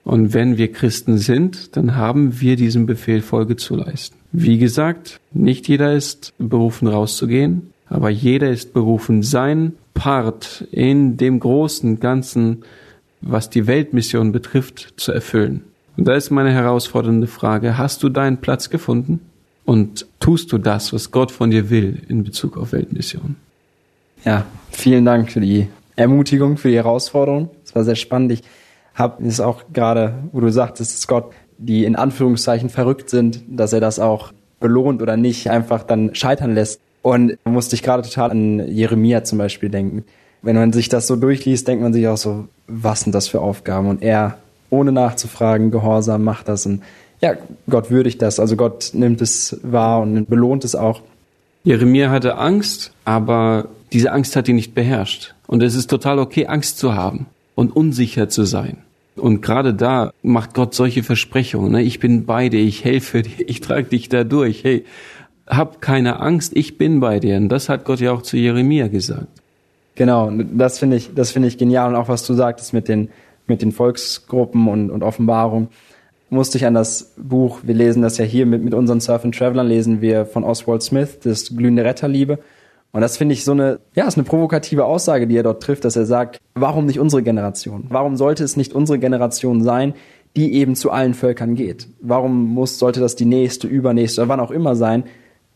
Und 0.10 0.34
wenn 0.34 0.58
wir 0.58 0.72
Christen 0.72 1.20
sind, 1.20 1.78
dann 1.78 1.96
haben 1.96 2.42
wir 2.42 2.56
diesem 2.56 2.88
Befehl 2.88 3.22
Folge 3.22 3.58
zu 3.58 3.76
leisten. 3.76 4.18
Wie 4.32 4.58
gesagt, 4.58 5.20
nicht 5.34 5.68
jeder 5.68 5.94
ist 5.94 6.34
berufen 6.40 6.88
rauszugehen, 6.88 7.74
aber 7.90 8.10
jeder 8.10 8.50
ist 8.50 8.74
berufen, 8.74 9.22
sein 9.22 9.74
Part 9.94 10.66
in 10.72 11.18
dem 11.18 11.40
großen 11.40 12.00
Ganzen, 12.00 12.64
was 13.22 13.52
die 13.52 13.68
Weltmission 13.68 14.32
betrifft, 14.32 14.96
zu 14.98 15.12
erfüllen. 15.12 15.62
Und 15.96 16.08
da 16.08 16.16
ist 16.16 16.32
meine 16.32 16.54
herausfordernde 16.54 17.28
Frage, 17.28 17.78
hast 17.78 18.02
du 18.02 18.10
deinen 18.10 18.38
Platz 18.38 18.72
gefunden? 18.72 19.20
Und 19.64 20.08
tust 20.20 20.52
du 20.52 20.58
das, 20.58 20.92
was 20.92 21.12
Gott 21.12 21.32
von 21.32 21.52
dir 21.52 21.70
will 21.70 22.02
in 22.08 22.24
Bezug 22.24 22.58
auf 22.58 22.72
Weltmission? 22.72 23.36
Ja, 24.26 24.48
vielen 24.72 25.06
Dank 25.06 25.32
für 25.32 25.42
die 25.42 25.68
Ermutigung, 25.96 26.58
für 26.58 26.70
die 26.70 26.78
Herausforderung. 26.78 27.52
Es 27.64 27.76
war 27.76 27.84
sehr 27.84 27.94
spannend. 27.94 28.32
Ich 28.32 28.42
habe 29.00 29.26
es 29.26 29.40
auch 29.40 29.64
gerade, 29.74 30.16
wo 30.32 30.40
du 30.40 30.52
sagtest, 30.52 30.94
dass 30.94 31.08
Gott, 31.08 31.32
die 31.58 31.86
in 31.86 31.96
Anführungszeichen 31.96 32.70
verrückt 32.70 33.10
sind, 33.10 33.42
dass 33.48 33.74
er 33.74 33.80
das 33.80 34.00
auch 34.00 34.32
belohnt 34.60 35.02
oder 35.02 35.18
nicht 35.18 35.50
einfach 35.50 35.84
dann 35.84 36.14
scheitern 36.14 36.54
lässt. 36.54 36.80
Und 37.02 37.38
musste 37.46 37.76
ich 37.76 37.84
gerade 37.84 38.04
total 38.04 38.32
an 38.32 38.68
Jeremia 38.68 39.24
zum 39.24 39.38
Beispiel 39.38 39.70
denken. 39.70 40.04
Wenn 40.42 40.56
man 40.56 40.74
sich 40.74 40.90
das 40.90 41.08
so 41.08 41.16
durchliest, 41.16 41.68
denkt 41.68 41.82
man 41.82 41.94
sich 41.94 42.08
auch 42.08 42.18
so, 42.18 42.48
was 42.68 43.02
sind 43.02 43.16
das 43.16 43.28
für 43.28 43.42
Aufgaben? 43.42 43.88
Und 43.88 44.02
er, 44.02 44.38
ohne 44.70 44.92
nachzufragen, 44.92 45.72
gehorsam 45.72 46.24
macht 46.24 46.50
das. 46.50 46.66
Und 46.66 46.82
ja, 47.22 47.36
Gott 47.70 47.90
würdigt 47.90 48.22
das. 48.22 48.40
Also 48.40 48.56
Gott 48.56 48.92
nimmt 48.94 49.22
es 49.22 49.60
wahr 49.64 50.02
und 50.02 50.30
belohnt 50.30 50.66
es 50.66 50.76
auch. 50.76 51.02
Jeremia 51.64 52.10
hatte 52.10 52.38
Angst, 52.38 52.92
aber 53.06 53.68
diese 53.92 54.12
Angst 54.12 54.36
hat 54.36 54.48
ihn 54.48 54.56
nicht 54.56 54.76
beherrscht. 54.76 55.36
Und 55.48 55.64
es 55.64 55.76
ist 55.76 55.90
total 55.90 56.20
okay, 56.20 56.48
Angst 56.48 56.78
zu 56.78 56.96
haben 56.96 57.26
und 57.56 57.76
unsicher 57.76 58.30
zu 58.30 58.44
sein. 58.44 58.78
Und 59.20 59.42
gerade 59.42 59.74
da 59.74 60.12
macht 60.22 60.54
Gott 60.54 60.74
solche 60.74 61.04
Versprechungen. 61.04 61.72
Ne? 61.72 61.84
Ich 61.84 62.00
bin 62.00 62.26
bei 62.26 62.50
dir, 62.50 62.60
ich 62.60 62.84
helfe 62.84 63.22
dir, 63.22 63.32
ich 63.48 63.62
trage 63.62 63.86
dich 63.86 64.10
da 64.10 64.24
durch. 64.24 64.64
Hey, 64.64 64.86
hab 65.48 65.82
keine 65.82 66.20
Angst, 66.20 66.56
ich 66.56 66.78
bin 66.78 67.00
bei 67.00 67.20
dir. 67.20 67.38
Und 67.38 67.50
das 67.50 67.70
hat 67.70 67.86
Gott 67.86 68.00
ja 68.00 68.12
auch 68.12 68.22
zu 68.22 68.38
Jeremia 68.38 68.88
gesagt. 68.88 69.28
Genau, 69.96 70.32
das 70.32 70.80
finde 70.80 70.98
ich, 70.98 71.14
das 71.14 71.32
finde 71.32 71.48
ich 71.48 71.58
genial. 71.58 71.90
Und 71.90 71.96
auch 71.96 72.08
was 72.08 72.26
du 72.26 72.34
sagtest 72.34 72.74
mit 72.74 72.88
den, 72.88 73.10
mit 73.48 73.62
den 73.62 73.72
Volksgruppen 73.72 74.68
und, 74.68 74.90
und 74.92 75.04
Offenbarung 75.04 75.70
musste 76.30 76.58
ich 76.58 76.66
an 76.66 76.74
das 76.74 77.14
Buch, 77.18 77.60
wir 77.64 77.74
lesen 77.74 78.02
das 78.02 78.18
ja 78.18 78.26
hier 78.26 78.46
mit, 78.46 78.64
mit 78.64 78.74
unseren 78.74 79.02
Surf 79.02 79.26
and 79.26 79.36
Travelern, 79.36 79.68
lesen 79.68 80.02
wir 80.02 80.26
von 80.26 80.44
Oswald 80.44 80.84
Smith, 80.84 81.20
das 81.24 81.56
glühende 81.56 81.84
Retterliebe. 81.84 82.40
Und 82.92 83.02
das 83.02 83.18
finde 83.18 83.34
ich 83.34 83.44
so 83.44 83.52
eine, 83.52 83.80
ja, 83.94 84.08
ist 84.08 84.18
eine 84.18 84.26
provokative 84.26 84.86
Aussage, 84.86 85.28
die 85.28 85.38
er 85.38 85.44
dort 85.44 85.62
trifft, 85.62 85.86
dass 85.86 85.96
er 85.96 86.06
sagt, 86.06 86.40
warum 86.56 86.86
nicht 86.86 87.00
unsere 87.00 87.22
Generation? 87.22 87.86
Warum 87.90 88.18
sollte 88.18 88.44
es 88.44 88.58
nicht 88.58 88.74
unsere 88.74 88.98
Generation 88.98 89.64
sein, 89.64 89.94
die 90.36 90.54
eben 90.56 90.76
zu 90.76 90.92
allen 90.92 91.14
Völkern 91.14 91.56
geht? 91.56 91.88
Warum 92.02 92.48
muss, 92.54 92.80
sollte 92.80 93.00
das 93.00 93.16
die 93.16 93.26
nächste, 93.26 93.68
übernächste 93.68 94.22
oder 94.22 94.30
wann 94.30 94.40
auch 94.40 94.52
immer 94.52 94.76
sein? 94.76 95.04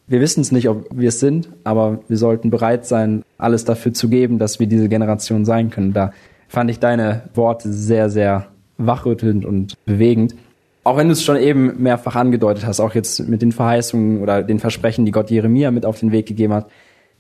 Wir 0.05 0.19
wissen 0.19 0.41
es 0.41 0.51
nicht, 0.51 0.69
ob 0.69 0.85
wir 0.93 1.09
es 1.09 1.19
sind, 1.19 1.49
aber 1.63 1.99
wir 2.07 2.17
sollten 2.17 2.49
bereit 2.49 2.85
sein, 2.85 3.23
alles 3.37 3.65
dafür 3.65 3.93
zu 3.93 4.09
geben, 4.09 4.37
dass 4.37 4.59
wir 4.59 4.67
diese 4.67 4.89
Generation 4.89 5.45
sein 5.45 5.69
können. 5.69 5.93
Da 5.93 6.11
fand 6.49 6.69
ich 6.69 6.79
deine 6.79 7.29
Worte 7.33 7.71
sehr, 7.71 8.09
sehr 8.09 8.47
wachrüttelnd 8.77 9.45
und 9.45 9.75
bewegend. 9.85 10.35
Auch 10.83 10.97
wenn 10.97 11.07
du 11.07 11.13
es 11.13 11.23
schon 11.23 11.37
eben 11.37 11.81
mehrfach 11.81 12.15
angedeutet 12.15 12.65
hast, 12.65 12.81
auch 12.81 12.93
jetzt 12.93 13.27
mit 13.27 13.41
den 13.41 13.53
Verheißungen 13.53 14.21
oder 14.21 14.43
den 14.43 14.59
Versprechen, 14.59 15.05
die 15.05 15.11
Gott 15.11 15.31
Jeremia 15.31 15.71
mit 15.71 15.85
auf 15.85 15.99
den 15.99 16.11
Weg 16.11 16.25
gegeben 16.25 16.53
hat. 16.53 16.69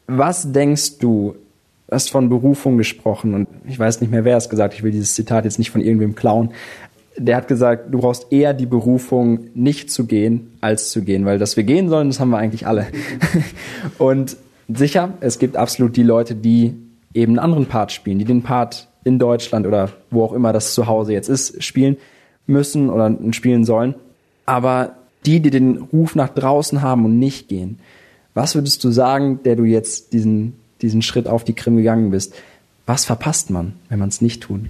Was 0.07 0.51
denkst 0.51 0.99
du, 0.99 1.35
hast 1.93 2.11
von 2.11 2.29
Berufung 2.29 2.77
gesprochen 2.77 3.33
und 3.33 3.47
ich 3.67 3.77
weiß 3.77 4.01
nicht 4.01 4.11
mehr, 4.11 4.25
wer 4.25 4.37
es 4.37 4.49
gesagt, 4.49 4.73
ich 4.73 4.83
will 4.83 4.91
dieses 4.91 5.15
Zitat 5.15 5.45
jetzt 5.45 5.59
nicht 5.59 5.71
von 5.71 5.81
irgendwem 5.81 6.15
klauen. 6.15 6.51
Der 7.15 7.37
hat 7.37 7.47
gesagt, 7.47 7.93
du 7.93 7.99
brauchst 7.99 8.31
eher 8.31 8.53
die 8.53 8.65
Berufung, 8.65 9.47
nicht 9.53 9.91
zu 9.91 10.05
gehen, 10.05 10.51
als 10.61 10.89
zu 10.89 11.03
gehen, 11.03 11.25
weil 11.25 11.37
dass 11.37 11.55
wir 11.55 11.63
gehen 11.63 11.89
sollen, 11.89 12.09
das 12.09 12.19
haben 12.19 12.31
wir 12.31 12.37
eigentlich 12.39 12.65
alle. 12.65 12.87
und 13.99 14.35
sicher, 14.67 15.13
es 15.19 15.37
gibt 15.37 15.55
absolut 15.55 15.95
die 15.95 16.03
Leute, 16.03 16.33
die 16.33 16.73
eben 17.13 17.33
einen 17.33 17.39
anderen 17.39 17.65
Part 17.67 17.91
spielen, 17.91 18.17
die 18.17 18.25
den 18.25 18.41
Part 18.41 18.87
in 19.03 19.19
Deutschland 19.19 19.67
oder 19.67 19.89
wo 20.09 20.23
auch 20.23 20.33
immer 20.33 20.53
das 20.53 20.73
zu 20.73 20.87
Hause 20.87 21.13
jetzt 21.13 21.29
ist, 21.29 21.63
spielen 21.63 21.97
müssen 22.47 22.89
oder 22.89 23.15
spielen 23.31 23.63
sollen. 23.63 23.93
Aber 24.45 24.95
die, 25.25 25.39
die 25.39 25.51
den 25.51 25.77
Ruf 25.77 26.15
nach 26.15 26.29
draußen 26.29 26.81
haben 26.81 27.05
und 27.05 27.19
nicht 27.19 27.47
gehen, 27.47 27.79
was 28.33 28.55
würdest 28.55 28.83
du 28.83 28.91
sagen, 28.91 29.39
der 29.43 29.55
du 29.55 29.63
jetzt 29.63 30.13
diesen, 30.13 30.53
diesen 30.81 31.01
Schritt 31.01 31.27
auf 31.27 31.43
die 31.43 31.53
Krim 31.53 31.77
gegangen 31.77 32.11
bist? 32.11 32.33
Was 32.85 33.05
verpasst 33.05 33.49
man, 33.49 33.73
wenn 33.89 33.99
man 33.99 34.09
es 34.09 34.21
nicht 34.21 34.41
tut? 34.41 34.61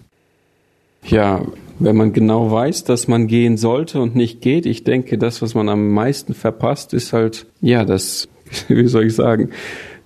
Ja, 1.06 1.46
wenn 1.80 1.96
man 1.96 2.14
genau 2.14 2.52
weiß, 2.52 2.84
dass 2.86 3.08
man 3.08 3.28
gehen 3.28 3.58
sollte 3.58 4.02
und 4.02 4.16
nicht 4.16 4.42
geht, 4.42 4.66
ich 4.66 4.84
denke, 4.84 5.18
das, 5.18 5.42
was 5.42 5.54
man 5.54 5.68
am 5.70 5.90
meisten 5.90 6.34
verpasst, 6.34 6.94
ist 6.94 7.14
halt, 7.14 7.46
ja, 7.62 7.84
das, 7.84 8.30
wie 8.68 8.88
soll 8.88 9.08
ich 9.08 9.16
sagen, 9.16 9.50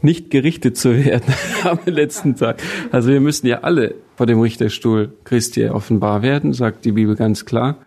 nicht 0.01 0.29
gerichtet 0.29 0.77
zu 0.77 0.95
werden 1.05 1.33
am 1.63 1.79
letzten 1.85 2.35
Tag. 2.35 2.61
Also 2.91 3.09
wir 3.09 3.19
müssen 3.19 3.47
ja 3.47 3.61
alle 3.61 3.95
vor 4.15 4.25
dem 4.25 4.39
Richterstuhl 4.39 5.13
Christi 5.23 5.67
offenbar 5.69 6.21
werden, 6.21 6.53
sagt 6.53 6.85
die 6.85 6.91
Bibel 6.91 7.15
ganz 7.15 7.45
klar. 7.45 7.77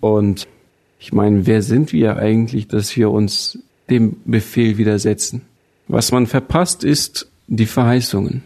Und 0.00 0.46
ich 0.98 1.12
meine, 1.12 1.46
wer 1.46 1.62
sind 1.62 1.92
wir 1.92 2.16
eigentlich, 2.16 2.68
dass 2.68 2.96
wir 2.96 3.10
uns 3.10 3.58
dem 3.90 4.16
Befehl 4.24 4.78
widersetzen? 4.78 5.42
Was 5.88 6.12
man 6.12 6.26
verpasst, 6.26 6.84
ist 6.84 7.30
die 7.48 7.66
Verheißungen. 7.66 8.42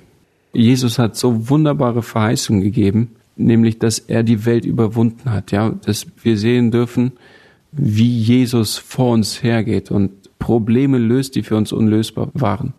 Jesus 0.52 0.98
hat 0.98 1.16
so 1.16 1.50
wunderbare 1.50 2.02
Verheißungen 2.02 2.62
gegeben, 2.62 3.10
nämlich, 3.36 3.78
dass 3.78 3.98
er 3.98 4.22
die 4.22 4.46
Welt 4.46 4.64
überwunden 4.64 5.30
hat, 5.30 5.52
ja, 5.52 5.70
dass 5.70 6.06
wir 6.22 6.38
sehen 6.38 6.70
dürfen, 6.70 7.12
wie 7.72 8.18
Jesus 8.18 8.78
vor 8.78 9.12
uns 9.12 9.42
hergeht 9.42 9.90
und 9.90 10.10
Probleme 10.38 10.98
löst, 10.98 11.34
die 11.34 11.42
für 11.42 11.56
uns 11.56 11.72
unlösbar 11.72 12.30
waren. 12.34 12.74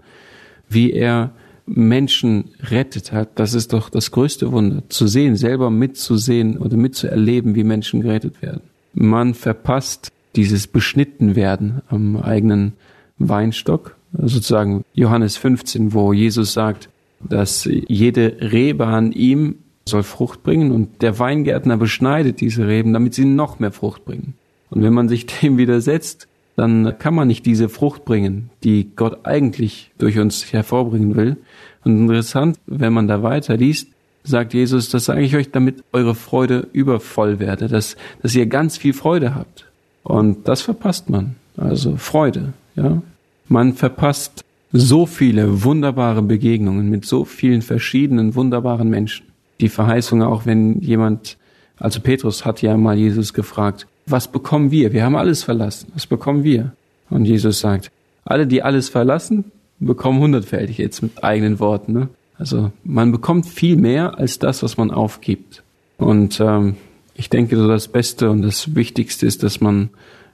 Wie 0.69 0.93
er 0.93 1.31
Menschen 1.65 2.51
rettet 2.61 3.11
hat, 3.11 3.39
das 3.39 3.53
ist 3.53 3.73
doch 3.73 3.89
das 3.89 4.11
größte 4.11 4.51
Wunder. 4.51 4.83
Zu 4.89 5.07
sehen, 5.07 5.35
selber 5.35 5.69
mitzusehen 5.69 6.57
oder 6.57 6.77
mitzuerleben, 6.77 7.55
wie 7.55 7.63
Menschen 7.63 8.01
gerettet 8.01 8.41
werden. 8.41 8.61
Man 8.93 9.33
verpasst 9.33 10.11
dieses 10.35 10.67
Beschnittenwerden 10.67 11.81
am 11.89 12.17
eigenen 12.17 12.73
Weinstock, 13.17 13.95
sozusagen 14.13 14.83
Johannes 14.93 15.37
15, 15.37 15.93
wo 15.93 16.13
Jesus 16.13 16.53
sagt, 16.53 16.89
dass 17.19 17.67
jede 17.87 18.37
Rebe 18.41 18.87
an 18.87 19.11
ihm 19.11 19.55
soll 19.87 20.03
Frucht 20.03 20.43
bringen 20.43 20.71
und 20.71 21.01
der 21.01 21.19
Weingärtner 21.19 21.77
beschneidet 21.77 22.41
diese 22.41 22.67
Reben, 22.67 22.93
damit 22.93 23.13
sie 23.13 23.25
noch 23.25 23.59
mehr 23.59 23.71
Frucht 23.71 24.05
bringen. 24.05 24.33
Und 24.69 24.81
wenn 24.81 24.93
man 24.93 25.09
sich 25.09 25.25
dem 25.41 25.57
widersetzt, 25.57 26.27
dann 26.55 26.97
kann 26.97 27.13
man 27.13 27.27
nicht 27.27 27.45
diese 27.45 27.69
Frucht 27.69 28.05
bringen, 28.05 28.49
die 28.63 28.91
Gott 28.95 29.25
eigentlich 29.25 29.91
durch 29.97 30.17
uns 30.19 30.53
hervorbringen 30.53 31.15
will. 31.15 31.37
Und 31.83 31.99
interessant, 31.99 32.57
wenn 32.65 32.93
man 32.93 33.07
da 33.07 33.23
weiter 33.23 33.57
liest, 33.57 33.89
sagt 34.23 34.53
Jesus, 34.53 34.89
das 34.89 35.05
sage 35.05 35.21
ich 35.21 35.35
euch, 35.35 35.51
damit 35.51 35.83
eure 35.91 36.15
Freude 36.15 36.67
übervoll 36.71 37.39
werde, 37.39 37.67
dass, 37.67 37.95
dass 38.21 38.35
ihr 38.35 38.47
ganz 38.47 38.77
viel 38.77 38.93
Freude 38.93 39.35
habt. 39.35 39.65
Und 40.05 40.47
das 40.47 40.61
verpasst 40.61 41.09
man. 41.09 41.35
Also 41.57 41.97
Freude, 41.97 42.53
ja. 42.75 43.01
Man 43.47 43.73
verpasst 43.73 44.45
so 44.71 45.05
viele 45.05 45.63
wunderbare 45.63 46.21
Begegnungen 46.21 46.89
mit 46.89 47.05
so 47.05 47.25
vielen 47.25 47.61
verschiedenen 47.61 48.35
wunderbaren 48.35 48.89
Menschen. 48.89 49.25
Die 49.59 49.69
Verheißung 49.69 50.21
auch, 50.21 50.45
wenn 50.45 50.79
jemand, 50.81 51.37
also 51.77 52.01
Petrus 52.01 52.45
hat 52.45 52.61
ja 52.61 52.77
mal 52.77 52.97
Jesus 52.97 53.33
gefragt, 53.33 53.87
was 54.05 54.27
bekommen 54.27 54.69
wir? 54.71 54.93
Wir 54.93 55.03
haben 55.03 55.15
alles 55.15 55.43
verlassen. 55.43 55.91
Was 55.95 56.05
bekommen 56.05 56.43
wir? 56.43 56.73
Und 57.09 57.25
Jesus 57.25 57.59
sagt, 57.59 57.91
alle, 58.25 58.45
die 58.45 58.61
alles 58.61 58.89
verlassen, 58.89 59.45
bekommen 59.79 60.19
hundertfältig 60.19 60.77
jetzt 60.77 61.01
mit 61.01 61.23
eigenen 61.23 61.59
Worten. 61.59 61.93
Ne? 61.93 62.09
Also 62.37 62.71
man 62.83 63.11
bekommt 63.11 63.47
viel 63.47 63.75
mehr 63.75 64.19
als 64.19 64.37
das, 64.37 64.61
was 64.61 64.77
man 64.77 64.91
aufgibt. 64.91 65.63
Und 65.97 66.39
ähm, 66.39 66.75
ich 67.15 67.29
denke, 67.29 67.57
so 67.57 67.67
das 67.67 67.87
Beste 67.87 68.29
und 68.29 68.41
das 68.41 68.75
Wichtigste 68.75 69.25
ist, 69.25 69.41
dass 69.41 69.61
man 69.61 69.89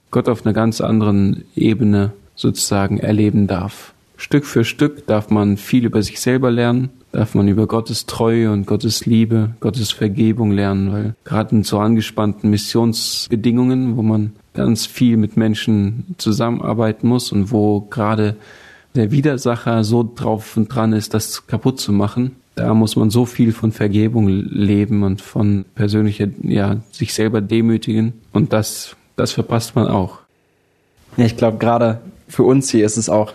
Gott 0.10 0.28
auf 0.28 0.46
einer 0.46 0.54
ganz 0.54 0.82
anderen 0.82 1.46
Ebene 1.56 2.12
sozusagen 2.36 2.98
erleben 2.98 3.48
darf. 3.48 3.94
Stück 4.18 4.46
für 4.46 4.64
Stück 4.66 5.08
darf 5.08 5.30
man 5.30 5.58
viel 5.58 5.86
über 5.86 6.02
sich 6.04 6.20
selber 6.20 6.52
lernen, 6.52 6.90
darf 7.12 7.34
man 7.34 7.48
über 7.48 7.68
Gottes 7.68 8.06
Treue 8.06 8.52
und 8.52 8.68
Gottes 8.68 9.06
Liebe, 9.06 9.52
Gottes 9.60 9.92
Vergebung 9.92 10.52
lernen, 10.52 10.92
weil 10.92 11.16
gerade 11.24 11.56
in 11.56 11.64
so 11.64 11.80
angespannten 11.80 12.50
Missionsbedingungen, 12.50 13.98
wo 13.98 14.02
man 14.02 14.34
ganz 14.54 14.86
viel 14.86 15.18
mit 15.18 15.38
Menschen 15.38 16.16
zusammenarbeiten 16.18 17.08
muss 17.08 17.32
und 17.32 17.52
wo 17.52 17.82
gerade 17.82 18.36
der 18.96 19.12
Widersacher 19.12 19.84
so 19.84 20.10
drauf 20.16 20.58
und 20.58 20.68
dran 20.68 20.94
ist, 20.94 21.14
das 21.14 21.48
kaputt 21.48 21.80
zu 21.80 21.94
machen. 21.94 22.36
Da 22.56 22.74
muss 22.74 22.96
man 22.96 23.10
so 23.10 23.26
viel 23.26 23.54
von 23.54 23.72
Vergebung 23.72 24.28
leben 24.28 25.04
und 25.04 25.22
von 25.22 25.66
persönlicher, 25.76 26.28
ja, 26.44 26.78
sich 26.92 27.14
selber 27.14 27.42
demütigen. 27.42 28.14
Und 28.34 28.54
das, 28.54 28.96
das 29.16 29.32
verpasst 29.32 29.76
man 29.76 29.88
auch. 29.88 30.20
Ja, 31.18 31.26
ich 31.26 31.38
glaube, 31.38 31.58
gerade 31.58 32.02
für 32.28 32.44
uns 32.44 32.70
hier 32.70 32.86
ist 32.86 32.98
es 32.98 33.10
auch 33.10 33.34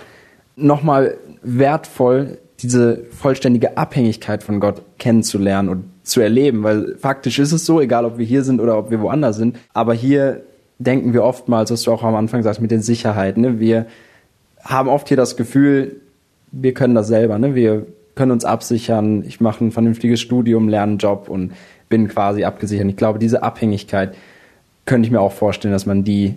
nochmal 0.54 1.16
wertvoll, 1.42 2.38
diese 2.60 3.04
vollständige 3.10 3.76
Abhängigkeit 3.76 4.42
von 4.42 4.60
Gott 4.60 4.82
kennenzulernen 4.98 5.68
und 5.68 5.84
zu 6.02 6.20
erleben, 6.20 6.62
weil 6.62 6.96
faktisch 6.98 7.38
ist 7.38 7.52
es 7.52 7.66
so, 7.66 7.80
egal 7.80 8.04
ob 8.04 8.16
wir 8.16 8.24
hier 8.24 8.44
sind 8.44 8.60
oder 8.60 8.78
ob 8.78 8.90
wir 8.90 9.00
woanders 9.00 9.36
sind, 9.36 9.58
aber 9.74 9.92
hier 9.92 10.42
denken 10.78 11.12
wir 11.12 11.24
oftmals, 11.24 11.70
was 11.70 11.82
du 11.82 11.92
auch 11.92 12.02
am 12.02 12.14
Anfang 12.14 12.42
sagst, 12.42 12.60
mit 12.60 12.70
den 12.70 12.82
Sicherheiten. 12.82 13.42
Ne? 13.42 13.60
Wir 13.60 13.86
haben 14.62 14.88
oft 14.88 15.08
hier 15.08 15.16
das 15.16 15.36
Gefühl, 15.36 16.00
wir 16.52 16.74
können 16.74 16.94
das 16.94 17.08
selber, 17.08 17.38
ne? 17.38 17.54
wir 17.54 17.86
können 18.16 18.32
uns 18.32 18.44
absichern, 18.44 19.22
ich 19.26 19.40
mache 19.40 19.64
ein 19.64 19.70
vernünftiges 19.70 20.20
Studium, 20.20 20.68
lerne 20.68 20.92
einen 20.92 20.98
Job 20.98 21.28
und 21.28 21.52
bin 21.88 22.08
quasi 22.08 22.42
abgesichert. 22.44 22.88
Ich 22.88 22.96
glaube, 22.96 23.20
diese 23.20 23.44
Abhängigkeit 23.44 24.14
könnte 24.86 25.06
ich 25.06 25.12
mir 25.12 25.20
auch 25.20 25.32
vorstellen, 25.32 25.72
dass 25.72 25.86
man 25.86 26.02
die 26.02 26.34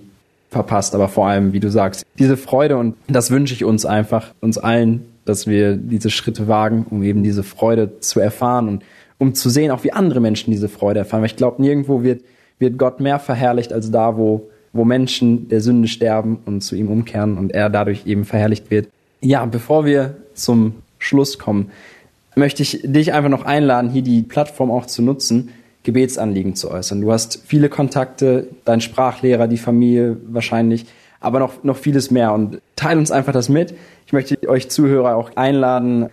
verpasst, 0.52 0.94
aber 0.94 1.08
vor 1.08 1.28
allem, 1.28 1.54
wie 1.54 1.60
du 1.60 1.70
sagst, 1.70 2.06
diese 2.18 2.38
Freude 2.38 2.78
und 2.78 2.96
das 3.08 3.32
wünsche 3.32 3.54
ich 3.54 3.64
uns 3.64 3.86
einfach, 3.86 4.34
uns 4.42 4.58
allen, 4.58 5.06
dass 5.26 5.48
wir 5.48 5.76
diese 5.78 6.10
Schritte 6.10 6.48
wagen, 6.48 6.86
um 6.90 7.04
eben 7.04 7.24
diese 7.24 7.44
Freude 7.44 8.00
zu 8.00 8.20
erfahren 8.20 8.68
und 8.68 8.84
um 9.20 9.36
zu 9.36 9.50
sehen, 9.50 9.72
auch 9.72 9.84
wie 9.84 9.94
andere 9.94 10.20
Menschen 10.20 10.52
diese 10.52 10.70
Freude 10.70 11.00
erfahren. 11.00 11.22
Weil 11.22 11.28
ich 11.28 11.36
glaube, 11.36 11.62
nirgendwo 11.62 12.04
wird, 12.04 12.24
wird 12.58 12.78
Gott 12.78 13.00
mehr 13.00 13.20
verherrlicht 13.20 13.72
als 13.72 13.92
da, 13.92 14.18
wo, 14.18 14.50
wo 14.74 14.86
Menschen 14.86 15.48
der 15.50 15.62
Sünde 15.62 15.88
sterben 15.88 16.40
und 16.46 16.62
zu 16.62 16.76
ihm 16.76 16.90
umkehren 16.90 17.38
und 17.38 17.52
er 17.52 17.70
dadurch 17.70 18.08
eben 18.08 18.26
verherrlicht 18.26 18.72
wird. 18.72 18.88
Ja, 19.22 19.46
bevor 19.46 19.86
wir 19.86 20.16
zum 20.34 20.76
Schluss 21.00 21.40
kommen, 21.40 21.72
möchte 22.36 22.62
ich 22.62 22.82
dich 22.84 23.14
einfach 23.14 23.30
noch 23.30 23.46
einladen, 23.46 23.90
hier 23.90 24.04
die 24.04 24.22
Plattform 24.22 24.70
auch 24.72 24.86
zu 24.86 25.02
nutzen, 25.02 25.50
Gebetsanliegen 25.84 26.56
zu 26.56 26.70
äußern. 26.70 27.02
Du 27.02 27.12
hast 27.12 27.42
viele 27.46 27.70
Kontakte, 27.70 28.48
dein 28.66 28.82
Sprachlehrer, 28.82 29.48
die 29.48 29.58
Familie 29.58 30.18
wahrscheinlich, 30.28 30.86
aber 31.20 31.40
noch, 31.40 31.64
noch 31.64 31.78
vieles 31.78 32.12
mehr. 32.12 32.34
Und 32.34 32.62
teile 32.76 33.00
uns 33.00 33.12
einfach 33.12 33.34
das 33.34 33.50
mit. 33.50 33.74
Ich 34.06 34.14
möchte 34.14 34.38
euch 34.48 34.70
Zuhörer 34.70 35.16
auch 35.16 35.36
einladen, 35.36 36.10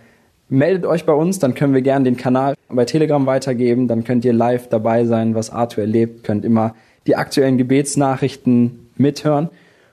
meldet 0.49 0.85
euch 0.85 1.05
bei 1.05 1.13
uns, 1.13 1.39
dann 1.39 1.53
können 1.53 1.73
wir 1.73 1.81
gerne 1.81 2.05
den 2.05 2.17
Kanal 2.17 2.55
bei 2.69 2.85
Telegram 2.85 3.25
weitergeben, 3.25 3.87
dann 3.87 4.03
könnt 4.03 4.23
ihr 4.25 4.33
live 4.33 4.69
dabei 4.69 5.05
sein, 5.05 5.35
was 5.35 5.49
Arthur 5.49 5.83
erlebt, 5.83 6.23
könnt 6.23 6.45
immer 6.45 6.75
die 7.05 7.15
aktuellen 7.15 7.57
Gebetsnachrichten 7.57 8.89
mithören. 8.95 9.49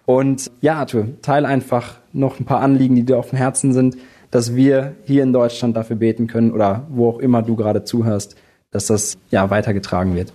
Und 0.06 0.50
ja, 0.60 0.74
Arthur, 0.74 1.08
teile 1.22 1.48
einfach 1.48 1.96
noch 2.12 2.38
ein 2.38 2.44
paar 2.44 2.60
Anliegen, 2.60 2.94
die 2.94 3.04
dir 3.04 3.18
auf 3.18 3.30
dem 3.30 3.38
Herzen 3.38 3.72
sind, 3.72 3.96
dass 4.34 4.56
wir 4.56 4.96
hier 5.04 5.22
in 5.22 5.32
Deutschland 5.32 5.76
dafür 5.76 5.94
beten 5.94 6.26
können 6.26 6.50
oder 6.50 6.88
wo 6.90 7.08
auch 7.08 7.18
immer 7.20 7.40
du 7.40 7.54
gerade 7.54 7.84
zuhörst, 7.84 8.34
dass 8.72 8.86
das 8.86 9.16
ja 9.30 9.48
weitergetragen 9.48 10.16
wird. 10.16 10.32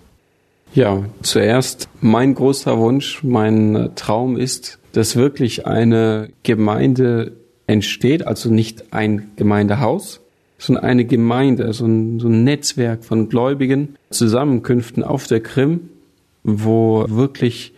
Ja, 0.74 1.04
zuerst 1.22 1.89
mein 2.00 2.34
großer 2.34 2.78
Wunsch, 2.78 3.22
mein 3.26 3.89
Traum 3.95 4.38
ist, 4.38 4.80
dass 4.93 5.18
wirklich 5.18 5.68
eine 5.68 6.30
Gemeinde 6.43 7.34
entsteht, 7.68 8.26
also 8.26 8.50
nicht 8.50 8.93
ein 8.93 9.32
Gemeindehaus, 9.36 10.22
sondern 10.58 10.86
eine 10.86 11.04
Gemeinde, 11.04 11.66
also 11.66 11.86
ein, 11.86 12.22
so 12.22 12.30
ein 12.30 12.45
Netzwerk 12.45 13.04
von 13.04 13.28
Gläubigen, 13.28 13.97
Zusammenkünften 14.12 15.04
auf 15.04 15.28
der 15.28 15.41
Krim, 15.41 15.89
wo 16.45 17.04
wirklich 17.10 17.74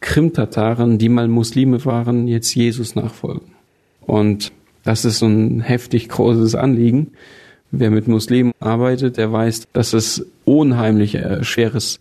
Krim-Tataren, 0.00 0.98
die 0.98 1.08
mal 1.08 1.26
Muslime 1.26 1.84
waren, 1.84 2.28
jetzt 2.28 2.54
Jesus 2.54 2.94
nachfolgen. 2.94 3.56
Und 4.02 4.52
das 4.84 5.04
ist 5.04 5.18
so 5.18 5.26
ein 5.26 5.60
heftig 5.60 6.08
großes 6.08 6.54
Anliegen. 6.54 7.12
Wer 7.70 7.90
mit 7.90 8.06
Muslimen 8.06 8.52
arbeitet, 8.60 9.16
der 9.16 9.32
weiß, 9.32 9.64
dass 9.72 9.94
es 9.94 10.26
unheimlich 10.44 11.16
äh, 11.16 11.42
schweres 11.42 11.98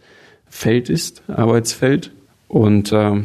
Feld 0.48 0.90
ist, 0.90 1.24
Arbeitsfeld. 1.28 2.12
Und 2.48 2.92
äh, 2.92 3.24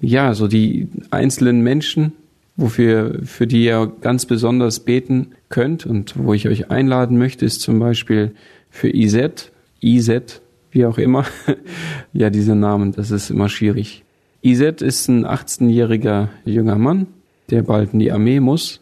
ja, 0.00 0.34
so 0.34 0.48
die 0.48 0.88
einzelnen 1.10 1.62
Menschen, 1.62 2.12
wofür 2.56 3.20
für 3.24 3.46
die 3.46 3.64
ihr 3.64 3.90
ganz 4.02 4.26
besonders 4.26 4.80
beten 4.80 5.28
könnt 5.48 5.86
und 5.86 6.14
wo 6.18 6.34
ich 6.34 6.48
euch 6.48 6.70
einladen 6.70 7.16
möchte, 7.16 7.46
ist 7.46 7.62
zum 7.62 7.78
Beispiel 7.78 8.32
für 8.68 8.94
Iset, 8.94 9.52
Iset, 9.80 10.42
wie 10.72 10.84
auch 10.84 10.98
immer. 10.98 11.24
ja, 12.12 12.28
diese 12.28 12.54
Namen, 12.54 12.92
das 12.92 13.10
ist 13.10 13.30
immer 13.30 13.48
schwierig. 13.48 14.02
Iset 14.42 14.82
ist 14.82 15.08
ein 15.08 15.24
18-jähriger 15.24 16.28
junger 16.44 16.76
Mann, 16.76 17.06
der 17.50 17.62
bald 17.62 17.94
in 17.94 18.00
die 18.00 18.12
Armee 18.12 18.40
muss 18.40 18.80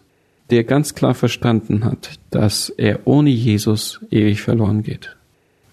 der 0.50 0.64
ganz 0.64 0.94
klar 0.94 1.14
verstanden 1.14 1.84
hat, 1.84 2.18
dass 2.30 2.68
er 2.68 3.06
ohne 3.06 3.30
Jesus 3.30 4.00
ewig 4.10 4.42
verloren 4.42 4.82
geht, 4.82 5.16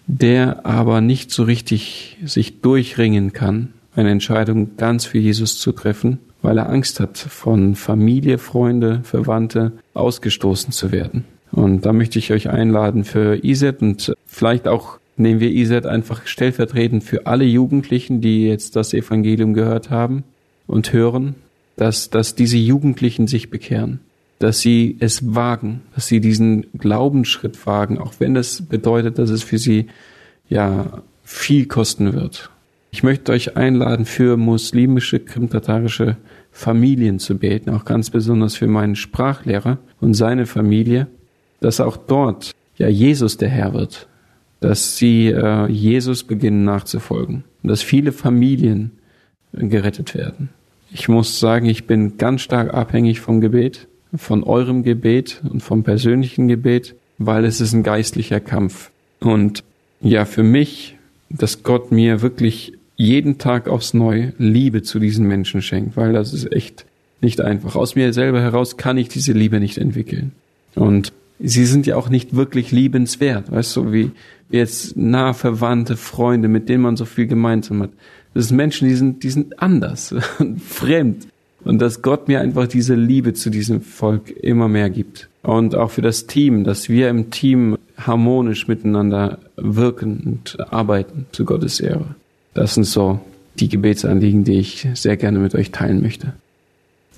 der 0.08 0.66
aber 0.66 1.02
nicht 1.02 1.32
so 1.32 1.44
richtig 1.44 2.18
sich 2.24 2.62
durchringen 2.62 3.34
kann, 3.34 3.74
eine 3.96 4.12
Entscheidung 4.12 4.78
ganz 4.78 5.06
für 5.06 5.18
Jesus 5.18 5.60
zu 5.60 5.74
treffen, 5.74 6.20
weil 6.42 6.58
er 6.58 6.70
Angst 6.70 7.00
hat, 7.00 7.18
von 7.18 7.76
Familie, 7.76 8.38
Freunde, 8.38 9.02
Verwandte 9.04 9.74
ausgestoßen 9.94 10.72
zu 10.72 10.92
werden. 10.92 11.26
Und 11.52 11.86
da 11.86 11.92
möchte 11.92 12.18
ich 12.18 12.32
euch 12.32 12.50
einladen 12.50 13.04
für 13.04 13.44
Iset 13.44 13.82
und 13.82 14.14
vielleicht 14.26 14.68
auch 14.68 15.00
nehmen 15.18 15.42
wir 15.42 15.52
Iset 15.52 15.86
einfach 15.86 16.26
stellvertretend 16.26 17.04
für 17.04 17.28
alle 17.28 17.44
Jugendlichen, 17.44 18.22
die 18.22 18.48
jetzt 18.48 18.78
das 18.78 18.94
Evangelium 18.94 19.54
gehört 19.54 19.90
haben 19.90 20.24
und 20.66 20.94
hören, 20.94 21.36
dass, 21.76 22.10
dass 22.10 22.36
diese 22.36 22.58
Jugendlichen 22.58 23.28
sich 23.28 23.50
bekehren 23.50 24.00
dass 24.42 24.60
sie 24.60 24.98
es 25.00 25.36
wagen, 25.36 25.82
dass 25.94 26.08
sie 26.08 26.20
diesen 26.20 26.66
Glaubensschritt 26.78 27.66
wagen, 27.68 28.00
auch 28.00 28.14
wenn 28.20 28.34
das 28.34 28.64
bedeutet, 28.64 29.20
dass 29.20 29.30
es 29.30 29.44
für 29.44 29.60
sie 29.60 29.88
ja 30.50 31.04
viel 31.24 31.68
kosten 31.68 32.14
wird. 32.14 32.50
Ich 32.90 33.04
möchte 33.04 33.32
euch 33.32 33.56
einladen, 33.56 34.06
für 34.06 34.38
muslimische, 34.38 35.20
krimtatarische 35.20 36.18
Familien 36.52 37.20
zu 37.20 37.38
beten, 37.38 37.70
auch 37.70 37.86
ganz 37.86 38.10
besonders 38.10 38.56
für 38.56 38.68
meinen 38.68 38.96
Sprachlehrer 38.96 39.78
und 40.02 40.16
seine 40.16 40.46
Familie, 40.46 41.08
dass 41.60 41.80
auch 41.80 41.96
dort 41.96 42.52
ja 42.78 42.90
Jesus 42.90 43.38
der 43.38 43.50
Herr 43.50 43.74
wird, 43.74 44.08
dass 44.60 44.98
sie 44.98 45.28
äh, 45.28 45.68
Jesus 45.68 46.24
beginnen 46.24 46.66
nachzufolgen 46.66 47.44
und 47.62 47.70
dass 47.70 47.82
viele 47.82 48.12
Familien 48.12 48.92
gerettet 49.54 50.16
werden. 50.16 50.50
Ich 50.92 51.08
muss 51.08 51.40
sagen, 51.40 51.68
ich 51.68 51.86
bin 51.86 52.18
ganz 52.18 52.42
stark 52.42 52.74
abhängig 52.74 53.22
vom 53.22 53.40
Gebet 53.40 53.88
von 54.16 54.44
eurem 54.44 54.84
Gebet 54.84 55.42
und 55.50 55.62
vom 55.62 55.84
persönlichen 55.84 56.48
Gebet, 56.48 56.96
weil 57.18 57.46
es 57.46 57.62
ist 57.62 57.74
ein 57.74 57.84
geistlicher 57.84 58.40
Kampf. 58.40 58.92
Und 59.20 59.64
ja, 60.02 60.26
für 60.26 60.44
mich, 60.44 60.98
dass 61.30 61.64
Gott 61.64 61.92
mir 61.92 62.22
wirklich 62.22 62.74
jeden 62.96 63.38
Tag 63.38 63.68
aufs 63.68 63.94
Neue 63.94 64.34
Liebe 64.38 64.84
zu 64.84 65.00
diesen 65.00 65.28
Menschen 65.28 65.62
schenkt, 65.62 65.98
weil 65.98 66.14
das 66.14 66.34
ist 66.34 66.52
echt 66.52 66.86
nicht 67.22 67.42
einfach. 67.42 67.76
Aus 67.76 67.96
mir 67.96 68.14
selber 68.14 68.42
heraus 68.42 68.78
kann 68.78 68.98
ich 68.98 69.08
diese 69.08 69.32
Liebe 69.32 69.60
nicht 69.60 69.78
entwickeln. 69.78 70.32
Und 70.76 71.14
sie 71.40 71.66
sind 71.66 71.86
ja 71.86 71.96
auch 71.96 72.10
nicht 72.10 72.36
wirklich 72.36 72.72
liebenswert, 72.72 73.52
weißt 73.52 73.76
du, 73.76 73.92
wie 73.92 74.12
jetzt 74.50 74.98
nah 74.98 75.34
verwandte 75.34 75.98
Freunde, 75.98 76.48
mit 76.48 76.70
denen 76.70 76.84
man 76.84 76.98
so 76.98 77.06
viel 77.06 77.28
gemeinsam 77.28 77.84
hat. 77.84 77.92
Das 78.34 78.48
sind 78.48 78.58
Menschen, 78.58 78.88
die 78.88 78.96
sind, 78.96 79.24
die 79.24 79.30
sind 79.30 79.60
anders, 79.60 80.16
fremd. 80.68 81.28
Und 81.64 81.80
dass 81.80 82.02
Gott 82.02 82.28
mir 82.28 82.42
einfach 82.42 82.68
diese 82.68 82.96
Liebe 82.96 83.34
zu 83.34 83.50
diesem 83.50 83.82
Volk 83.82 84.30
immer 84.32 84.68
mehr 84.68 84.90
gibt. 84.90 85.30
Und 85.44 85.76
auch 85.76 85.92
für 85.92 86.02
das 86.02 86.28
Team, 86.28 86.64
dass 86.64 86.90
wir 86.90 87.10
im 87.10 87.30
Team 87.30 87.78
harmonisch 87.98 88.68
miteinander 88.68 89.40
wirken 89.56 90.22
und 90.26 90.58
arbeiten 90.72 91.28
zu 91.32 91.46
Gottes 91.46 91.80
Ehre. 91.80 92.16
Das 92.54 92.76
sind 92.76 92.86
so 92.86 93.20
die 93.60 93.70
Gebetsanliegen, 93.70 94.44
die 94.44 94.60
ich 94.60 94.88
sehr 94.96 95.18
gerne 95.18 95.40
mit 95.40 95.56
euch 95.56 95.72
teilen 95.72 96.02
möchte. 96.02 96.34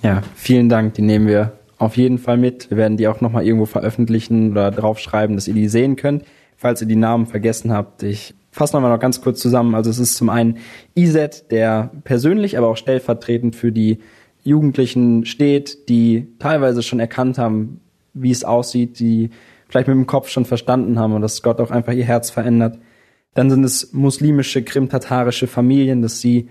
Ja, 0.02 0.22
vielen 0.36 0.70
Dank. 0.70 0.96
Die 0.96 1.02
nehmen 1.02 1.28
wir 1.28 1.54
auf 1.78 1.98
jeden 1.98 2.18
Fall 2.18 2.38
mit. 2.38 2.70
Wir 2.70 2.78
werden 2.78 2.98
die 2.98 3.08
auch 3.08 3.22
nochmal 3.22 3.46
irgendwo 3.46 3.66
veröffentlichen 3.66 4.52
oder 4.52 4.72
draufschreiben, 4.72 5.36
dass 5.36 5.48
ihr 5.48 5.54
die 5.54 5.68
sehen 5.68 5.96
könnt. 5.96 6.24
Falls 6.58 6.82
ihr 6.82 6.88
die 6.88 6.96
Namen 6.96 7.28
vergessen 7.28 7.72
habt, 7.72 8.04
ich 8.04 8.34
fasse 8.52 8.76
nochmal 8.76 8.92
noch 8.92 9.00
ganz 9.00 9.22
kurz 9.22 9.40
zusammen. 9.40 9.76
Also 9.76 9.90
es 9.90 10.00
ist 10.00 10.16
zum 10.16 10.30
einen 10.30 10.58
Iset, 10.96 11.52
der 11.52 11.92
persönlich, 12.04 12.58
aber 12.58 12.68
auch 12.68 12.78
stellvertretend 12.78 13.56
für 13.56 13.72
die 13.72 14.00
Jugendlichen 14.44 15.26
steht, 15.26 15.90
die 15.90 16.28
teilweise 16.40 16.84
schon 16.84 17.00
erkannt 17.00 17.38
haben, 17.38 17.82
wie 18.14 18.32
es 18.32 18.44
aussieht, 18.44 19.00
die 19.00 19.30
vielleicht 19.68 19.88
mit 19.88 19.96
dem 19.96 20.08
Kopf 20.08 20.30
schon 20.30 20.46
verstanden 20.46 21.00
haben 21.00 21.14
und 21.14 21.22
dass 21.22 21.42
Gott 21.42 21.60
auch 21.60 21.72
einfach 21.72 21.94
ihr 21.94 22.04
Herz 22.04 22.30
verändert. 22.30 22.78
Dann 23.34 23.50
sind 23.50 23.64
es 23.64 23.94
muslimische, 23.94 24.64
krimtatarische 24.64 25.48
Familien, 25.48 26.02
dass 26.02 26.20
sie 26.20 26.50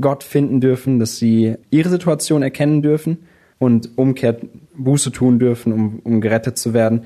Gott 0.00 0.24
finden 0.24 0.60
dürfen, 0.60 0.98
dass 0.98 1.16
sie 1.16 1.54
ihre 1.70 1.88
Situation 1.88 2.42
erkennen 2.42 2.82
dürfen 2.82 3.18
und 3.58 3.96
umkehrt 3.96 4.42
Buße 4.76 5.12
tun 5.12 5.38
dürfen, 5.38 5.72
um, 5.72 6.00
um 6.02 6.20
gerettet 6.20 6.58
zu 6.58 6.74
werden. 6.74 7.04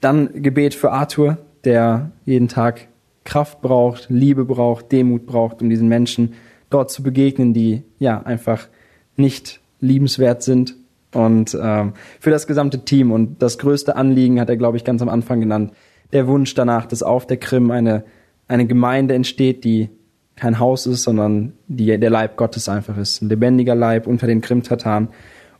Dann 0.00 0.42
Gebet 0.42 0.74
für 0.74 0.92
Arthur, 0.92 1.38
der 1.64 2.12
jeden 2.24 2.48
Tag 2.48 2.88
Kraft 3.24 3.62
braucht, 3.62 4.06
Liebe 4.10 4.44
braucht, 4.44 4.92
Demut 4.92 5.26
braucht, 5.26 5.62
um 5.62 5.70
diesen 5.70 5.88
Menschen 5.88 6.34
dort 6.70 6.90
zu 6.90 7.02
begegnen, 7.02 7.54
die 7.54 7.82
ja 7.98 8.22
einfach 8.22 8.68
nicht 9.16 9.60
liebenswert 9.80 10.42
sind. 10.42 10.74
Und 11.12 11.56
ähm, 11.60 11.92
für 12.20 12.30
das 12.30 12.46
gesamte 12.46 12.84
Team 12.84 13.12
und 13.12 13.40
das 13.40 13.58
größte 13.58 13.96
Anliegen 13.96 14.40
hat 14.40 14.48
er, 14.48 14.56
glaube 14.56 14.76
ich, 14.76 14.84
ganz 14.84 15.00
am 15.00 15.08
Anfang 15.08 15.40
genannt, 15.40 15.72
der 16.12 16.26
Wunsch 16.26 16.54
danach, 16.54 16.86
dass 16.86 17.02
auf 17.02 17.26
der 17.26 17.36
Krim 17.36 17.70
eine, 17.70 18.04
eine 18.48 18.66
Gemeinde 18.66 19.14
entsteht, 19.14 19.64
die 19.64 19.90
kein 20.36 20.58
Haus 20.58 20.86
ist, 20.86 21.04
sondern 21.04 21.52
die 21.68 21.98
der 21.98 22.10
Leib 22.10 22.36
Gottes 22.36 22.68
einfach 22.68 22.98
ist. 22.98 23.22
Ein 23.22 23.28
lebendiger 23.28 23.74
Leib 23.74 24.06
unter 24.06 24.26
den 24.26 24.40
Krim-Tataren. 24.40 25.08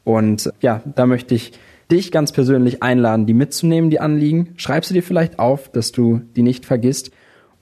Und 0.02 0.50
ja, 0.60 0.82
da 0.96 1.06
möchte 1.06 1.34
ich 1.34 1.52
dich 1.90 2.10
ganz 2.10 2.32
persönlich 2.32 2.82
einladen, 2.82 3.26
die 3.26 3.34
mitzunehmen, 3.34 3.90
die 3.90 4.00
Anliegen. 4.00 4.54
Schreib 4.56 4.84
sie 4.84 4.94
dir 4.94 5.02
vielleicht 5.02 5.38
auf, 5.38 5.70
dass 5.70 5.92
du 5.92 6.22
die 6.34 6.42
nicht 6.42 6.66
vergisst 6.66 7.12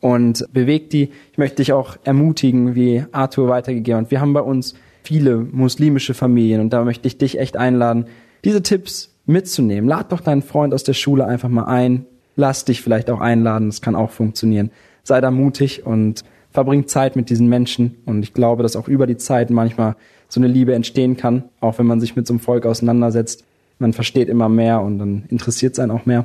und 0.01 0.47
beweg 0.53 0.91
die. 0.91 1.11
Ich 1.33 1.39
möchte 1.39 1.57
dich 1.57 1.73
auch 1.73 1.97
ermutigen, 2.05 2.75
wie 2.75 3.05
Arthur 3.13 3.49
weitergegeben 3.49 4.03
hat. 4.03 4.11
Wir 4.11 4.21
haben 4.21 4.33
bei 4.33 4.41
uns 4.41 4.75
viele 5.03 5.37
muslimische 5.37 6.15
Familien 6.15 6.61
und 6.61 6.73
da 6.73 6.85
möchte 6.85 7.07
ich 7.07 7.19
dich 7.19 7.39
echt 7.39 7.57
einladen, 7.57 8.07
diese 8.45 8.63
Tipps 8.63 9.11
mitzunehmen. 9.27 9.89
Lad 9.89 10.13
doch 10.13 10.21
deinen 10.21 10.43
Freund 10.43 10.75
aus 10.75 10.85
der 10.85 10.95
Schule 10.95 11.27
einfach 11.27 11.49
mal 11.49 11.65
ein. 11.65 12.07
Lass 12.35 12.65
dich 12.65 12.81
vielleicht 12.81 13.11
auch 13.11 13.21
einladen, 13.21 13.69
das 13.69 13.83
kann 13.83 13.95
auch 13.95 14.11
funktionieren. 14.11 14.71
Sei 15.05 15.21
da 15.21 15.31
mutig 15.31 15.87
und 15.87 16.25
verbring 16.51 16.87
Zeit 16.87 17.17
mit 17.17 17.31
diesen 17.31 17.49
Menschen 17.49 17.97
und 18.05 18.23
ich 18.23 18.35
glaube, 18.35 18.63
dass 18.63 18.77
auch 18.77 18.89
über 18.89 19.07
die 19.07 19.17
Zeit 19.17 19.51
manchmal 19.51 19.97
so 20.29 20.41
eine 20.41 20.49
Liebe 20.49 20.75
entstehen 20.75 21.17
kann, 21.17 21.45
auch 21.61 21.79
wenn 21.79 21.87
man 21.87 22.01
sich 22.01 22.17
mit 22.17 22.27
so 22.27 22.33
einem 22.33 22.41
Volk 22.41 22.67
auseinandersetzt 22.67 23.45
man 23.83 23.93
versteht 23.93 24.31
immer 24.31 24.49
mehr 24.49 24.81
und 24.81 24.99
dann 24.99 25.25
interessiert 25.29 25.75
es 25.75 25.79
einen 25.79 25.91
auch 25.91 26.07
mehr. 26.07 26.25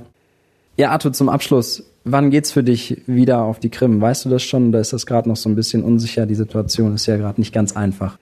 Ja, 0.78 0.92
Arthur, 0.92 1.12
zum 1.12 1.28
Abschluss, 1.28 1.84
wann 2.06 2.30
geht's 2.30 2.52
für 2.52 2.64
dich 2.64 3.02
wieder 3.08 3.42
auf 3.42 3.60
die 3.60 3.70
Krim? 3.70 4.00
Weißt 4.00 4.24
du 4.24 4.30
das 4.30 4.44
schon 4.44 4.70
oder 4.70 4.80
ist 4.80 4.94
das 4.94 5.06
gerade 5.06 5.28
noch 5.28 5.36
so 5.36 5.50
ein 5.50 5.56
bisschen 5.56 5.84
unsicher? 5.84 6.26
Die 6.26 6.36
Situation 6.36 6.94
ist 6.94 7.08
ja 7.08 7.18
gerade 7.18 7.42
nicht 7.42 7.54
ganz 7.54 7.76
einfach. 7.76 8.18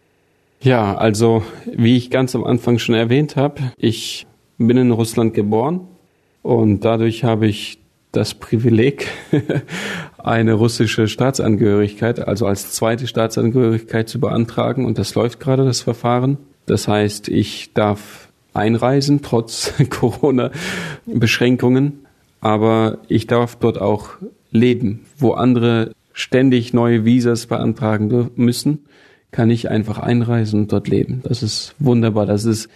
Ja, 0.65 0.95
also 0.95 1.43
wie 1.71 1.95
ich 1.95 2.09
ganz 2.09 2.33
am 2.33 2.43
Anfang 2.43 2.79
schon 2.79 2.95
erwähnt 2.95 3.35
habe, 3.35 3.61
ich 3.77 4.25
bin 4.57 4.77
in 4.77 4.89
Russland 4.89 5.35
geboren 5.35 5.81
und 6.41 6.83
dadurch 6.83 7.23
habe 7.23 7.45
ich 7.45 7.77
das 8.11 8.33
Privileg, 8.33 9.07
eine 10.17 10.53
russische 10.53 11.07
Staatsangehörigkeit, 11.07 12.27
also 12.27 12.47
als 12.47 12.71
zweite 12.71 13.05
Staatsangehörigkeit 13.05 14.09
zu 14.09 14.19
beantragen 14.19 14.85
und 14.85 14.97
das 14.97 15.13
läuft 15.13 15.39
gerade, 15.39 15.65
das 15.65 15.81
Verfahren. 15.81 16.39
Das 16.65 16.87
heißt, 16.87 17.27
ich 17.27 17.73
darf 17.75 18.29
einreisen, 18.55 19.21
trotz 19.21 19.71
Corona-Beschränkungen. 19.91 22.07
Aber 22.41 22.97
ich 23.07 23.27
darf 23.27 23.55
dort 23.55 23.79
auch 23.79 24.09
leben, 24.49 25.05
wo 25.19 25.33
andere 25.33 25.91
ständig 26.11 26.73
neue 26.73 27.05
Visas 27.05 27.45
beantragen 27.45 28.31
müssen, 28.35 28.79
kann 29.35 29.49
ich 29.49 29.69
einfach 29.69 29.99
einreisen 29.99 30.61
und 30.61 30.71
dort 30.71 30.87
leben. 30.87 31.19
Das 31.23 31.43
ist 31.43 31.75
wunderbar. 31.77 32.25
Das 32.25 32.45
ist 32.45 32.69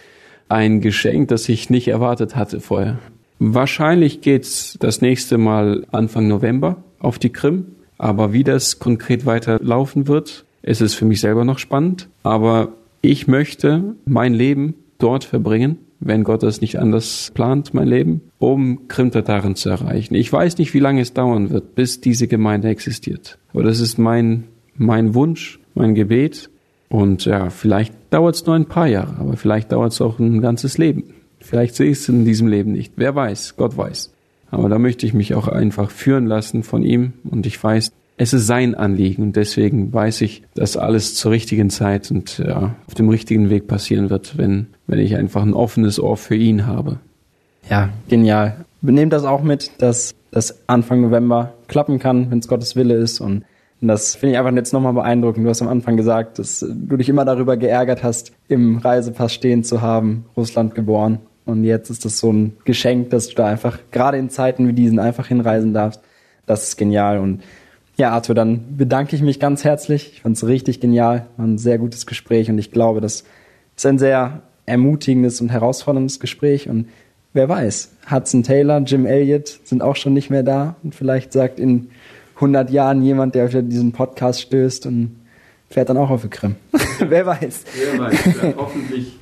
ein 0.50 0.82
Geschenk, 0.82 1.28
das 1.28 1.48
ich 1.48 1.70
nicht 1.70 1.88
erwartet 1.88 2.36
hatte 2.36 2.60
vorher. 2.60 2.98
Wahrscheinlich 3.38 4.20
geht's 4.20 4.76
das 4.78 5.00
nächste 5.00 5.38
Mal 5.38 5.86
Anfang 5.90 6.28
November 6.28 6.84
auf 6.98 7.18
die 7.18 7.30
Krim. 7.30 7.64
Aber 7.96 8.34
wie 8.34 8.44
das 8.44 8.78
konkret 8.78 9.24
weiter 9.24 9.58
laufen 9.62 10.06
wird, 10.06 10.44
ist 10.60 10.82
es 10.82 10.92
für 10.92 11.06
mich 11.06 11.20
selber 11.20 11.46
noch 11.46 11.58
spannend. 11.58 12.08
Aber 12.24 12.68
ich 13.00 13.26
möchte 13.26 13.94
mein 14.04 14.34
Leben 14.34 14.74
dort 14.98 15.24
verbringen, 15.24 15.78
wenn 15.98 16.24
Gott 16.24 16.42
das 16.42 16.60
nicht 16.60 16.78
anders 16.78 17.30
plant, 17.32 17.72
mein 17.72 17.88
Leben, 17.88 18.20
um 18.38 18.86
Krimtataren 18.88 19.56
zu 19.56 19.70
erreichen. 19.70 20.14
Ich 20.14 20.30
weiß 20.30 20.58
nicht, 20.58 20.74
wie 20.74 20.78
lange 20.78 21.00
es 21.00 21.14
dauern 21.14 21.48
wird, 21.48 21.74
bis 21.74 22.02
diese 22.02 22.28
Gemeinde 22.28 22.68
existiert. 22.68 23.38
Aber 23.54 23.62
das 23.62 23.80
ist 23.80 23.98
mein, 23.98 24.44
mein 24.74 25.14
Wunsch, 25.14 25.58
mein 25.74 25.94
Gebet. 25.94 26.49
Und 26.90 27.24
ja, 27.24 27.50
vielleicht 27.50 27.94
dauert 28.10 28.34
es 28.34 28.44
nur 28.44 28.56
ein 28.56 28.66
paar 28.66 28.88
Jahre, 28.88 29.16
aber 29.18 29.36
vielleicht 29.36 29.72
dauert 29.72 29.92
es 29.92 30.00
auch 30.00 30.18
ein 30.18 30.42
ganzes 30.42 30.76
Leben. 30.76 31.14
Vielleicht 31.38 31.76
sehe 31.76 31.90
ich 31.90 31.98
es 31.98 32.08
in 32.08 32.24
diesem 32.24 32.48
Leben 32.48 32.72
nicht. 32.72 32.94
Wer 32.96 33.14
weiß, 33.14 33.56
Gott 33.56 33.76
weiß. 33.76 34.12
Aber 34.50 34.68
da 34.68 34.78
möchte 34.78 35.06
ich 35.06 35.14
mich 35.14 35.34
auch 35.34 35.46
einfach 35.46 35.90
führen 35.90 36.26
lassen 36.26 36.64
von 36.64 36.82
ihm. 36.82 37.12
Und 37.24 37.46
ich 37.46 37.62
weiß, 37.62 37.92
es 38.16 38.34
ist 38.34 38.46
sein 38.46 38.74
Anliegen 38.74 39.22
und 39.22 39.36
deswegen 39.36 39.94
weiß 39.94 40.20
ich, 40.20 40.42
dass 40.54 40.76
alles 40.76 41.14
zur 41.14 41.30
richtigen 41.30 41.70
Zeit 41.70 42.10
und 42.10 42.38
ja, 42.38 42.74
auf 42.86 42.94
dem 42.94 43.08
richtigen 43.08 43.48
Weg 43.48 43.66
passieren 43.66 44.10
wird, 44.10 44.36
wenn, 44.36 44.66
wenn 44.86 44.98
ich 44.98 45.16
einfach 45.16 45.42
ein 45.42 45.54
offenes 45.54 45.98
Ohr 45.98 46.18
für 46.18 46.34
ihn 46.34 46.66
habe. 46.66 46.98
Ja, 47.70 47.88
genial. 48.08 48.66
Benehmt 48.82 49.14
das 49.14 49.24
auch 49.24 49.42
mit, 49.42 49.70
dass 49.78 50.14
das 50.32 50.58
Anfang 50.66 51.00
November 51.00 51.54
klappen 51.68 51.98
kann, 51.98 52.30
wenn 52.30 52.40
es 52.40 52.48
Gottes 52.48 52.76
Wille 52.76 52.94
ist 52.94 53.20
und 53.80 53.88
das 53.88 54.14
finde 54.14 54.34
ich 54.34 54.38
einfach 54.38 54.54
jetzt 54.54 54.72
nochmal 54.72 54.92
beeindruckend. 54.92 55.44
Du 55.44 55.48
hast 55.48 55.62
am 55.62 55.68
Anfang 55.68 55.96
gesagt, 55.96 56.38
dass 56.38 56.60
du 56.60 56.96
dich 56.96 57.08
immer 57.08 57.24
darüber 57.24 57.56
geärgert 57.56 58.02
hast, 58.02 58.32
im 58.48 58.78
Reisepass 58.78 59.32
stehen 59.32 59.64
zu 59.64 59.80
haben, 59.80 60.26
Russland 60.36 60.74
geboren. 60.74 61.20
Und 61.46 61.64
jetzt 61.64 61.88
ist 61.88 62.04
das 62.04 62.18
so 62.18 62.30
ein 62.30 62.56
Geschenk, 62.64 63.10
dass 63.10 63.28
du 63.28 63.34
da 63.34 63.46
einfach 63.46 63.78
gerade 63.90 64.18
in 64.18 64.28
Zeiten 64.28 64.68
wie 64.68 64.74
diesen 64.74 64.98
einfach 64.98 65.28
hinreisen 65.28 65.72
darfst. 65.72 66.02
Das 66.46 66.64
ist 66.64 66.76
genial. 66.76 67.18
Und 67.18 67.42
ja, 67.96 68.10
Arthur, 68.10 68.34
dann 68.34 68.76
bedanke 68.76 69.16
ich 69.16 69.22
mich 69.22 69.40
ganz 69.40 69.64
herzlich. 69.64 70.12
Ich 70.12 70.22
fand 70.22 70.36
es 70.36 70.46
richtig 70.46 70.80
genial, 70.80 71.26
war 71.36 71.46
ein 71.46 71.58
sehr 71.58 71.78
gutes 71.78 72.06
Gespräch 72.06 72.50
und 72.50 72.58
ich 72.58 72.70
glaube, 72.70 73.00
das 73.00 73.24
ist 73.76 73.86
ein 73.86 73.98
sehr 73.98 74.42
ermutigendes 74.66 75.40
und 75.40 75.50
herausforderndes 75.50 76.20
Gespräch 76.20 76.68
und 76.68 76.88
wer 77.32 77.48
weiß, 77.48 77.92
Hudson 78.10 78.42
Taylor, 78.42 78.78
Jim 78.80 79.06
Elliott 79.06 79.60
sind 79.64 79.82
auch 79.82 79.96
schon 79.96 80.12
nicht 80.12 80.30
mehr 80.30 80.42
da 80.42 80.76
und 80.82 80.94
vielleicht 80.94 81.32
sagt 81.32 81.58
in 81.58 81.90
100 82.40 82.70
Jahren 82.70 83.02
jemand, 83.02 83.34
der 83.34 83.44
auf 83.44 83.50
diesen 83.50 83.92
Podcast 83.92 84.40
stößt 84.40 84.86
und 84.86 85.16
fährt 85.68 85.90
dann 85.90 85.98
auch 85.98 86.08
auf 86.08 86.22
die 86.22 86.28
Krim. 86.28 86.56
wer 86.98 87.26
weiß. 87.26 87.64
Wer 87.76 88.00
weiß, 88.00 88.24
ja, 88.24 88.54
hoffentlich 88.56 89.18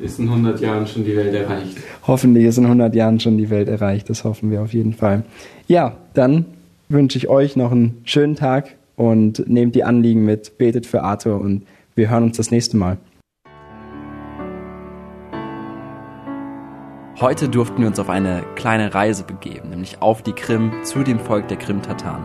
ist 0.00 0.18
in 0.18 0.28
100 0.28 0.60
Jahren 0.60 0.86
schon 0.86 1.04
die 1.04 1.14
Welt 1.14 1.34
erreicht. 1.34 1.76
Hoffentlich 2.06 2.46
ist 2.46 2.56
in 2.56 2.64
100 2.64 2.94
Jahren 2.94 3.20
schon 3.20 3.36
die 3.36 3.50
Welt 3.50 3.68
erreicht, 3.68 4.08
das 4.08 4.24
hoffen 4.24 4.50
wir 4.50 4.62
auf 4.62 4.72
jeden 4.72 4.94
Fall. 4.94 5.24
Ja, 5.68 5.96
dann 6.14 6.46
wünsche 6.88 7.18
ich 7.18 7.28
euch 7.28 7.54
noch 7.54 7.70
einen 7.70 8.00
schönen 8.04 8.34
Tag 8.34 8.74
und 8.96 9.46
nehmt 9.46 9.74
die 9.74 9.84
Anliegen 9.84 10.24
mit, 10.24 10.56
betet 10.56 10.86
für 10.86 11.02
Arthur 11.02 11.40
und 11.40 11.66
wir 11.94 12.10
hören 12.10 12.24
uns 12.24 12.38
das 12.38 12.50
nächste 12.50 12.78
Mal. 12.78 12.96
Heute 17.20 17.48
durften 17.48 17.80
wir 17.80 17.86
uns 17.86 18.00
auf 18.00 18.10
eine 18.10 18.42
kleine 18.56 18.92
Reise 18.92 19.22
begeben, 19.22 19.70
nämlich 19.70 20.02
auf 20.02 20.22
die 20.22 20.32
Krim 20.32 20.72
zu 20.82 21.04
dem 21.04 21.20
Volk 21.20 21.46
der 21.46 21.58
Krim-Tataren. 21.58 22.24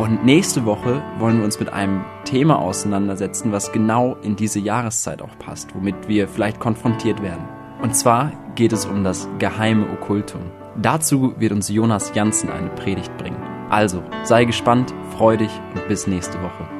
Und 0.00 0.24
nächste 0.24 0.64
Woche 0.64 1.02
wollen 1.18 1.36
wir 1.36 1.44
uns 1.44 1.60
mit 1.60 1.74
einem 1.74 2.06
Thema 2.24 2.58
auseinandersetzen, 2.58 3.52
was 3.52 3.70
genau 3.70 4.16
in 4.22 4.34
diese 4.34 4.58
Jahreszeit 4.58 5.20
auch 5.20 5.38
passt, 5.38 5.74
womit 5.74 6.08
wir 6.08 6.26
vielleicht 6.26 6.58
konfrontiert 6.58 7.22
werden. 7.22 7.46
Und 7.82 7.94
zwar 7.94 8.32
geht 8.54 8.72
es 8.72 8.86
um 8.86 9.04
das 9.04 9.28
geheime 9.38 9.90
Okkultum. 9.90 10.40
Dazu 10.80 11.34
wird 11.38 11.52
uns 11.52 11.68
Jonas 11.68 12.12
Janssen 12.14 12.48
eine 12.48 12.70
Predigt 12.70 13.14
bringen. 13.18 13.42
Also, 13.68 14.02
sei 14.22 14.46
gespannt, 14.46 14.94
freu 15.18 15.36
dich 15.36 15.52
und 15.74 15.86
bis 15.86 16.06
nächste 16.06 16.42
Woche. 16.42 16.79